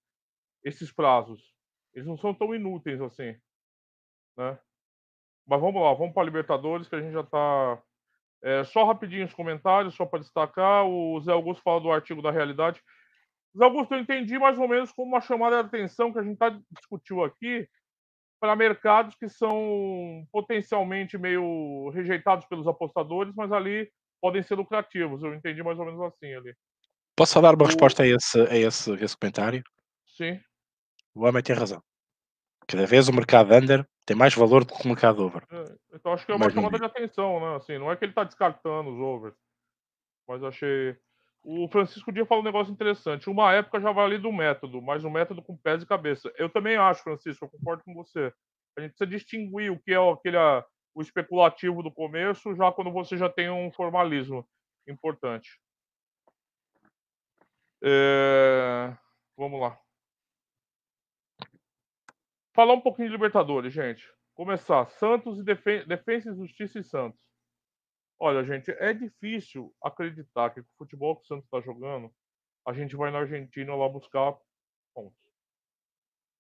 esses 0.65 0.91
prazos. 0.91 1.55
Eles 1.95 2.09
não 2.09 2.17
são 2.17 2.35
tão 2.35 2.53
inúteis 2.53 3.01
assim. 3.01 3.37
Né? 4.37 4.59
Mas 5.47 5.61
vamos 5.61 5.81
lá, 5.81 5.95
vamos 5.95 6.13
para 6.13 6.25
Libertadores, 6.25 6.89
que 6.89 6.97
a 6.97 7.01
gente 7.01 7.13
já 7.13 7.23
tá. 7.23 7.81
É, 8.43 8.65
só 8.65 8.85
rapidinho 8.85 9.25
os 9.25 9.35
comentários, 9.35 9.95
só 9.95 10.05
para 10.05 10.19
destacar. 10.19 10.85
O 10.85 11.21
Zé 11.21 11.31
Augusto 11.31 11.63
fala 11.63 11.81
do 11.81 11.93
artigo 11.93 12.21
da 12.21 12.33
realidade. 12.33 12.83
Zé 13.57 13.65
Augusto, 13.65 13.95
eu 13.95 14.01
entendi 14.01 14.37
mais 14.37 14.59
ou 14.59 14.67
menos 14.67 14.91
como 14.91 15.13
uma 15.13 15.21
chamada 15.21 15.63
de 15.63 15.69
atenção 15.69 16.13
que 16.13 16.19
a 16.19 16.25
gente 16.25 16.37
tá, 16.37 16.51
discutiu 16.73 17.23
aqui 17.23 17.69
para 18.41 18.57
mercados 18.57 19.15
que 19.17 19.29
são 19.29 20.27
potencialmente 20.31 21.17
meio 21.19 21.89
rejeitados 21.91 22.47
pelos 22.47 22.67
apostadores, 22.67 23.35
mas 23.35 23.51
ali 23.53 23.91
podem 24.21 24.43
ser 24.43 24.55
lucrativos. 24.57 25.23
Eu 25.23 25.35
entendi 25.35 25.63
mais 25.63 25.79
ou 25.79 25.85
menos 25.87 26.01
assim 26.03 26.35
ali. 26.35 26.55
Posso 27.17 27.33
só 27.33 27.41
dar 27.41 27.55
uma 27.55 27.65
O- 27.65 27.67
resposta 27.67 28.03
a 28.03 28.07
esse, 28.07 28.41
a 28.41 28.57
esse, 28.57 28.91
a 28.93 28.95
esse 28.97 29.17
comentário? 29.17 29.63
Sim. 30.07 30.41
O 31.15 31.25
homem 31.25 31.43
tem 31.43 31.57
razão. 31.57 31.83
Cada 32.69 32.87
vez 32.87 33.09
o 33.09 33.13
mercado 33.13 33.55
under 33.55 33.87
tem 34.05 34.17
mais 34.17 34.35
valor 34.35 34.65
do 34.65 34.75
que 34.75 34.85
o 34.85 34.89
mercado 34.89 35.25
over. 35.25 35.43
É, 35.51 35.77
Então 35.95 36.13
acho 36.13 36.27
que 36.27 36.33
é 36.33 36.35
uma 36.35 36.45
Mas 36.47 36.55
chamada 36.55 36.79
de 36.79 36.85
atenção, 36.85 37.41
né? 37.41 37.57
Assim, 37.57 37.79
não 37.79 37.91
é 37.91 37.97
que 37.97 38.05
ele 38.05 38.13
tá 38.13 38.25
descartando 38.25 38.91
os 38.91 38.99
overs. 39.01 39.37
Mas 40.29 40.43
achei. 40.43 40.97
O 41.49 41.69
Francisco 41.69 42.11
Dia 42.11 42.27
fala 42.27 42.41
um 42.41 42.45
negócio 42.45 42.73
interessante. 42.73 43.31
Uma 43.31 43.53
época 43.53 43.81
já 43.81 43.93
valia 43.93 44.19
do 44.19 44.33
método, 44.33 44.83
mas 44.83 45.05
um 45.05 45.11
método 45.11 45.41
com 45.41 45.57
pés 45.57 45.81
e 45.81 45.87
cabeça. 45.87 46.33
Eu 46.37 46.51
também 46.51 46.77
acho, 46.77 47.05
Francisco, 47.05 47.45
eu 47.45 47.49
concordo 47.49 47.85
com 47.85 47.95
você. 47.95 48.35
A 48.77 48.81
gente 48.81 48.91
precisa 48.91 49.07
distinguir 49.07 49.71
o 49.71 49.79
que 49.79 49.93
é 49.93 50.13
aquele, 50.13 50.37
o 50.93 51.01
especulativo 51.01 51.85
do 51.85 51.91
começo, 51.93 52.53
já 52.57 52.73
quando 52.73 52.91
você 52.91 53.17
já 53.17 53.29
tem 53.29 53.49
um 53.49 53.71
formalismo 53.71 54.45
importante. 54.89 55.61
É, 57.81 58.97
Vamos 59.37 59.61
lá. 59.61 59.79
Falar 62.55 62.73
um 62.73 62.81
pouquinho 62.81 63.09
de 63.09 63.13
Libertadores, 63.13 63.73
gente. 63.73 64.11
Começar. 64.35 64.89
Santos 64.89 65.39
e 65.39 65.45
Defen 65.45 65.87
Defensa 65.87 66.31
e 66.31 66.35
Justiça 66.35 66.79
e 66.79 66.85
Santos. 66.85 67.21
Olha, 68.19 68.45
gente, 68.45 68.71
é 68.71 68.93
difícil 68.95 69.75
acreditar 69.83 70.51
que 70.51 70.63
com 70.63 70.69
o 70.69 70.77
futebol 70.79 71.17
que 71.17 71.23
o 71.23 71.27
Santos 71.27 71.45
está 71.45 71.61
jogando, 71.61 72.11
a 72.67 72.73
gente 72.73 72.97
vai 72.97 73.11
na 73.11 73.21
Argentina 73.21 73.75
lá 73.75 73.89
buscar 73.89 74.37
pontos. 74.95 75.27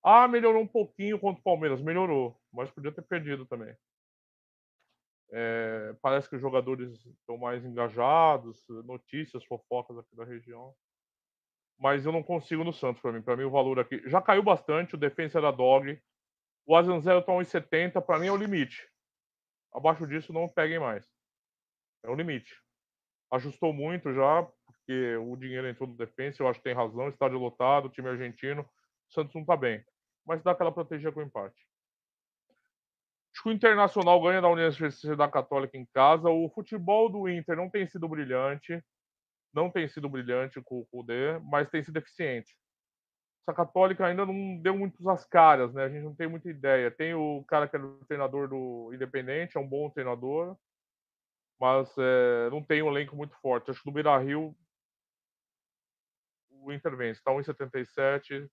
Ah, 0.02 0.26
melhorou 0.26 0.62
um 0.62 0.66
pouquinho 0.66 1.18
contra 1.18 1.40
o 1.40 1.44
Palmeiras. 1.44 1.82
Melhorou, 1.82 2.40
mas 2.52 2.70
podia 2.70 2.92
ter 2.92 3.02
perdido 3.02 3.44
também. 3.44 3.76
É, 5.32 5.96
parece 6.00 6.28
que 6.28 6.36
os 6.36 6.40
jogadores 6.40 7.04
estão 7.04 7.36
mais 7.36 7.64
engajados, 7.64 8.64
notícias, 8.84 9.44
fofocas 9.44 9.98
aqui 9.98 10.14
da 10.14 10.24
região. 10.24 10.74
Mas 11.78 12.06
eu 12.06 12.12
não 12.12 12.22
consigo 12.22 12.64
no 12.64 12.72
Santos 12.72 13.02
para 13.02 13.12
mim. 13.12 13.20
Para 13.20 13.36
mim 13.36 13.44
o 13.44 13.50
valor 13.50 13.78
aqui 13.78 14.00
já 14.08 14.22
caiu 14.22 14.42
bastante. 14.42 14.94
O 14.94 14.98
defensa 14.98 15.38
era 15.38 15.50
dog. 15.50 16.00
O 16.64 16.74
Asan 16.74 17.00
Zero 17.00 17.22
tá 17.22 17.32
1,70. 17.32 18.00
Para 18.00 18.18
mim 18.18 18.28
é 18.28 18.32
o 18.32 18.36
limite. 18.36 18.88
Abaixo 19.72 20.06
disso 20.06 20.32
não 20.32 20.48
peguem 20.48 20.78
mais. 20.78 21.15
É 22.06 22.10
o 22.10 22.14
limite. 22.14 22.54
Ajustou 23.32 23.72
muito 23.72 24.14
já, 24.14 24.48
porque 24.64 25.16
o 25.16 25.36
dinheiro 25.36 25.68
entrou 25.68 25.88
no 25.88 25.96
defensa. 25.96 26.42
Eu 26.42 26.48
acho 26.48 26.60
que 26.60 26.64
tem 26.64 26.74
razão. 26.74 27.08
Estádio 27.08 27.38
lotado, 27.38 27.88
time 27.88 28.08
argentino. 28.08 28.62
O 28.62 29.12
Santos 29.12 29.34
não 29.34 29.44
tá 29.44 29.56
bem. 29.56 29.84
Mas 30.24 30.42
dá 30.42 30.52
aquela 30.52 30.70
protegida 30.70 31.10
com 31.10 31.22
empate. 31.22 31.66
Acho 33.32 33.42
que 33.42 33.48
o 33.48 33.52
Internacional 33.52 34.22
ganha 34.22 34.40
da 34.40 34.48
Universidade 34.48 35.32
Católica 35.32 35.76
em 35.76 35.84
casa. 35.92 36.30
O 36.30 36.48
futebol 36.48 37.10
do 37.10 37.28
Inter 37.28 37.56
não 37.56 37.68
tem 37.68 37.86
sido 37.86 38.08
brilhante. 38.08 38.82
Não 39.52 39.68
tem 39.68 39.88
sido 39.88 40.08
brilhante 40.08 40.60
com 40.62 40.86
o 40.92 41.02
D, 41.02 41.38
mas 41.40 41.68
tem 41.68 41.82
sido 41.82 41.96
eficiente. 41.96 42.56
Essa 43.42 43.54
Católica 43.54 44.06
ainda 44.06 44.24
não 44.24 44.58
deu 44.58 44.76
muitos 44.76 45.06
as 45.06 45.24
caras, 45.24 45.72
né? 45.72 45.84
A 45.84 45.88
gente 45.88 46.04
não 46.04 46.14
tem 46.14 46.28
muita 46.28 46.48
ideia. 46.48 46.90
Tem 46.90 47.14
o 47.14 47.44
cara 47.48 47.66
que 47.66 47.76
é 47.76 47.78
o 47.78 48.04
treinador 48.06 48.48
do 48.48 48.90
Independente, 48.92 49.56
é 49.56 49.60
um 49.60 49.68
bom 49.68 49.90
treinador, 49.90 50.56
mas 51.60 51.92
é, 51.98 52.50
não 52.50 52.62
tem 52.62 52.82
um 52.82 52.88
elenco 52.88 53.16
muito 53.16 53.34
forte. 53.40 53.70
Acho 53.70 53.80
que 53.80 53.86
no 53.86 53.92
Beira 53.92 54.16
Rio 54.18 54.56
o 56.66 56.72
Inter 56.72 56.96
vence. 56.96 57.22
Tá 57.22 57.30
1,77. 57.30 58.48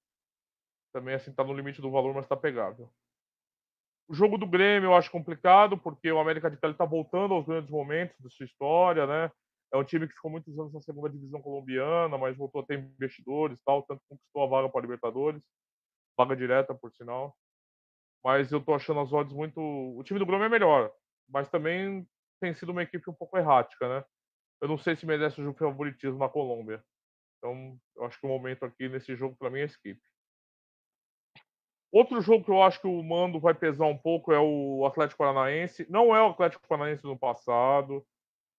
Também 0.93 1.15
assim 1.15 1.33
tá 1.33 1.43
no 1.43 1.53
limite 1.53 1.81
do 1.81 1.91
valor, 1.91 2.13
mas 2.13 2.27
tá 2.27 2.37
pegável. 2.37 2.89
O 4.07 4.13
jogo 4.13 4.37
do 4.37 4.45
Grêmio 4.45 4.87
eu 4.87 4.95
acho 4.95 5.09
complicado, 5.09 5.77
porque 5.77 6.11
o 6.11 6.19
América 6.19 6.49
de 6.51 6.57
Cali 6.57 6.73
tá 6.73 6.85
voltando 6.85 7.33
aos 7.33 7.45
grandes 7.45 7.71
momentos 7.71 8.15
da 8.19 8.29
sua 8.29 8.45
história, 8.45 9.07
né? 9.07 9.31
É 9.73 9.77
um 9.77 9.83
time 9.83 10.07
que 10.07 10.13
ficou 10.13 10.29
muitos 10.29 10.57
anos 10.59 10.71
na 10.71 10.81
segunda 10.81 11.09
divisão 11.09 11.41
colombiana, 11.41 12.15
mas 12.17 12.37
voltou 12.37 12.61
a 12.61 12.65
ter 12.65 12.77
investidores 12.77 13.59
tal, 13.65 13.81
tanto 13.83 14.03
conquistou 14.07 14.43
a 14.43 14.47
vaga 14.47 14.69
para 14.69 14.81
a 14.81 14.83
Libertadores. 14.83 15.41
Vaga 16.15 16.35
direta, 16.35 16.75
por 16.75 16.91
sinal. 16.91 17.35
Mas 18.23 18.51
eu 18.51 18.63
tô 18.63 18.73
achando 18.73 18.99
as 18.99 19.11
odds 19.11 19.33
muito. 19.33 19.59
O 19.59 20.03
time 20.03 20.19
do 20.19 20.25
Grêmio 20.25 20.45
é 20.45 20.49
melhor, 20.49 20.91
mas 21.27 21.49
também 21.49 22.07
tem 22.43 22.53
sido 22.53 22.73
uma 22.73 22.83
equipe 22.83 23.09
um 23.09 23.13
pouco 23.13 23.37
errática, 23.37 23.87
né? 23.87 24.03
Eu 24.61 24.67
não 24.67 24.77
sei 24.77 24.97
se 24.97 25.05
merece 25.05 25.41
o 25.41 25.53
favoritismo 25.53 26.19
na 26.19 26.27
Colômbia. 26.27 26.83
Então, 27.37 27.79
eu 27.95 28.03
acho 28.03 28.19
que 28.19 28.25
o 28.25 28.29
momento 28.29 28.65
aqui 28.65 28.89
nesse 28.89 29.15
jogo, 29.15 29.33
para 29.37 29.49
mim, 29.49 29.61
é 29.61 29.65
skip. 29.65 30.01
Outro 31.89 32.19
jogo 32.21 32.43
que 32.43 32.51
eu 32.51 32.61
acho 32.61 32.81
que 32.81 32.87
o 32.87 33.01
mando 33.01 33.39
vai 33.39 33.53
pesar 33.53 33.85
um 33.85 33.97
pouco 33.97 34.33
é 34.33 34.39
o 34.39 34.85
Atlético 34.85 35.19
Paranaense. 35.19 35.89
Não 35.89 36.13
é 36.13 36.21
o 36.21 36.31
Atlético 36.31 36.67
Paranaense 36.67 37.03
do 37.03 37.17
passado. 37.17 38.05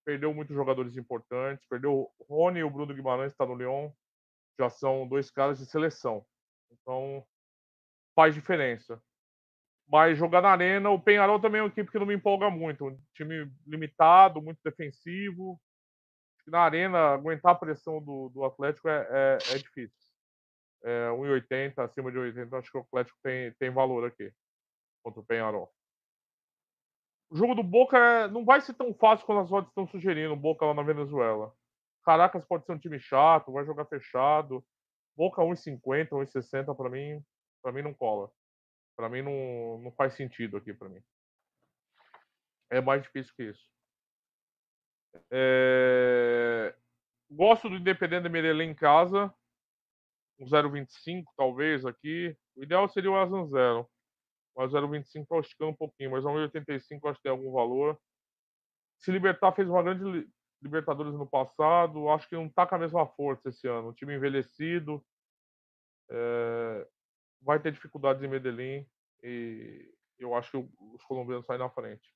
Perdeu 0.03 0.33
muitos 0.33 0.57
jogadores 0.57 0.97
importantes. 0.97 1.67
Perdeu 1.69 2.11
o 2.19 2.25
Rony 2.27 2.61
e 2.61 2.65
o 2.65 2.71
Bruno 2.71 2.95
Guimarães, 2.95 3.33
está 3.33 3.45
no 3.45 3.55
Lyon. 3.55 3.91
Já 4.59 4.71
são 4.71 5.07
dois 5.07 5.31
caras 5.31 5.59
de 5.59 5.67
seleção. 5.67 6.25
Então, 6.73 7.23
faz 8.15 8.35
diferença. 8.35 9.03
Mas 9.89 10.17
jogar 10.19 10.41
na 10.41 10.51
arena, 10.51 10.91
o 10.91 11.01
Penharol 11.01 11.41
também 11.41 11.61
é 11.61 11.63
uma 11.63 11.69
equipe 11.69 11.91
que 11.91 11.99
não 11.99 12.07
me 12.07 12.15
empolga 12.15 12.51
muito. 12.51 12.87
Um 12.87 12.99
time 13.15 13.51
limitado, 13.67 14.41
muito 14.41 14.59
defensivo. 14.65 15.61
Na 16.47 16.61
arena, 16.61 17.15
aguentar 17.15 17.53
a 17.53 17.59
pressão 17.59 18.03
do, 18.03 18.29
do 18.31 18.45
Atlético 18.45 18.89
é, 18.89 19.07
é, 19.11 19.39
é 19.55 19.59
difícil. 19.59 20.05
É, 20.83 21.09
1,80, 21.09 21.79
acima 21.79 22.11
de 22.11 22.19
80, 22.19 22.57
acho 22.57 22.71
que 22.71 22.77
o 22.77 22.81
Atlético 22.83 23.19
tem, 23.23 23.53
tem 23.55 23.71
valor 23.71 24.07
aqui. 24.07 24.33
Contra 25.03 25.21
o 25.21 25.25
Penharol. 25.25 25.73
O 27.31 27.37
jogo 27.37 27.55
do 27.55 27.63
Boca 27.63 27.99
é, 27.99 28.29
não 28.29 28.45
vai 28.45 28.61
ser 28.61 28.75
tão 28.75 28.93
fácil 28.95 29.27
quando 29.27 29.41
as 29.41 29.53
odds 29.53 29.69
estão 29.69 29.87
sugerindo. 29.87 30.33
O 30.33 30.37
Boca 30.37 30.65
lá 30.65 30.75
na 30.75 30.83
Venezuela. 30.83 31.55
Caracas 32.05 32.45
pode 32.45 32.67
ser 32.67 32.73
um 32.73 32.79
time 32.79 32.99
chato, 32.99 33.53
vai 33.53 33.65
jogar 33.65 33.87
fechado. 33.87 34.65
Boca 35.17 35.43
1,50, 35.43 36.11
1,60 36.11 36.77
para 36.77 36.91
mim, 36.91 37.23
para 37.63 37.73
mim 37.73 37.83
não 37.83 37.95
cola. 37.95 38.31
Para 38.97 39.09
mim 39.09 39.23
não, 39.23 39.79
não 39.83 39.93
faz 39.93 40.15
sentido 40.15 40.57
aqui 40.57 40.73
para 40.73 40.89
mim. 40.89 41.03
É 42.71 42.81
mais 42.81 43.03
difícil 43.03 43.35
que 43.37 43.45
isso. 43.45 43.69
É... 45.31 46.75
Gosto 47.31 47.69
do 47.69 47.77
Independente 47.77 48.29
Medellín 48.29 48.71
em 48.71 48.75
casa. 48.75 49.33
Um 50.39 50.47
0,25 50.47 51.25
talvez 51.37 51.85
aqui. 51.85 52.37
O 52.57 52.63
ideal 52.63 52.89
seria 52.89 53.11
o 53.11 53.17
Asan 53.17 53.47
0. 53.47 53.89
Mas 54.57 54.73
0,25 54.73 55.23
está 55.23 55.39
esticando 55.39 55.71
um 55.71 55.77
pouquinho. 55.77 56.13
Mas 56.13 56.25
a 56.25 56.29
1,85 56.29 57.09
acho 57.09 57.17
que 57.19 57.23
tem 57.23 57.33
algum 57.33 57.53
valor. 57.53 57.99
Se 58.99 59.11
Libertar 59.11 59.53
fez 59.53 59.69
uma 59.69 59.83
grande 59.83 60.29
Libertadores 60.63 61.13
no 61.13 61.27
passado. 61.27 62.09
Acho 62.09 62.29
que 62.29 62.35
não 62.35 62.47
está 62.47 62.67
com 62.67 62.75
a 62.75 62.79
mesma 62.79 63.07
força 63.07 63.51
esse 63.51 63.69
ano. 63.69 63.89
Um 63.89 63.93
time 63.93 64.15
envelhecido. 64.15 65.05
É... 66.11 66.89
Vai 67.45 67.61
ter 67.61 67.73
dificuldades 67.73 68.23
em 68.23 68.29
Medellín. 68.29 68.87
E 69.23 69.93
eu 70.19 70.35
acho 70.35 70.51
que 70.51 70.57
os 70.57 71.05
colombianos 71.05 71.47
saem 71.47 71.61
na 71.61 71.71
frente. 71.71 72.13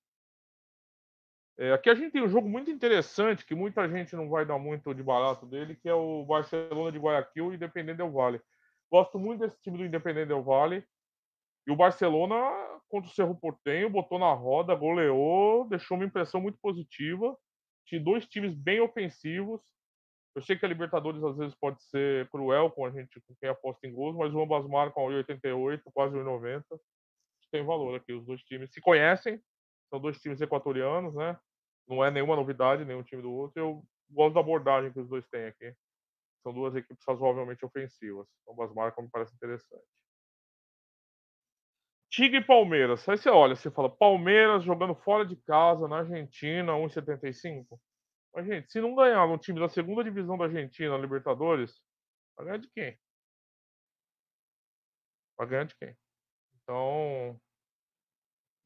É, 1.58 1.72
aqui 1.72 1.90
a 1.90 1.94
gente 1.94 2.12
tem 2.12 2.22
um 2.22 2.28
jogo 2.28 2.48
muito 2.48 2.70
interessante, 2.70 3.44
que 3.44 3.54
muita 3.54 3.88
gente 3.88 4.14
não 4.14 4.28
vai 4.28 4.46
dar 4.46 4.58
muito 4.58 4.94
de 4.94 5.02
barato 5.02 5.44
dele, 5.44 5.74
que 5.74 5.88
é 5.88 5.94
o 5.94 6.24
Barcelona 6.24 6.92
de 6.92 6.98
Guayaquil 6.98 7.52
e 7.52 7.56
Independente 7.56 7.96
Del 7.96 8.12
Valle. 8.12 8.40
Gosto 8.90 9.18
muito 9.18 9.40
desse 9.40 9.60
time 9.60 9.76
do 9.76 9.84
Independente 9.84 10.28
Del 10.28 10.42
Valle. 10.42 10.86
E 11.66 11.70
o 11.72 11.76
Barcelona, 11.76 12.36
contra 12.88 13.10
o 13.10 13.12
Cerro 13.12 13.34
Portenho, 13.34 13.90
botou 13.90 14.18
na 14.18 14.32
roda, 14.32 14.74
goleou, 14.74 15.68
deixou 15.68 15.96
uma 15.96 16.06
impressão 16.06 16.40
muito 16.40 16.58
positiva. 16.62 17.36
dois 18.04 18.26
times 18.26 18.54
bem 18.54 18.80
ofensivos. 18.80 19.60
Eu 20.34 20.42
sei 20.42 20.56
que 20.56 20.64
a 20.64 20.68
Libertadores 20.68 21.22
às 21.22 21.36
vezes 21.36 21.54
pode 21.54 21.82
ser 21.84 22.28
cruel 22.30 22.70
com 22.70 22.86
a 22.86 22.90
gente, 22.90 23.20
com 23.20 23.34
quem 23.40 23.48
aposta 23.48 23.86
em 23.86 23.92
gols, 23.92 24.16
mas 24.16 24.34
ambas 24.34 24.66
marcam 24.66 25.04
1,88, 25.04 25.82
quase 25.92 26.16
1,90. 26.16 26.64
Tem 27.50 27.64
valor 27.64 27.96
aqui, 27.96 28.12
os 28.12 28.26
dois 28.26 28.42
times 28.42 28.70
se 28.72 28.80
conhecem, 28.80 29.40
são 29.88 29.98
dois 29.98 30.20
times 30.20 30.40
equatorianos, 30.40 31.14
né? 31.14 31.38
Não 31.88 32.04
é 32.04 32.10
nenhuma 32.10 32.36
novidade, 32.36 32.84
nenhum 32.84 33.02
time 33.02 33.22
do 33.22 33.32
outro. 33.32 33.58
Eu 33.58 33.84
gosto 34.10 34.34
da 34.34 34.40
abordagem 34.40 34.92
que 34.92 35.00
os 35.00 35.08
dois 35.08 35.26
têm 35.28 35.46
aqui. 35.46 35.74
São 36.42 36.52
duas 36.52 36.74
equipes 36.76 37.02
razoavelmente 37.06 37.64
ofensivas. 37.64 38.28
Ambas 38.48 38.72
marcas 38.74 39.02
me 39.02 39.10
parece 39.10 39.34
interessante. 39.34 39.84
Tigre 42.10 42.38
e 42.38 42.44
Palmeiras. 42.44 43.08
Aí 43.08 43.16
você 43.16 43.28
olha, 43.28 43.54
você 43.54 43.70
fala, 43.70 43.88
Palmeiras 43.88 44.64
jogando 44.64 44.94
fora 44.94 45.26
de 45.26 45.36
casa, 45.36 45.86
na 45.88 45.98
Argentina, 45.98 46.72
1,75. 46.72 47.78
Mas, 48.34 48.46
gente, 48.46 48.70
se 48.70 48.80
não 48.80 48.94
ganhar 48.94 49.24
um 49.26 49.38
time 49.38 49.58
da 49.58 49.68
segunda 49.68 50.04
divisão 50.04 50.36
da 50.38 50.44
Argentina, 50.44 50.96
Libertadores, 50.96 51.80
vai 52.36 52.46
ganhar 52.46 52.58
de 52.58 52.68
quem? 52.70 52.98
Vai 55.36 55.46
ganhar 55.46 55.64
de 55.64 55.76
quem? 55.76 55.96
Então, 56.62 57.40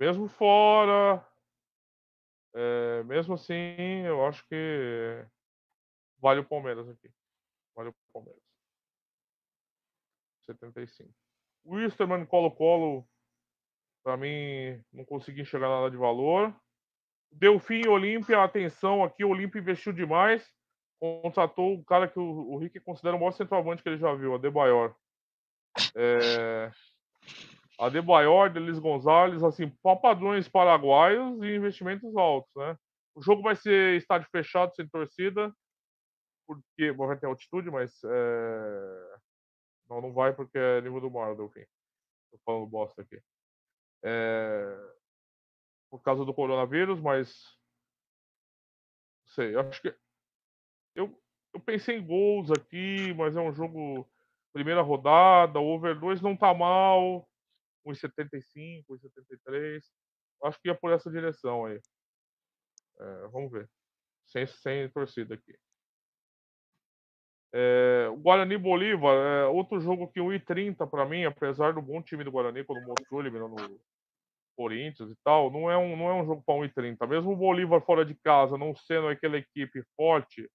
mesmo 0.00 0.28
fora, 0.28 1.24
é, 2.54 3.02
mesmo 3.04 3.34
assim, 3.34 4.02
eu 4.04 4.26
acho 4.26 4.46
que 4.46 5.26
vale 6.18 6.40
o 6.40 6.48
Palmeiras 6.48 6.88
aqui. 6.88 7.10
Vale 7.74 7.90
o 7.90 7.94
Palmeiras. 8.12 8.42
75. 10.44 11.12
O 11.64 11.76
Wisterman 11.76 12.26
Colo-Colo, 12.26 13.08
para 14.02 14.16
mim, 14.16 14.82
não 14.92 15.04
consegui 15.04 15.42
enxergar 15.42 15.68
nada 15.68 15.90
de 15.90 15.96
valor. 15.96 16.54
Delfim 17.32 17.82
e 17.84 17.88
Olímpia, 17.88 18.42
atenção 18.42 19.02
aqui, 19.02 19.24
o 19.24 19.30
Olímpia 19.30 19.60
investiu 19.60 19.92
demais. 19.92 20.46
Contratou 21.00 21.74
o 21.74 21.84
cara 21.84 22.06
que 22.06 22.18
o, 22.18 22.52
o 22.52 22.58
Rick 22.58 22.78
considera 22.80 23.16
o 23.16 23.18
maior 23.18 23.32
centroavante 23.32 23.82
que 23.82 23.88
ele 23.88 23.98
já 23.98 24.14
viu, 24.14 24.34
a 24.34 24.38
Debayor. 24.38 24.94
É, 25.96 26.70
a 27.78 27.88
Debayor, 27.88 28.50
Delis 28.50 28.78
Gonzalez, 28.78 29.42
assim, 29.42 29.68
padrões 30.00 30.48
paraguaios 30.48 31.42
e 31.42 31.56
investimentos 31.56 32.16
altos, 32.16 32.50
né? 32.54 32.76
O 33.14 33.22
jogo 33.22 33.42
vai 33.42 33.56
ser 33.56 33.96
estádio 33.96 34.28
fechado, 34.30 34.74
sem 34.74 34.88
torcida, 34.88 35.52
porque 36.46 36.92
vai 36.92 37.16
ter 37.16 37.26
altitude, 37.26 37.70
mas 37.70 37.92
é... 38.04 39.16
não, 39.88 40.00
não 40.00 40.12
vai 40.12 40.32
porque 40.32 40.56
é 40.56 40.80
nível 40.80 41.00
do 41.00 41.10
mar, 41.10 41.34
Delfim. 41.34 41.64
Tô 42.30 42.38
falando 42.44 42.66
bosta 42.66 43.02
aqui. 43.02 43.20
É... 44.04 44.92
Por 45.92 46.00
causa 46.00 46.24
do 46.24 46.32
coronavírus, 46.32 46.98
mas 46.98 47.28
não 49.26 49.34
sei, 49.34 49.54
acho 49.56 49.82
que 49.82 49.94
eu, 50.94 51.22
eu 51.52 51.60
pensei 51.60 51.98
em 51.98 52.06
gols 52.06 52.50
aqui, 52.50 53.12
mas 53.12 53.36
é 53.36 53.40
um 53.42 53.52
jogo 53.52 54.10
primeira 54.54 54.80
rodada, 54.80 55.60
o 55.60 55.66
over 55.66 56.00
2 56.00 56.22
não 56.22 56.34
tá 56.34 56.54
mal, 56.54 57.28
1,75, 57.86 58.86
1,73. 58.88 59.82
Acho 60.44 60.58
que 60.62 60.68
ia 60.68 60.74
por 60.74 60.90
essa 60.92 61.10
direção 61.10 61.66
aí. 61.66 61.78
É, 62.98 63.28
vamos 63.28 63.52
ver. 63.52 63.68
Sem, 64.24 64.46
sem 64.46 64.88
torcida 64.88 65.34
aqui. 65.34 65.54
É, 67.54 68.08
Guarani 68.16 68.56
Bolívar, 68.56 69.14
é, 69.14 69.44
outro 69.44 69.78
jogo 69.78 70.10
que 70.10 70.20
1,30 70.20 70.88
para 70.88 71.04
mim, 71.04 71.26
apesar 71.26 71.74
do 71.74 71.82
bom 71.82 72.00
time 72.00 72.24
do 72.24 72.32
Guarani, 72.32 72.64
quando 72.64 72.86
mostrou 72.86 73.20
eliminando 73.20 73.56
Corinthians 74.56 75.10
e 75.10 75.16
tal, 75.24 75.50
não 75.50 75.70
é 75.70 75.76
um, 75.76 75.96
não 75.96 76.08
é 76.08 76.14
um 76.14 76.26
jogo 76.26 76.42
para 76.44 76.54
1,30. 76.54 77.06
Mesmo 77.06 77.32
o 77.32 77.36
Bolívar 77.36 77.80
fora 77.82 78.04
de 78.04 78.14
casa, 78.14 78.56
não 78.58 78.74
sendo 78.74 79.08
aquela 79.08 79.36
equipe 79.38 79.82
forte, 79.96 80.48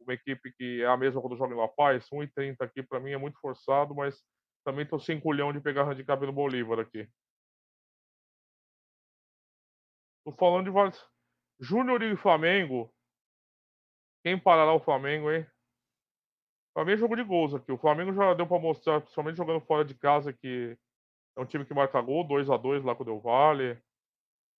uma 0.00 0.14
equipe 0.14 0.52
que 0.52 0.82
é 0.82 0.86
a 0.86 0.96
mesma 0.96 1.20
quando 1.20 1.36
joga 1.36 1.54
em 1.54 1.58
La 1.58 1.68
Paz, 1.68 2.06
1,30 2.12 2.56
aqui 2.60 2.82
para 2.82 3.00
mim 3.00 3.12
é 3.12 3.18
muito 3.18 3.38
forçado, 3.40 3.94
mas 3.94 4.22
também 4.64 4.86
tô 4.86 4.98
sem 4.98 5.20
culhão 5.20 5.52
de 5.52 5.60
pegar 5.60 5.88
handicap 5.88 6.24
no 6.24 6.32
Bolívar 6.32 6.80
aqui. 6.80 7.08
Tô 10.24 10.32
falando 10.32 10.64
de 10.64 10.70
vários. 10.70 11.04
Júnior 11.58 12.02
e 12.02 12.16
Flamengo. 12.16 12.92
Quem 14.22 14.38
parará 14.38 14.72
o 14.72 14.80
Flamengo, 14.80 15.30
hein? 15.30 15.46
Pra 16.74 16.84
mim 16.84 16.92
é 16.92 16.96
jogo 16.96 17.16
de 17.16 17.22
gols 17.22 17.54
aqui. 17.54 17.72
O 17.72 17.78
Flamengo 17.78 18.12
já 18.12 18.34
deu 18.34 18.46
para 18.46 18.58
mostrar, 18.60 19.00
principalmente 19.00 19.36
jogando 19.36 19.60
fora 19.60 19.84
de 19.84 19.94
casa, 19.94 20.32
que 20.32 20.78
é 21.36 21.40
um 21.40 21.46
time 21.46 21.64
que 21.64 21.74
marca 21.74 22.00
gol, 22.00 22.26
2 22.26 22.50
a 22.50 22.56
2 22.56 22.84
lá 22.84 22.94
com 22.94 23.02
o 23.02 23.06
Del 23.06 23.20
Valle. 23.20 23.80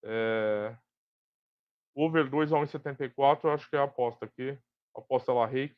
É... 0.04 0.76
Over 1.94 2.28
2 2.30 2.52
a 2.52 2.56
1,74, 2.56 3.44
eu 3.44 3.50
acho 3.52 3.68
que 3.68 3.76
é 3.76 3.80
a 3.80 3.84
aposta 3.84 4.24
aqui. 4.24 4.58
Aposta 4.94 5.32
lá, 5.32 5.46
Rick 5.46 5.76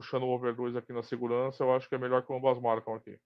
puxando 0.00 0.22
o 0.22 0.30
over 0.30 0.54
2 0.54 0.76
aqui 0.76 0.92
na 0.94 1.02
segurança, 1.02 1.62
eu 1.62 1.74
acho 1.74 1.86
que 1.86 1.94
é 1.94 1.98
melhor 1.98 2.24
que 2.24 2.32
ambas 2.32 2.58
marcam 2.58 2.94
aqui. 2.94 3.18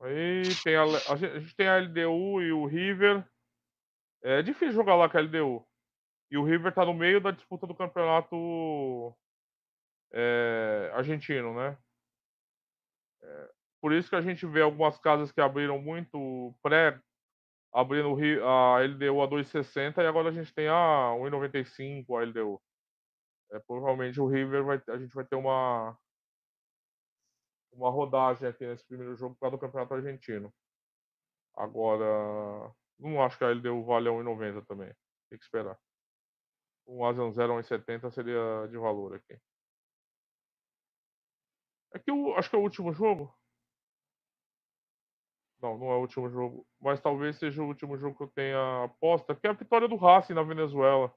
Aí 0.00 0.42
tem 0.64 0.74
a, 0.76 0.82
a, 0.82 1.16
gente 1.16 1.54
tem 1.54 1.68
a 1.68 1.78
LDU 1.78 2.42
e 2.42 2.52
o 2.52 2.66
River. 2.66 3.24
É 4.22 4.42
difícil 4.42 4.72
jogar 4.72 4.96
lá 4.96 5.08
com 5.08 5.16
a 5.16 5.20
LDU. 5.20 5.64
E 6.30 6.36
o 6.36 6.44
River 6.44 6.74
tá 6.74 6.84
no 6.84 6.94
meio 6.94 7.20
da 7.20 7.30
disputa 7.30 7.66
do 7.66 7.74
campeonato 7.74 9.14
é, 10.12 10.90
argentino, 10.94 11.54
né? 11.54 11.78
Por 13.80 13.92
isso 13.92 14.10
que 14.10 14.16
a 14.16 14.20
gente 14.20 14.46
vê 14.46 14.60
algumas 14.62 14.98
casas 14.98 15.32
que 15.32 15.40
abriram 15.40 15.80
muito 15.80 16.54
pré 16.62 17.00
abrindo 17.72 18.16
a 18.44 18.80
LDU 18.80 19.22
a 19.22 19.28
2,60 19.28 20.02
e 20.02 20.06
agora 20.06 20.28
a 20.28 20.32
gente 20.32 20.52
tem 20.52 20.68
a 20.68 21.14
1,95 21.16 22.18
a 22.18 22.24
LDU. 22.24 22.60
É, 23.52 23.58
provavelmente 23.60 24.20
o 24.20 24.26
River 24.26 24.64
vai, 24.64 24.82
a 24.88 24.98
gente 24.98 25.14
vai 25.14 25.24
ter 25.24 25.36
uma 25.36 25.96
uma 27.72 27.90
rodagem 27.90 28.48
aqui 28.48 28.66
nesse 28.66 28.84
primeiro 28.84 29.14
jogo 29.16 29.36
causa 29.36 29.56
do 29.56 29.60
Campeonato 29.60 29.94
Argentino. 29.94 30.52
Agora, 31.56 32.72
não 32.98 33.22
acho 33.22 33.38
que 33.38 33.44
a 33.44 33.50
LDU 33.50 33.84
vale 33.84 34.08
a 34.08 34.12
1,90 34.12 34.66
também. 34.66 34.92
Tem 35.28 35.38
que 35.38 35.44
esperar. 35.44 35.78
Um 36.86 37.04
Asian 37.04 37.30
0 37.30 37.56
a 37.56 37.62
1,70 37.62 38.10
seria 38.10 38.66
de 38.68 38.76
valor 38.76 39.14
aqui. 39.14 39.38
É 41.94 41.98
que 41.98 42.10
eu 42.10 42.34
acho 42.36 42.48
que 42.48 42.56
é 42.56 42.58
o 42.58 42.62
último 42.62 42.92
jogo. 42.92 43.34
Não, 45.60 45.76
não 45.76 45.90
é 45.90 45.96
o 45.96 46.00
último 46.00 46.30
jogo. 46.30 46.66
Mas 46.80 47.00
talvez 47.00 47.36
seja 47.36 47.62
o 47.62 47.66
último 47.66 47.96
jogo 47.98 48.16
que 48.16 48.22
eu 48.22 48.28
tenha 48.28 48.84
aposta, 48.84 49.34
que 49.34 49.46
é 49.46 49.50
a 49.50 49.54
vitória 49.54 49.88
do 49.88 49.96
Racing 49.96 50.34
na 50.34 50.42
Venezuela. 50.42 51.12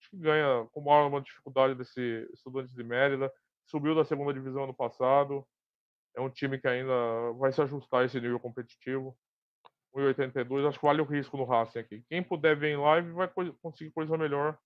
Acho 0.00 0.10
que 0.10 0.16
ganha 0.16 0.66
com 0.72 0.80
maior 0.80 1.06
uma 1.06 1.22
dificuldade 1.22 1.74
desse 1.74 2.28
Estudantes 2.32 2.74
de 2.74 2.84
Mérida. 2.84 3.32
Subiu 3.64 3.94
da 3.94 4.04
segunda 4.04 4.34
divisão 4.34 4.64
ano 4.64 4.74
passado. 4.74 5.46
É 6.14 6.20
um 6.20 6.28
time 6.28 6.58
que 6.58 6.68
ainda 6.68 7.32
vai 7.38 7.52
se 7.52 7.62
ajustar 7.62 8.02
a 8.02 8.04
esse 8.04 8.20
nível 8.20 8.38
competitivo. 8.38 9.16
1,82, 9.94 10.66
acho 10.66 10.78
que 10.80 10.86
vale 10.86 11.02
o 11.02 11.04
risco 11.04 11.36
no 11.36 11.44
Racing 11.44 11.78
aqui. 11.78 12.02
Quem 12.08 12.22
puder 12.22 12.56
ver 12.56 12.72
em 12.72 12.76
live 12.76 13.12
vai 13.12 13.28
conseguir 13.62 13.92
coisa 13.92 14.16
melhor, 14.16 14.58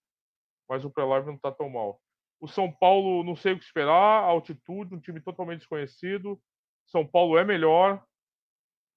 mas 0.69 0.85
o 0.85 0.91
pré-live 0.91 1.27
não 1.27 1.35
está 1.35 1.51
tão 1.51 1.69
mal. 1.69 2.01
O 2.41 2.47
São 2.47 2.71
Paulo, 2.71 3.25
não 3.25 3.35
sei 3.35 3.53
o 3.53 3.59
que 3.59 3.65
esperar, 3.65 4.25
altitude, 4.25 4.95
um 4.95 5.01
time 5.01 5.21
totalmente 5.21 5.61
desconhecido. 5.61 6.41
São 6.87 7.07
Paulo 7.07 7.39
é 7.39 7.45
melhor, 7.45 8.05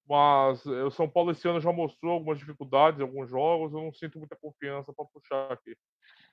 mas 0.08 0.64
eh, 0.66 0.84
o 0.84 0.90
São 0.90 1.08
Paulo 1.08 1.30
esse 1.30 1.48
ano 1.48 1.60
já 1.60 1.72
mostrou 1.72 2.14
algumas 2.14 2.38
dificuldades 2.38 3.00
alguns 3.00 3.30
jogos. 3.30 3.72
Eu 3.72 3.80
não 3.80 3.92
sinto 3.92 4.18
muita 4.18 4.36
confiança 4.36 4.92
para 4.92 5.04
puxar 5.06 5.52
aqui. 5.52 5.76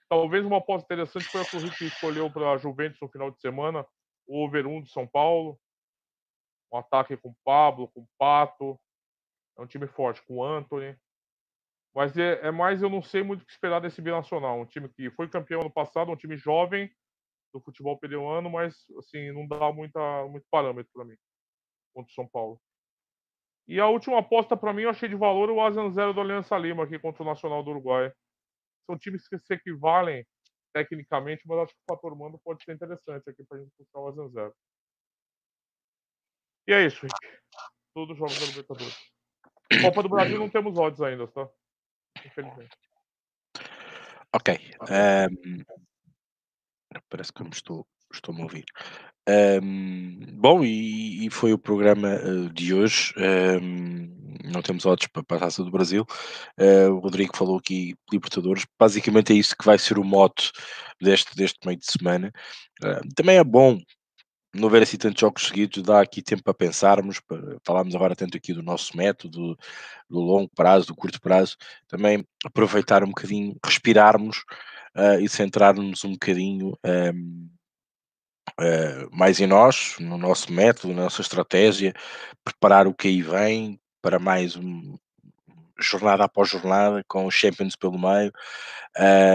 Talvez 0.09 0.45
uma 0.45 0.57
aposta 0.57 0.85
interessante 0.85 1.25
foi 1.25 1.41
a 1.41 1.45
que 1.45 1.83
o 1.83 1.87
escolheu 1.87 2.31
para 2.31 2.51
a 2.51 2.57
Juventus 2.57 2.99
no 3.01 3.09
final 3.09 3.29
de 3.29 3.39
semana, 3.39 3.85
o 4.25 4.43
over 4.43 4.65
1 4.65 4.83
de 4.83 4.91
São 4.91 5.07
Paulo. 5.07 5.59
Um 6.71 6.77
ataque 6.77 7.15
com 7.17 7.33
Pablo, 7.45 7.87
com 7.89 8.05
Pato. 8.17 8.79
É 9.57 9.61
um 9.61 9.67
time 9.67 9.87
forte, 9.87 10.21
com 10.23 10.43
Anthony. 10.43 10.97
Mas 11.97 12.15
é, 12.15 12.33
é, 12.45 12.51
mais, 12.51 12.83
eu 12.83 12.91
não 12.91 13.01
sei 13.01 13.23
muito 13.23 13.41
o 13.41 13.45
que 13.47 13.51
esperar 13.51 13.81
desse 13.81 13.99
binacional. 14.03 14.59
Um 14.59 14.67
time 14.67 14.87
que 14.87 15.09
foi 15.09 15.27
campeão 15.27 15.61
ano 15.61 15.71
passado, 15.71 16.11
um 16.11 16.15
time 16.15 16.37
jovem 16.37 16.95
do 17.51 17.59
futebol 17.59 17.97
peruano, 17.97 18.51
mas 18.51 18.85
assim, 18.99 19.31
não 19.31 19.47
dá 19.47 19.73
muita, 19.73 20.27
muito 20.27 20.45
parâmetro 20.51 20.91
para 20.93 21.05
mim 21.05 21.17
contra 21.95 22.11
o 22.11 22.13
São 22.13 22.27
Paulo. 22.27 22.61
E 23.67 23.79
a 23.79 23.87
última 23.87 24.19
aposta 24.19 24.55
para 24.55 24.73
mim 24.73 24.83
eu 24.83 24.91
achei 24.91 25.09
de 25.09 25.15
valor 25.15 25.49
o 25.49 25.59
Asian 25.59 25.89
Zero 25.89 26.13
do 26.13 26.21
Aliança 26.21 26.55
Lima 26.55 26.83
aqui 26.83 26.99
contra 26.99 27.23
o 27.23 27.25
Nacional 27.25 27.63
do 27.63 27.71
Uruguai. 27.71 28.13
São 28.85 28.95
times 28.95 29.27
que 29.27 29.39
se 29.39 29.55
equivalem 29.55 30.23
tecnicamente, 30.75 31.47
mas 31.47 31.57
acho 31.57 31.73
que 31.73 31.81
o 31.81 31.95
fator 31.95 32.15
mando 32.15 32.39
pode 32.43 32.63
ser 32.63 32.75
interessante 32.75 33.27
aqui 33.27 33.43
para 33.43 33.57
a 33.57 33.61
gente 33.61 33.73
puxar 33.75 33.99
o 34.01 34.07
Asian 34.07 34.29
Zero. 34.29 34.53
E 36.67 36.73
é 36.73 36.85
isso, 36.85 37.01
Rick. 37.01 37.41
Todos 37.95 38.11
os 38.11 38.19
jogos 38.19 38.39
da 38.39 38.45
Libertadores. 38.45 38.95
Copa 39.81 40.03
do 40.03 40.09
Brasil 40.09 40.37
não 40.37 40.47
temos 40.47 40.77
odds 40.77 41.01
ainda, 41.01 41.27
tá? 41.27 41.49
Infelizmente. 42.27 42.75
Ok. 44.33 44.59
Um... 44.83 45.63
Parece 47.09 47.33
que 47.33 47.43
me 47.43 47.49
estou, 47.49 47.85
estou 48.13 48.35
a 48.35 48.41
ouvir. 48.41 48.65
Um, 49.61 50.19
bom, 50.39 50.63
e, 50.63 51.25
e, 51.25 51.29
foi 51.29 51.51
o 51.51 51.59
programa 51.59 52.15
uh, 52.15 52.49
de 52.53 52.73
hoje. 52.73 53.13
Um, 53.17 54.09
não 54.51 54.61
temos 54.61 54.85
odds 54.85 55.07
para, 55.07 55.23
para 55.23 55.37
a 55.37 55.39
Taça 55.41 55.63
do 55.63 55.71
Brasil. 55.71 56.05
Uh, 56.57 56.91
o 56.93 56.99
Rodrigo 56.99 57.35
falou 57.35 57.57
aqui 57.57 57.93
Libertadores, 58.11 58.65
basicamente 58.79 59.33
é 59.33 59.35
isso 59.35 59.55
que 59.55 59.65
vai 59.65 59.77
ser 59.77 59.99
o 59.99 60.03
mote 60.03 60.51
deste, 61.01 61.35
deste 61.35 61.59
meio 61.65 61.77
de 61.77 61.91
semana. 61.91 62.31
Uh, 62.81 63.01
também 63.15 63.37
é 63.37 63.43
bom 63.43 63.77
não 64.61 64.69
ver 64.69 64.83
assim 64.83 64.97
tantos 64.97 65.19
jogos 65.21 65.47
seguidos, 65.47 65.83
dá 65.83 66.01
aqui 66.01 66.21
tempo 66.21 66.43
para 66.43 66.53
pensarmos, 66.53 67.19
para, 67.19 67.57
falarmos 67.63 67.95
agora 67.95 68.15
tanto 68.15 68.37
aqui 68.37 68.53
do 68.53 68.63
nosso 68.63 68.95
método, 68.95 69.57
do 70.09 70.19
longo 70.19 70.49
prazo, 70.55 70.87
do 70.87 70.95
curto 70.95 71.21
prazo, 71.21 71.55
também 71.87 72.25
aproveitar 72.45 73.03
um 73.03 73.07
bocadinho, 73.07 73.55
respirarmos 73.63 74.43
uh, 74.95 75.19
e 75.21 75.29
centrarmos 75.29 76.03
um 76.03 76.11
bocadinho 76.11 76.77
um, 76.83 77.49
uh, 78.59 79.09
mais 79.11 79.39
em 79.39 79.47
nós, 79.47 79.95
no 79.99 80.17
nosso 80.17 80.51
método, 80.51 80.93
na 80.93 81.03
nossa 81.03 81.21
estratégia, 81.21 81.93
preparar 82.43 82.87
o 82.87 82.93
que 82.93 83.07
aí 83.07 83.21
vem 83.21 83.79
para 84.01 84.19
mais 84.19 84.55
um, 84.55 84.97
jornada 85.79 86.23
após 86.23 86.49
jornada, 86.49 87.03
com 87.07 87.25
os 87.25 87.35
Champions 87.35 87.75
pelo 87.75 87.97
meio, 87.99 88.31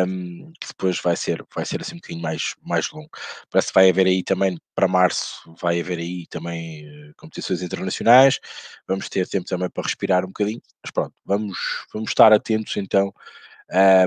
um, 0.06 0.52
que 0.60 0.68
depois 0.68 1.00
vai 1.00 1.16
ser, 1.16 1.44
vai 1.54 1.64
ser 1.64 1.80
assim 1.80 1.94
um 1.94 1.98
bocadinho 1.98 2.22
mais, 2.22 2.54
mais 2.62 2.90
longo. 2.90 3.10
Parece 3.50 3.68
que 3.68 3.74
vai 3.74 3.90
haver 3.90 4.06
aí 4.06 4.22
também, 4.22 4.58
para 4.74 4.88
março, 4.88 5.54
vai 5.60 5.80
haver 5.80 5.98
aí 5.98 6.26
também 6.26 6.86
uh, 6.86 7.14
competições 7.16 7.62
internacionais, 7.62 8.40
vamos 8.86 9.08
ter 9.08 9.28
tempo 9.28 9.46
também 9.46 9.70
para 9.70 9.84
respirar 9.84 10.24
um 10.24 10.28
bocadinho, 10.28 10.60
mas 10.82 10.90
pronto, 10.90 11.14
vamos, 11.24 11.58
vamos 11.92 12.10
estar 12.10 12.32
atentos 12.32 12.76
então 12.76 13.12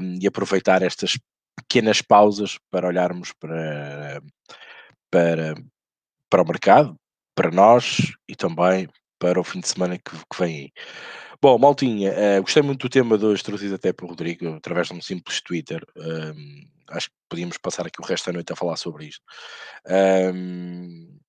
um, 0.02 0.20
e 0.22 0.28
aproveitar 0.28 0.82
estas 0.82 1.18
pequenas 1.56 2.02
pausas 2.02 2.58
para 2.70 2.88
olharmos 2.88 3.32
para, 3.34 4.22
para, 5.10 5.56
para 6.30 6.42
o 6.42 6.48
mercado, 6.48 6.96
para 7.34 7.52
nós 7.52 8.14
e 8.28 8.36
também 8.36 8.88
para 9.20 9.40
o 9.40 9.44
fim 9.44 9.60
de 9.60 9.68
semana 9.68 9.98
que, 9.98 10.12
que 10.12 10.40
vem 10.40 10.56
aí. 10.56 10.72
Bom, 11.42 11.58
Maltinha, 11.58 12.12
uh, 12.12 12.42
gostei 12.42 12.64
muito 12.64 12.88
do 12.88 12.90
tema 12.90 13.18
de 13.18 13.26
hoje, 13.26 13.44
trazido 13.44 13.76
até 13.76 13.92
por 13.92 14.10
Rodrigo, 14.10 14.56
através 14.56 14.88
de 14.88 14.94
um 14.94 15.02
simples 15.02 15.42
Twitter. 15.42 15.86
Um, 15.96 16.68
acho 16.90 17.10
que 17.10 17.16
podíamos 17.30 17.58
passar 17.58 17.86
aqui 17.86 18.02
o 18.02 18.06
resto 18.06 18.28
da 18.28 18.34
noite 18.34 18.54
a 18.54 18.56
falar 18.56 18.78
sobre 18.78 19.08
isto. 19.08 19.24
Um, 20.34 21.20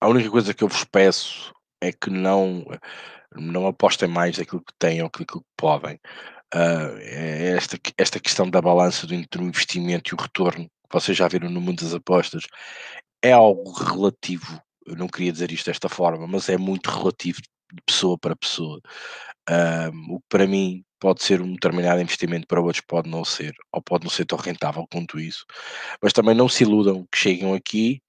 a 0.00 0.08
única 0.08 0.30
coisa 0.30 0.54
que 0.54 0.62
eu 0.62 0.68
vos 0.68 0.84
peço 0.84 1.52
é 1.80 1.92
que 1.92 2.08
não, 2.10 2.64
não 3.34 3.66
apostem 3.66 4.08
mais 4.08 4.38
aquilo 4.38 4.62
que 4.62 4.74
têm 4.78 5.02
ou 5.02 5.08
aquilo 5.08 5.26
que 5.26 5.40
podem. 5.56 5.98
Uh, 6.54 6.96
esta, 7.56 7.78
esta 7.98 8.20
questão 8.20 8.48
da 8.48 8.62
balança 8.62 9.06
do 9.06 9.42
investimento 9.42 10.14
e 10.14 10.14
o 10.14 10.20
retorno, 10.20 10.64
que 10.66 10.92
vocês 10.92 11.16
já 11.18 11.26
viram 11.26 11.50
no 11.50 11.60
mundo 11.60 11.82
das 11.82 11.94
apostas, 11.94 12.44
é 13.22 13.32
algo 13.32 13.72
relativo. 13.72 14.62
Eu 14.86 14.94
não 14.94 15.08
queria 15.08 15.32
dizer 15.32 15.50
isto 15.50 15.66
desta 15.66 15.88
forma, 15.88 16.26
mas 16.28 16.48
é 16.48 16.56
muito 16.56 16.90
relativo 16.90 17.40
de 17.72 17.82
pessoa 17.86 18.18
para 18.18 18.36
pessoa. 18.36 18.80
Um, 19.48 20.14
o 20.14 20.20
que 20.20 20.26
para 20.28 20.46
mim 20.46 20.84
pode 20.98 21.22
ser 21.22 21.40
um 21.40 21.52
determinado 21.52 22.00
investimento, 22.00 22.46
para 22.46 22.60
outros 22.60 22.84
pode 22.86 23.08
não 23.08 23.24
ser, 23.24 23.54
ou 23.72 23.82
pode 23.82 24.04
não 24.04 24.10
ser 24.10 24.24
tão 24.24 24.38
rentável 24.38 24.86
quanto 24.90 25.20
isso. 25.20 25.44
Mas 26.02 26.12
também 26.12 26.34
não 26.34 26.48
se 26.48 26.64
iludam 26.64 27.06
que 27.10 27.18
chegam 27.18 27.54
aqui, 27.54 28.02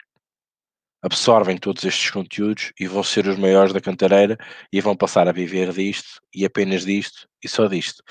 absorvem 1.01 1.57
todos 1.57 1.83
estes 1.83 2.09
conteúdos 2.09 2.71
e 2.79 2.87
vão 2.87 3.03
ser 3.03 3.27
os 3.27 3.37
maiores 3.37 3.73
da 3.73 3.81
cantareira 3.81 4.37
e 4.71 4.81
vão 4.81 4.95
passar 4.95 5.27
a 5.27 5.31
viver 5.31 5.71
disto 5.71 6.19
e 6.33 6.45
apenas 6.45 6.85
disto 6.85 7.27
e 7.43 7.47
só 7.47 7.67
disto. 7.67 8.03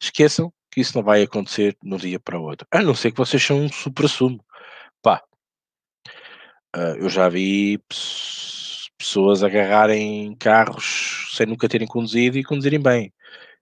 Esqueçam 0.00 0.52
que 0.70 0.80
isso 0.80 0.96
não 0.96 1.04
vai 1.04 1.22
acontecer 1.22 1.76
de 1.82 1.94
um 1.94 1.96
dia 1.96 2.18
para 2.18 2.38
o 2.38 2.42
outro. 2.42 2.66
A 2.72 2.82
não 2.82 2.94
ser 2.94 3.12
que 3.12 3.18
vocês 3.18 3.42
sejam 3.42 3.64
um 3.64 3.68
supra-sumo. 3.70 4.44
Pá, 5.02 5.22
uh, 6.76 6.96
eu 6.98 7.08
já 7.08 7.28
vi 7.28 7.78
pessoas 9.02 9.42
agarrarem 9.42 10.34
carros 10.36 11.34
sem 11.36 11.46
nunca 11.46 11.68
terem 11.68 11.88
conduzido 11.88 12.38
e 12.38 12.44
conduzirem 12.44 12.80
bem. 12.80 13.12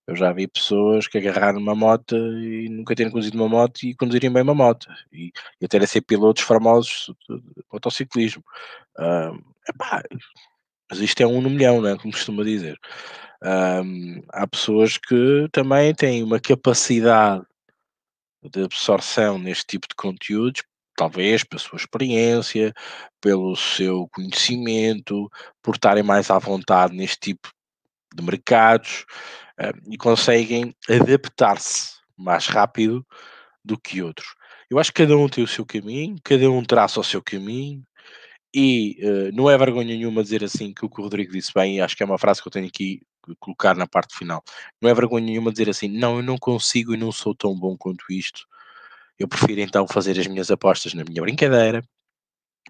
Eu 0.06 0.14
já 0.14 0.32
vi 0.32 0.46
pessoas 0.46 1.06
que 1.06 1.16
agarraram 1.18 1.58
uma 1.58 1.74
moto 1.74 2.16
e 2.16 2.68
nunca 2.68 2.94
terem 2.94 3.10
conduzido 3.10 3.38
uma 3.38 3.48
moto 3.48 3.82
e 3.84 3.94
conduzirem 3.94 4.30
bem 4.30 4.42
uma 4.42 4.54
moto. 4.54 4.86
E, 5.12 5.32
e 5.60 5.64
até 5.64 5.84
ser 5.86 6.02
pilotos 6.02 6.42
famosos 6.42 7.14
de 7.28 7.40
motociclismo. 7.72 8.44
Epá, 9.68 10.02
mas 10.90 11.00
isto 11.00 11.20
é 11.22 11.26
um 11.26 11.40
no 11.40 11.48
milhão, 11.48 11.80
né? 11.80 11.96
como 11.96 12.12
costuma 12.12 12.42
dizer. 12.42 12.78
Há 14.32 14.46
pessoas 14.46 14.98
que 14.98 15.48
também 15.52 15.94
têm 15.94 16.22
uma 16.22 16.40
capacidade 16.40 17.44
de 18.42 18.64
absorção 18.64 19.38
neste 19.38 19.64
tipo 19.66 19.86
de 19.88 19.94
conteúdos 19.94 20.62
talvez 21.00 21.42
pela 21.42 21.58
sua 21.58 21.78
experiência, 21.78 22.74
pelo 23.22 23.56
seu 23.56 24.06
conhecimento, 24.12 25.30
por 25.62 25.76
estarem 25.76 26.02
mais 26.02 26.30
à 26.30 26.38
vontade 26.38 26.94
neste 26.94 27.18
tipo 27.18 27.48
de 28.14 28.22
mercados 28.22 29.06
uh, 29.58 29.90
e 29.90 29.96
conseguem 29.96 30.74
adaptar-se 30.90 31.94
mais 32.18 32.46
rápido 32.46 33.02
do 33.64 33.78
que 33.78 34.02
outros. 34.02 34.28
Eu 34.68 34.78
acho 34.78 34.92
que 34.92 35.00
cada 35.00 35.16
um 35.16 35.26
tem 35.26 35.42
o 35.42 35.48
seu 35.48 35.64
caminho, 35.64 36.16
cada 36.22 36.50
um 36.50 36.62
traça 36.62 37.00
o 37.00 37.04
seu 37.04 37.22
caminho 37.22 37.82
e 38.54 38.98
uh, 39.02 39.34
não 39.34 39.48
é 39.48 39.56
vergonha 39.56 39.96
nenhuma 39.96 40.22
dizer 40.22 40.44
assim 40.44 40.74
que 40.74 40.84
o 40.84 40.90
que 40.90 41.00
o 41.00 41.04
Rodrigo 41.04 41.32
disse 41.32 41.50
bem, 41.54 41.76
e 41.76 41.80
acho 41.80 41.96
que 41.96 42.02
é 42.02 42.06
uma 42.06 42.18
frase 42.18 42.42
que 42.42 42.48
eu 42.48 42.52
tenho 42.52 42.66
aqui 42.66 43.00
que 43.24 43.34
colocar 43.38 43.74
na 43.74 43.86
parte 43.86 44.18
final. 44.18 44.42
Não 44.82 44.90
é 44.90 44.92
vergonha 44.92 45.24
nenhuma 45.24 45.50
dizer 45.50 45.70
assim, 45.70 45.88
não, 45.88 46.16
eu 46.16 46.22
não 46.22 46.36
consigo 46.36 46.92
e 46.92 46.98
não 46.98 47.10
sou 47.10 47.34
tão 47.34 47.58
bom 47.58 47.74
quanto 47.74 48.04
isto 48.10 48.46
eu 49.20 49.28
prefiro 49.28 49.60
então 49.60 49.86
fazer 49.86 50.18
as 50.18 50.26
minhas 50.26 50.50
apostas 50.50 50.94
na 50.94 51.04
minha 51.04 51.20
brincadeira, 51.20 51.84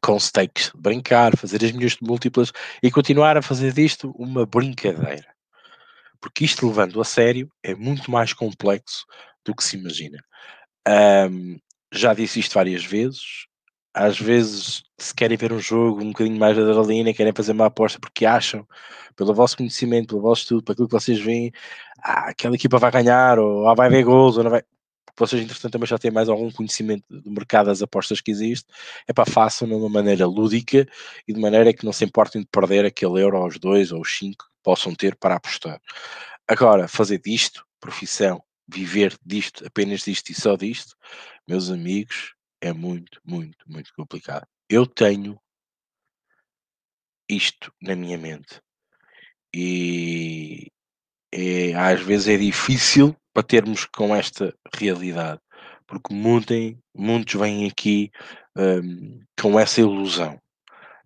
com 0.03 0.19
stakes, 0.19 0.73
brincar, 0.75 1.37
fazer 1.37 1.65
as 1.65 1.71
minhas 1.71 1.97
múltiplas 2.03 2.53
e 2.83 2.91
continuar 2.91 3.37
a 3.37 3.43
fazer 3.43 3.73
disto 3.73 4.11
uma 4.19 4.45
brincadeira. 4.45 5.29
Porque 6.21 6.45
isto 6.45 6.67
levando 6.67 7.01
a 7.01 7.05
sério 7.05 7.49
é 7.63 7.73
muito 7.75 8.11
mais 8.11 8.33
complexo 8.33 9.07
do 9.45 9.55
que 9.55 9.63
se 9.63 9.77
imagina. 9.77 10.19
Um, 11.31 11.57
já 11.93 12.13
disse 12.15 12.41
isto 12.41 12.55
várias 12.55 12.85
vezes. 12.85 13.47
Às 13.95 14.19
vezes, 14.19 14.83
se 14.99 15.15
querem 15.15 15.37
ver 15.37 15.53
um 15.53 15.61
jogo 15.61 16.03
um 16.03 16.09
bocadinho 16.09 16.39
mais 16.39 16.57
de 16.57 16.63
adrenalina, 16.63 17.15
querem 17.15 17.33
fazer 17.33 17.53
uma 17.53 17.67
aposta 17.67 18.01
porque 18.01 18.27
acham, 18.27 18.67
pelo 19.15 19.35
vosso 19.35 19.57
conhecimento, 19.57 20.09
pelo 20.09 20.23
vosso 20.23 20.43
estudo, 20.43 20.65
para 20.65 20.73
aquilo 20.73 20.89
que 20.89 20.95
vocês 20.95 21.21
veem, 21.21 21.53
ah, 22.03 22.31
aquela 22.31 22.55
equipa 22.57 22.79
vai 22.79 22.91
ganhar, 22.91 23.39
ou 23.39 23.69
ah, 23.69 23.75
vai 23.75 23.87
haver 23.87 24.05
gols, 24.05 24.37
ou 24.37 24.45
não 24.45 24.51
vai 24.51 24.63
vocês, 25.21 25.43
entretanto, 25.43 25.73
também 25.73 25.87
já 25.87 25.99
têm 25.99 26.11
mais 26.11 26.29
algum 26.29 26.51
conhecimento 26.51 27.05
do 27.09 27.31
mercado 27.31 27.67
das 27.67 27.83
apostas 27.83 28.23
que 28.23 28.31
existe, 28.31 28.67
é 29.07 29.13
para 29.13 29.31
façam 29.31 29.69
de 29.69 29.75
uma 29.75 29.89
maneira 29.89 30.27
lúdica 30.27 30.89
e 31.29 31.33
de 31.33 31.39
maneira 31.39 31.75
que 31.75 31.85
não 31.85 31.93
se 31.93 32.05
importem 32.05 32.41
de 32.41 32.49
perder 32.49 32.87
aquele 32.87 33.21
euro 33.21 33.37
aos 33.37 33.59
dois 33.59 33.93
ou 33.93 34.01
os 34.01 34.17
cinco 34.17 34.45
que 34.45 34.63
possam 34.63 34.95
ter 34.95 35.15
para 35.17 35.37
apostar. 35.37 35.79
Agora, 36.49 36.89
fazer 36.89 37.21
disto, 37.21 37.67
profissão, 37.79 38.43
viver 38.67 39.15
disto, 39.25 39.67
apenas 39.67 40.01
disto 40.01 40.31
e 40.31 40.35
só 40.35 40.57
disto, 40.57 40.97
meus 41.47 41.71
amigos, 41.71 42.35
é 42.61 42.73
muito, 42.73 43.21
muito, 43.23 43.59
muito 43.67 43.93
complicado. 43.95 44.47
Eu 44.71 44.87
tenho 44.87 45.39
isto 47.29 47.73
na 47.81 47.95
minha 47.95 48.17
mente. 48.17 48.61
E 49.55 50.69
é, 51.33 51.75
às 51.75 52.01
vezes 52.01 52.29
é 52.29 52.37
difícil 52.39 53.15
para 53.33 53.43
termos 53.43 53.85
com 53.87 54.15
esta 54.15 54.55
realidade, 54.75 55.41
porque 55.87 56.13
muitos, 56.13 56.77
muitos 56.95 57.35
vêm 57.35 57.67
aqui 57.67 58.11
um, 58.57 59.21
com 59.41 59.59
essa 59.59 59.81
ilusão. 59.81 60.41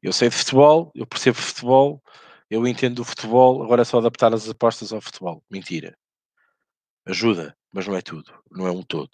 Eu 0.03 0.13
sei 0.13 0.29
de 0.29 0.37
futebol, 0.37 0.91
eu 0.95 1.07
percebo 1.07 1.37
futebol, 1.37 2.03
eu 2.51 2.67
entendo 2.67 3.01
o 3.01 3.05
futebol, 3.05 3.63
agora 3.63 3.83
é 3.83 3.85
só 3.85 3.99
adaptar 3.99 4.33
as 4.35 4.49
apostas 4.49 4.93
ao 4.93 5.01
futebol. 5.01 5.43
Mentira. 5.51 5.97
Ajuda, 7.07 7.57
mas 7.73 7.87
não 7.87 7.97
é 7.97 8.03
tudo, 8.03 8.33
não 8.51 8.67
é 8.67 8.71
um 8.71 8.83
todo. 8.83 9.11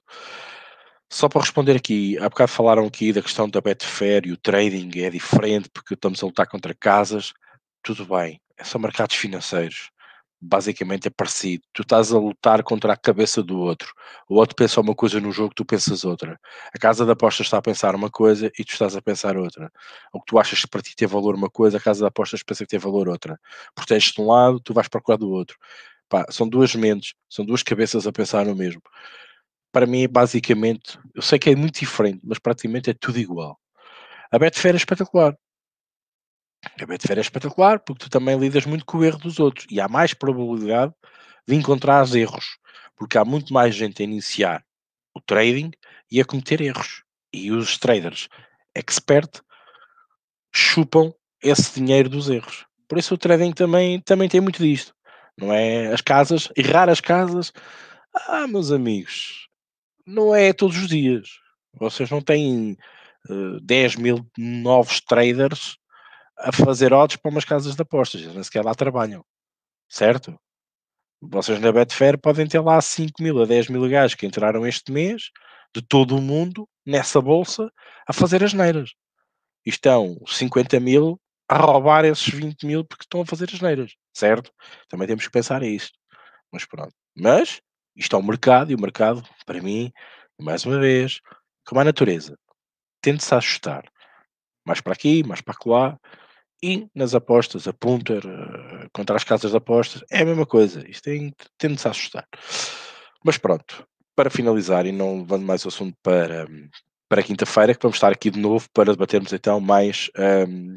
Só 1.13 1.29
para 1.29 1.41
responder 1.41 1.77
aqui, 1.77 2.17
há 2.19 2.29
bocado 2.29 2.53
falaram 2.53 2.87
aqui 2.87 3.13
da 3.13 3.23
questão 3.23 3.49
da 3.49 3.61
Betfair 3.61 4.27
e 4.27 4.33
o 4.33 4.37
trading 4.37 4.91
é 5.01 5.11
diferente 5.11 5.69
porque 5.73 5.95
estamos 5.95 6.23
a 6.23 6.27
lutar 6.27 6.47
contra 6.47 6.73
casas. 6.73 7.33
Tudo 7.83 8.07
bem, 8.07 8.41
são 8.63 8.81
mercados 8.81 9.17
financeiros 9.17 9.91
basicamente 10.41 11.09
é 11.09 11.11
parecido. 11.11 11.63
Tu 11.73 11.83
estás 11.83 12.13
a 12.13 12.19
lutar 12.19 12.63
contra 12.63 12.93
a 12.93 12.97
cabeça 12.97 13.43
do 13.43 13.59
outro. 13.59 13.93
O 14.29 14.37
outro 14.37 14.57
pensa 14.57 14.81
uma 14.81 14.95
coisa 14.95 15.21
no 15.21 15.31
jogo, 15.31 15.55
tu 15.55 15.65
pensas 15.65 16.05
outra. 16.05 16.41
A 16.75 16.79
casa 16.79 17.05
de 17.05 17.13
apostas 17.13 17.47
está 17.47 17.59
a 17.59 17.63
pensar 17.63 17.95
uma 17.95 18.11
coisa 18.11 18.51
e 18.59 18.65
tu 18.65 18.73
estás 18.73 18.97
a 18.97 19.03
pensar 19.03 19.37
outra. 19.37 19.71
O 20.13 20.21
que 20.21 20.27
tu 20.27 20.39
achas 20.39 20.61
que 20.61 20.69
para 20.69 20.81
ti 20.81 20.97
tem 20.97 21.07
valor 21.07 21.35
uma 21.35 21.51
coisa, 21.51 21.77
a 21.77 21.81
casa 21.81 22.01
de 22.01 22.07
apostas 22.07 22.43
pensa 22.43 22.65
que 22.65 22.71
tem 22.71 22.79
valor 22.79 23.09
outra. 23.09 23.39
Proteges 23.75 24.13
de 24.13 24.21
um 24.21 24.27
lado, 24.29 24.61
tu 24.61 24.73
vais 24.73 24.89
procurar 24.89 25.19
do 25.19 25.31
outro. 25.31 25.57
Pá, 26.09 26.27
são 26.31 26.49
duas 26.49 26.75
mentes, 26.75 27.15
são 27.29 27.45
duas 27.45 27.63
cabeças 27.63 28.07
a 28.07 28.13
pensar 28.13 28.47
no 28.47 28.57
mesmo. 28.57 28.83
Para 29.73 29.87
mim, 29.87 30.09
basicamente, 30.09 30.99
eu 31.15 31.23
sei 31.23 31.39
que 31.39 31.51
é 31.51 31.57
muito 31.57 31.79
diferente, 31.81 32.21
mas 32.25 32.39
praticamente 32.39 32.91
é 32.91 32.95
tudo 32.95 33.19
igual. 33.19 33.59
A 34.33 34.39
Betfair 34.39 34.75
é 34.75 34.77
espetacular. 34.79 35.37
A 36.81 36.87
Betfair 36.87 37.19
é 37.19 37.23
espetacular 37.23 37.81
porque 37.81 38.05
tu 38.05 38.11
também 38.11 38.39
lidas 38.39 38.67
muito 38.67 38.85
com 38.85 38.99
o 38.99 39.05
erro 39.05 39.19
dos 39.19 39.39
outros 39.39 39.67
e 39.71 39.81
há 39.81 39.89
mais 39.89 40.13
probabilidade 40.13 40.93
de 41.47 41.55
encontrar 41.55 42.07
erros, 42.15 42.59
porque 42.97 43.17
há 43.17 43.25
muito 43.25 43.53
mais 43.53 43.75
gente 43.75 44.03
a 44.03 44.05
iniciar 44.05 44.65
o 45.15 45.21
trading 45.21 45.71
e 46.11 46.21
a 46.21 46.25
cometer 46.25 46.61
erros. 46.61 47.03
E 47.33 47.51
os 47.51 47.79
traders 47.79 48.29
expert 48.75 49.41
chupam 50.55 51.13
esse 51.43 51.81
dinheiro 51.81 52.09
dos 52.09 52.29
erros. 52.29 52.67
Por 52.89 52.99
isso 52.99 53.15
o 53.15 53.19
trading 53.19 53.53
também, 53.53 54.01
também 54.01 54.29
tem 54.29 54.41
muito 54.41 54.63
disto. 54.63 54.95
Não 55.39 55.53
é? 55.53 55.93
As 55.93 56.01
casas, 56.01 56.49
errar 56.57 56.89
as 56.91 57.01
casas. 57.01 57.53
Ah, 58.27 58.47
meus 58.47 58.71
amigos, 58.71 59.49
não 60.07 60.35
é 60.35 60.53
todos 60.53 60.77
os 60.77 60.89
dias. 60.89 61.29
Vocês 61.73 62.11
não 62.11 62.21
têm 62.21 62.77
uh, 63.29 63.57
eh, 63.57 63.61
10 63.63 63.97
mil 63.97 64.27
novos 64.37 65.01
traders 65.01 65.80
a 66.41 66.53
fazer 66.53 66.93
odds 66.93 67.17
para 67.17 67.31
umas 67.31 67.45
casas 67.45 67.75
de 67.75 67.83
apostas. 67.83 68.23
Nem 68.27 68.43
sequer 68.43 68.65
lá 68.65 68.75
trabalham. 68.75 69.25
Certo? 69.89 70.39
Vocês 71.21 71.61
na 71.61 71.71
Betfair 71.71 72.19
podem 72.19 72.47
ter 72.47 72.61
lá 72.61 72.81
5 72.81 73.23
mil 73.23 73.43
a 73.43 73.47
10 73.47 73.69
mil 73.69 73.89
gajos 73.89 74.15
que 74.15 74.27
entraram 74.27 74.67
este 74.67 74.91
mês 74.91 75.31
de 75.75 75.83
todo 75.83 76.17
o 76.17 76.23
mundo 76.23 76.69
nessa 76.85 77.21
bolsa 77.21 77.71
a 78.07 78.13
fazer 78.13 78.43
as 78.43 78.55
neiras. 78.55 78.91
E 79.67 79.71
estão 79.71 80.17
50 80.27 80.81
mil 80.81 81.21
a 81.49 81.59
roubar 81.59 82.05
esses 82.05 82.29
20 82.29 82.65
mil 82.65 82.85
porque 82.85 83.05
estão 83.05 83.21
a 83.21 83.27
fazer 83.27 83.51
as 83.53 83.61
neiras, 83.61 83.95
certo? 84.15 84.51
Também 84.89 85.07
temos 85.07 85.27
que 85.27 85.33
pensar 85.33 85.61
nisso. 85.61 85.93
Mas 86.51 86.65
pronto. 86.65 86.95
Mas 87.15 87.61
isto 87.95 88.17
é 88.17 88.19
o 88.19 88.23
mercado 88.23 88.73
e 88.73 88.75
o 88.75 88.81
mercado, 88.81 89.23
para 89.45 89.61
mim, 89.61 89.93
mais 90.41 90.65
uma 90.65 90.79
vez, 90.79 91.21
como 91.67 91.81
a 91.81 91.85
natureza, 91.85 92.39
tende-se 93.03 93.35
a 93.35 93.39
ajustar. 93.39 93.85
Mais 94.65 94.81
para 94.81 94.93
aqui, 94.93 95.23
mais 95.23 95.41
para 95.41 95.57
lá. 95.67 95.99
E 96.63 96.89
nas 96.95 97.15
apostas, 97.15 97.67
a 97.67 97.73
punter, 97.73 98.25
uh, 98.25 98.89
contra 98.93 99.17
as 99.17 99.25
casas 99.25 99.51
de 99.51 99.57
apostas, 99.57 100.05
é 100.11 100.21
a 100.21 100.25
mesma 100.25 100.45
coisa. 100.45 100.89
Isto 100.89 101.05
tem, 101.05 101.35
tende-se 101.57 101.89
a 101.89 101.91
assustar. 101.91 102.27
Mas 103.25 103.39
pronto, 103.39 103.87
para 104.15 104.31
finalizar 104.31 104.87
e 104.87 104.93
não 104.93 105.21
levando 105.21 105.45
mais 105.45 105.65
o 105.65 105.69
assunto 105.69 105.97
para, 106.03 106.47
para 107.09 107.23
quinta-feira, 107.23 107.75
que 107.75 107.83
vamos 107.83 107.97
estar 107.97 108.13
aqui 108.13 108.31
de 108.31 108.39
novo 108.39 108.69
para 108.73 108.93
debatermos 108.93 109.33
então 109.33 109.61
mais 109.61 110.11
um, 110.47 110.75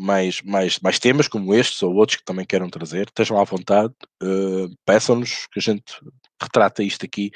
mais, 0.00 0.40
mais, 0.40 0.80
mais 0.80 0.98
temas 0.98 1.28
como 1.28 1.54
estes 1.54 1.82
ou 1.82 1.94
outros 1.94 2.16
que 2.16 2.24
também 2.24 2.46
queiram 2.46 2.70
trazer, 2.70 3.06
estejam 3.06 3.38
à 3.38 3.44
vontade, 3.44 3.92
uh, 4.22 4.74
peçam-nos 4.84 5.46
que 5.52 5.58
a 5.58 5.62
gente 5.62 5.84
retrata 6.40 6.82
isto 6.82 7.04
aqui, 7.04 7.30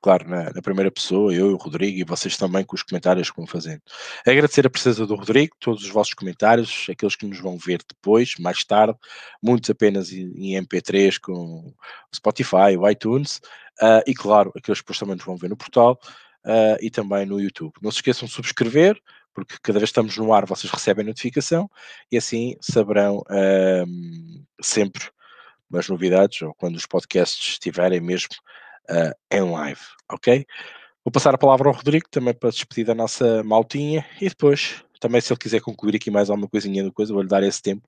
claro, 0.00 0.28
na, 0.28 0.52
na, 0.52 0.62
primeira 0.62 0.92
pessoa, 0.92 1.34
eu 1.34 1.50
e 1.50 1.54
o 1.54 1.56
Rodrigo, 1.56 1.98
e 1.98 2.04
vocês 2.04 2.36
também 2.36 2.64
com 2.64 2.76
os 2.76 2.84
comentários 2.84 3.30
que 3.30 3.36
vão 3.36 3.48
fazendo. 3.48 3.82
Agradecer 4.24 4.64
a 4.64 4.70
presença 4.70 5.04
do 5.04 5.16
Rodrigo, 5.16 5.56
todos 5.58 5.82
os 5.82 5.90
vossos 5.90 6.14
comentários, 6.14 6.86
aqueles 6.88 7.16
que 7.16 7.26
nos 7.26 7.40
vão 7.40 7.58
ver 7.58 7.80
depois, 7.88 8.34
mais 8.38 8.62
tarde, 8.64 8.96
muitos 9.42 9.68
apenas 9.68 10.12
em, 10.12 10.30
em 10.36 10.64
MP3 10.64 11.18
com 11.20 11.74
Spotify, 12.14 12.76
o 12.78 12.88
iTunes, 12.88 13.38
uh, 13.82 14.02
e 14.06 14.14
claro, 14.14 14.52
aqueles 14.56 14.78
que 14.78 14.84
depois 14.84 14.98
também 15.00 15.16
nos 15.16 15.24
vão 15.24 15.36
ver 15.36 15.50
no 15.50 15.56
portal. 15.56 15.98
Uh, 16.46 16.76
e 16.82 16.90
também 16.90 17.24
no 17.24 17.40
YouTube. 17.40 17.72
Não 17.80 17.90
se 17.90 17.96
esqueçam 17.96 18.28
de 18.28 18.34
subscrever, 18.34 19.00
porque 19.34 19.56
cada 19.62 19.78
vez 19.78 19.90
que 19.90 19.92
estamos 19.92 20.16
no 20.16 20.32
ar 20.32 20.46
vocês 20.46 20.72
recebem 20.72 21.04
notificação 21.04 21.68
e 22.10 22.16
assim 22.16 22.56
saberão 22.60 23.22
um, 23.30 24.44
sempre 24.60 25.02
as 25.74 25.88
novidades 25.88 26.42
ou 26.42 26.54
quando 26.54 26.76
os 26.76 26.86
podcasts 26.86 27.52
estiverem 27.52 28.00
mesmo 28.00 28.34
uh, 28.90 29.12
em 29.30 29.40
live, 29.40 29.80
ok? 30.10 30.46
Vou 31.04 31.12
passar 31.12 31.34
a 31.34 31.38
palavra 31.38 31.68
ao 31.68 31.74
Rodrigo 31.74 32.08
também 32.08 32.32
para 32.32 32.50
despedir 32.50 32.86
da 32.86 32.94
nossa 32.94 33.42
maltinha 33.42 34.06
e 34.20 34.28
depois 34.28 34.84
também 35.00 35.20
se 35.20 35.30
ele 35.32 35.38
quiser 35.38 35.60
concluir 35.60 35.96
aqui 35.96 36.10
mais 36.10 36.30
alguma 36.30 36.48
coisinha 36.48 36.82
do 36.82 36.92
coisa, 36.92 37.12
vou-lhe 37.12 37.28
dar 37.28 37.42
esse 37.42 37.60
tempo 37.60 37.86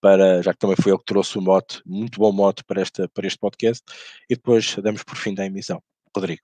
para, 0.00 0.42
já 0.42 0.52
que 0.52 0.58
também 0.58 0.76
foi 0.76 0.90
ele 0.90 0.98
que 0.98 1.04
trouxe 1.04 1.38
o 1.38 1.40
mote, 1.40 1.80
muito 1.86 2.18
bom 2.18 2.32
mote 2.32 2.64
para, 2.64 2.80
esta, 2.80 3.08
para 3.08 3.26
este 3.26 3.38
podcast 3.38 3.84
e 4.28 4.34
depois 4.34 4.74
damos 4.82 5.04
por 5.04 5.16
fim 5.16 5.32
da 5.32 5.46
emissão. 5.46 5.80
Rodrigo. 6.14 6.42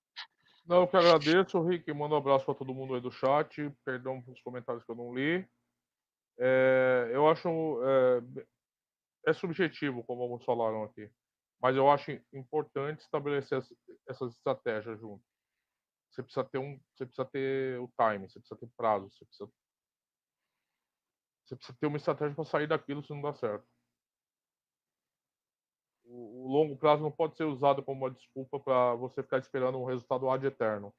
Não, 0.64 0.82
eu 0.82 0.89
que 0.89 0.97
agradeço, 0.97 1.60
Rick. 1.62 1.93
Manda 1.93 2.14
um 2.14 2.18
abraço 2.18 2.44
para 2.44 2.55
todo 2.55 2.74
mundo 2.74 2.94
aí 2.94 3.01
do 3.01 3.10
chat. 3.10 3.70
Perdão 3.84 4.22
pelos 4.22 4.40
comentários 4.43 4.84
que 4.84 4.90
eu 4.90 4.97
não 4.97 5.14
li. 5.14 5.47
É, 6.39 7.10
eu 7.12 7.28
acho. 7.28 7.48
É, 7.84 9.30
é, 9.30 9.32
subjetivo, 9.32 10.05
como 10.05 10.22
alguns 10.22 10.44
falaram 10.44 10.84
aqui. 10.84 11.10
Mas 11.60 11.76
eu 11.76 11.90
acho 11.90 12.10
importante 12.32 13.01
estabelecer 13.01 13.62
essas 14.09 14.34
estratégias 14.34 14.98
junto. 14.98 15.22
Você 16.10 16.22
precisa 16.22 16.44
ter 16.44 16.59
um. 16.59 16.80
Você 16.94 17.06
precisa 17.06 17.24
ter 17.24 17.80
o 17.80 17.89
time, 17.89 18.28
você 18.28 18.39
precisa 18.39 18.60
ter 18.60 18.68
prazo, 18.76 19.10
você 19.10 19.24
precisa. 19.24 19.51
Você 21.44 21.56
precisa 21.56 21.78
ter 21.78 21.86
uma 21.86 21.97
estratégia 21.97 22.34
para 22.34 22.44
sair 22.44 22.66
daquilo 22.66 23.05
se 23.05 23.10
não 23.10 23.22
dá 23.22 23.34
certo 23.34 23.66
o, 26.12 26.47
longo 26.47 26.76
prazo 26.76 27.02
não 27.02 27.10
pode 27.10 27.36
ser 27.36 27.44
usado 27.44 27.82
como 27.82 28.05
uma 28.05 28.10
desculpa 28.10 28.60
para 28.60 28.94
você 28.94 29.22
ficar 29.22 29.39
esperando 29.39 29.78
um 29.78 29.84
resultado 29.84 30.28
ad 30.28 30.47
eterno. 30.47 30.93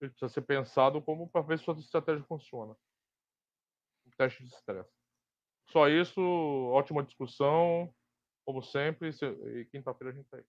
Ele 0.00 0.10
precisa 0.10 0.28
ser 0.28 0.42
pensado 0.42 1.00
como 1.00 1.28
para 1.28 1.42
ver 1.42 1.58
se 1.58 1.64
sua 1.64 1.78
estratégia 1.78 2.24
funciona. 2.24 2.74
Um 4.06 4.10
teste 4.18 4.42
de 4.42 4.50
estresse. 4.50 4.90
Só 5.70 5.88
isso, 5.88 6.20
ótima 6.72 7.02
discussão, 7.02 7.94
como 8.44 8.62
sempre, 8.62 9.10
e 9.10 9.64
quinta-feira 9.66 10.12
a 10.12 10.16
gente 10.16 10.28
tá 10.28 10.36
aí. 10.36 10.44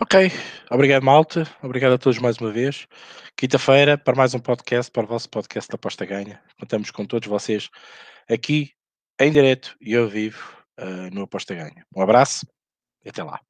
Ok, 0.00 0.28
obrigado 0.72 1.04
Malta, 1.04 1.44
obrigado 1.62 1.92
a 1.92 1.98
todos 1.98 2.18
mais 2.18 2.38
uma 2.38 2.50
vez. 2.50 2.88
Quinta-feira 3.36 3.96
para 3.96 4.16
mais 4.16 4.34
um 4.34 4.40
podcast, 4.40 4.90
para 4.90 5.04
o 5.04 5.06
vosso 5.06 5.30
podcast 5.30 5.70
da 5.70 5.76
Aposta 5.76 6.04
Ganha. 6.04 6.42
Contamos 6.58 6.90
com 6.90 7.06
todos 7.06 7.28
vocês 7.28 7.70
aqui 8.28 8.72
em 9.20 9.30
direto 9.30 9.76
e 9.80 9.94
ao 9.94 10.08
vivo 10.08 10.63
uh, 10.80 11.14
no 11.14 11.22
Aposta 11.22 11.54
Ganha. 11.54 11.86
Um 11.94 12.02
abraço 12.02 12.46
e 13.04 13.08
até 13.08 13.22
lá. 13.22 13.40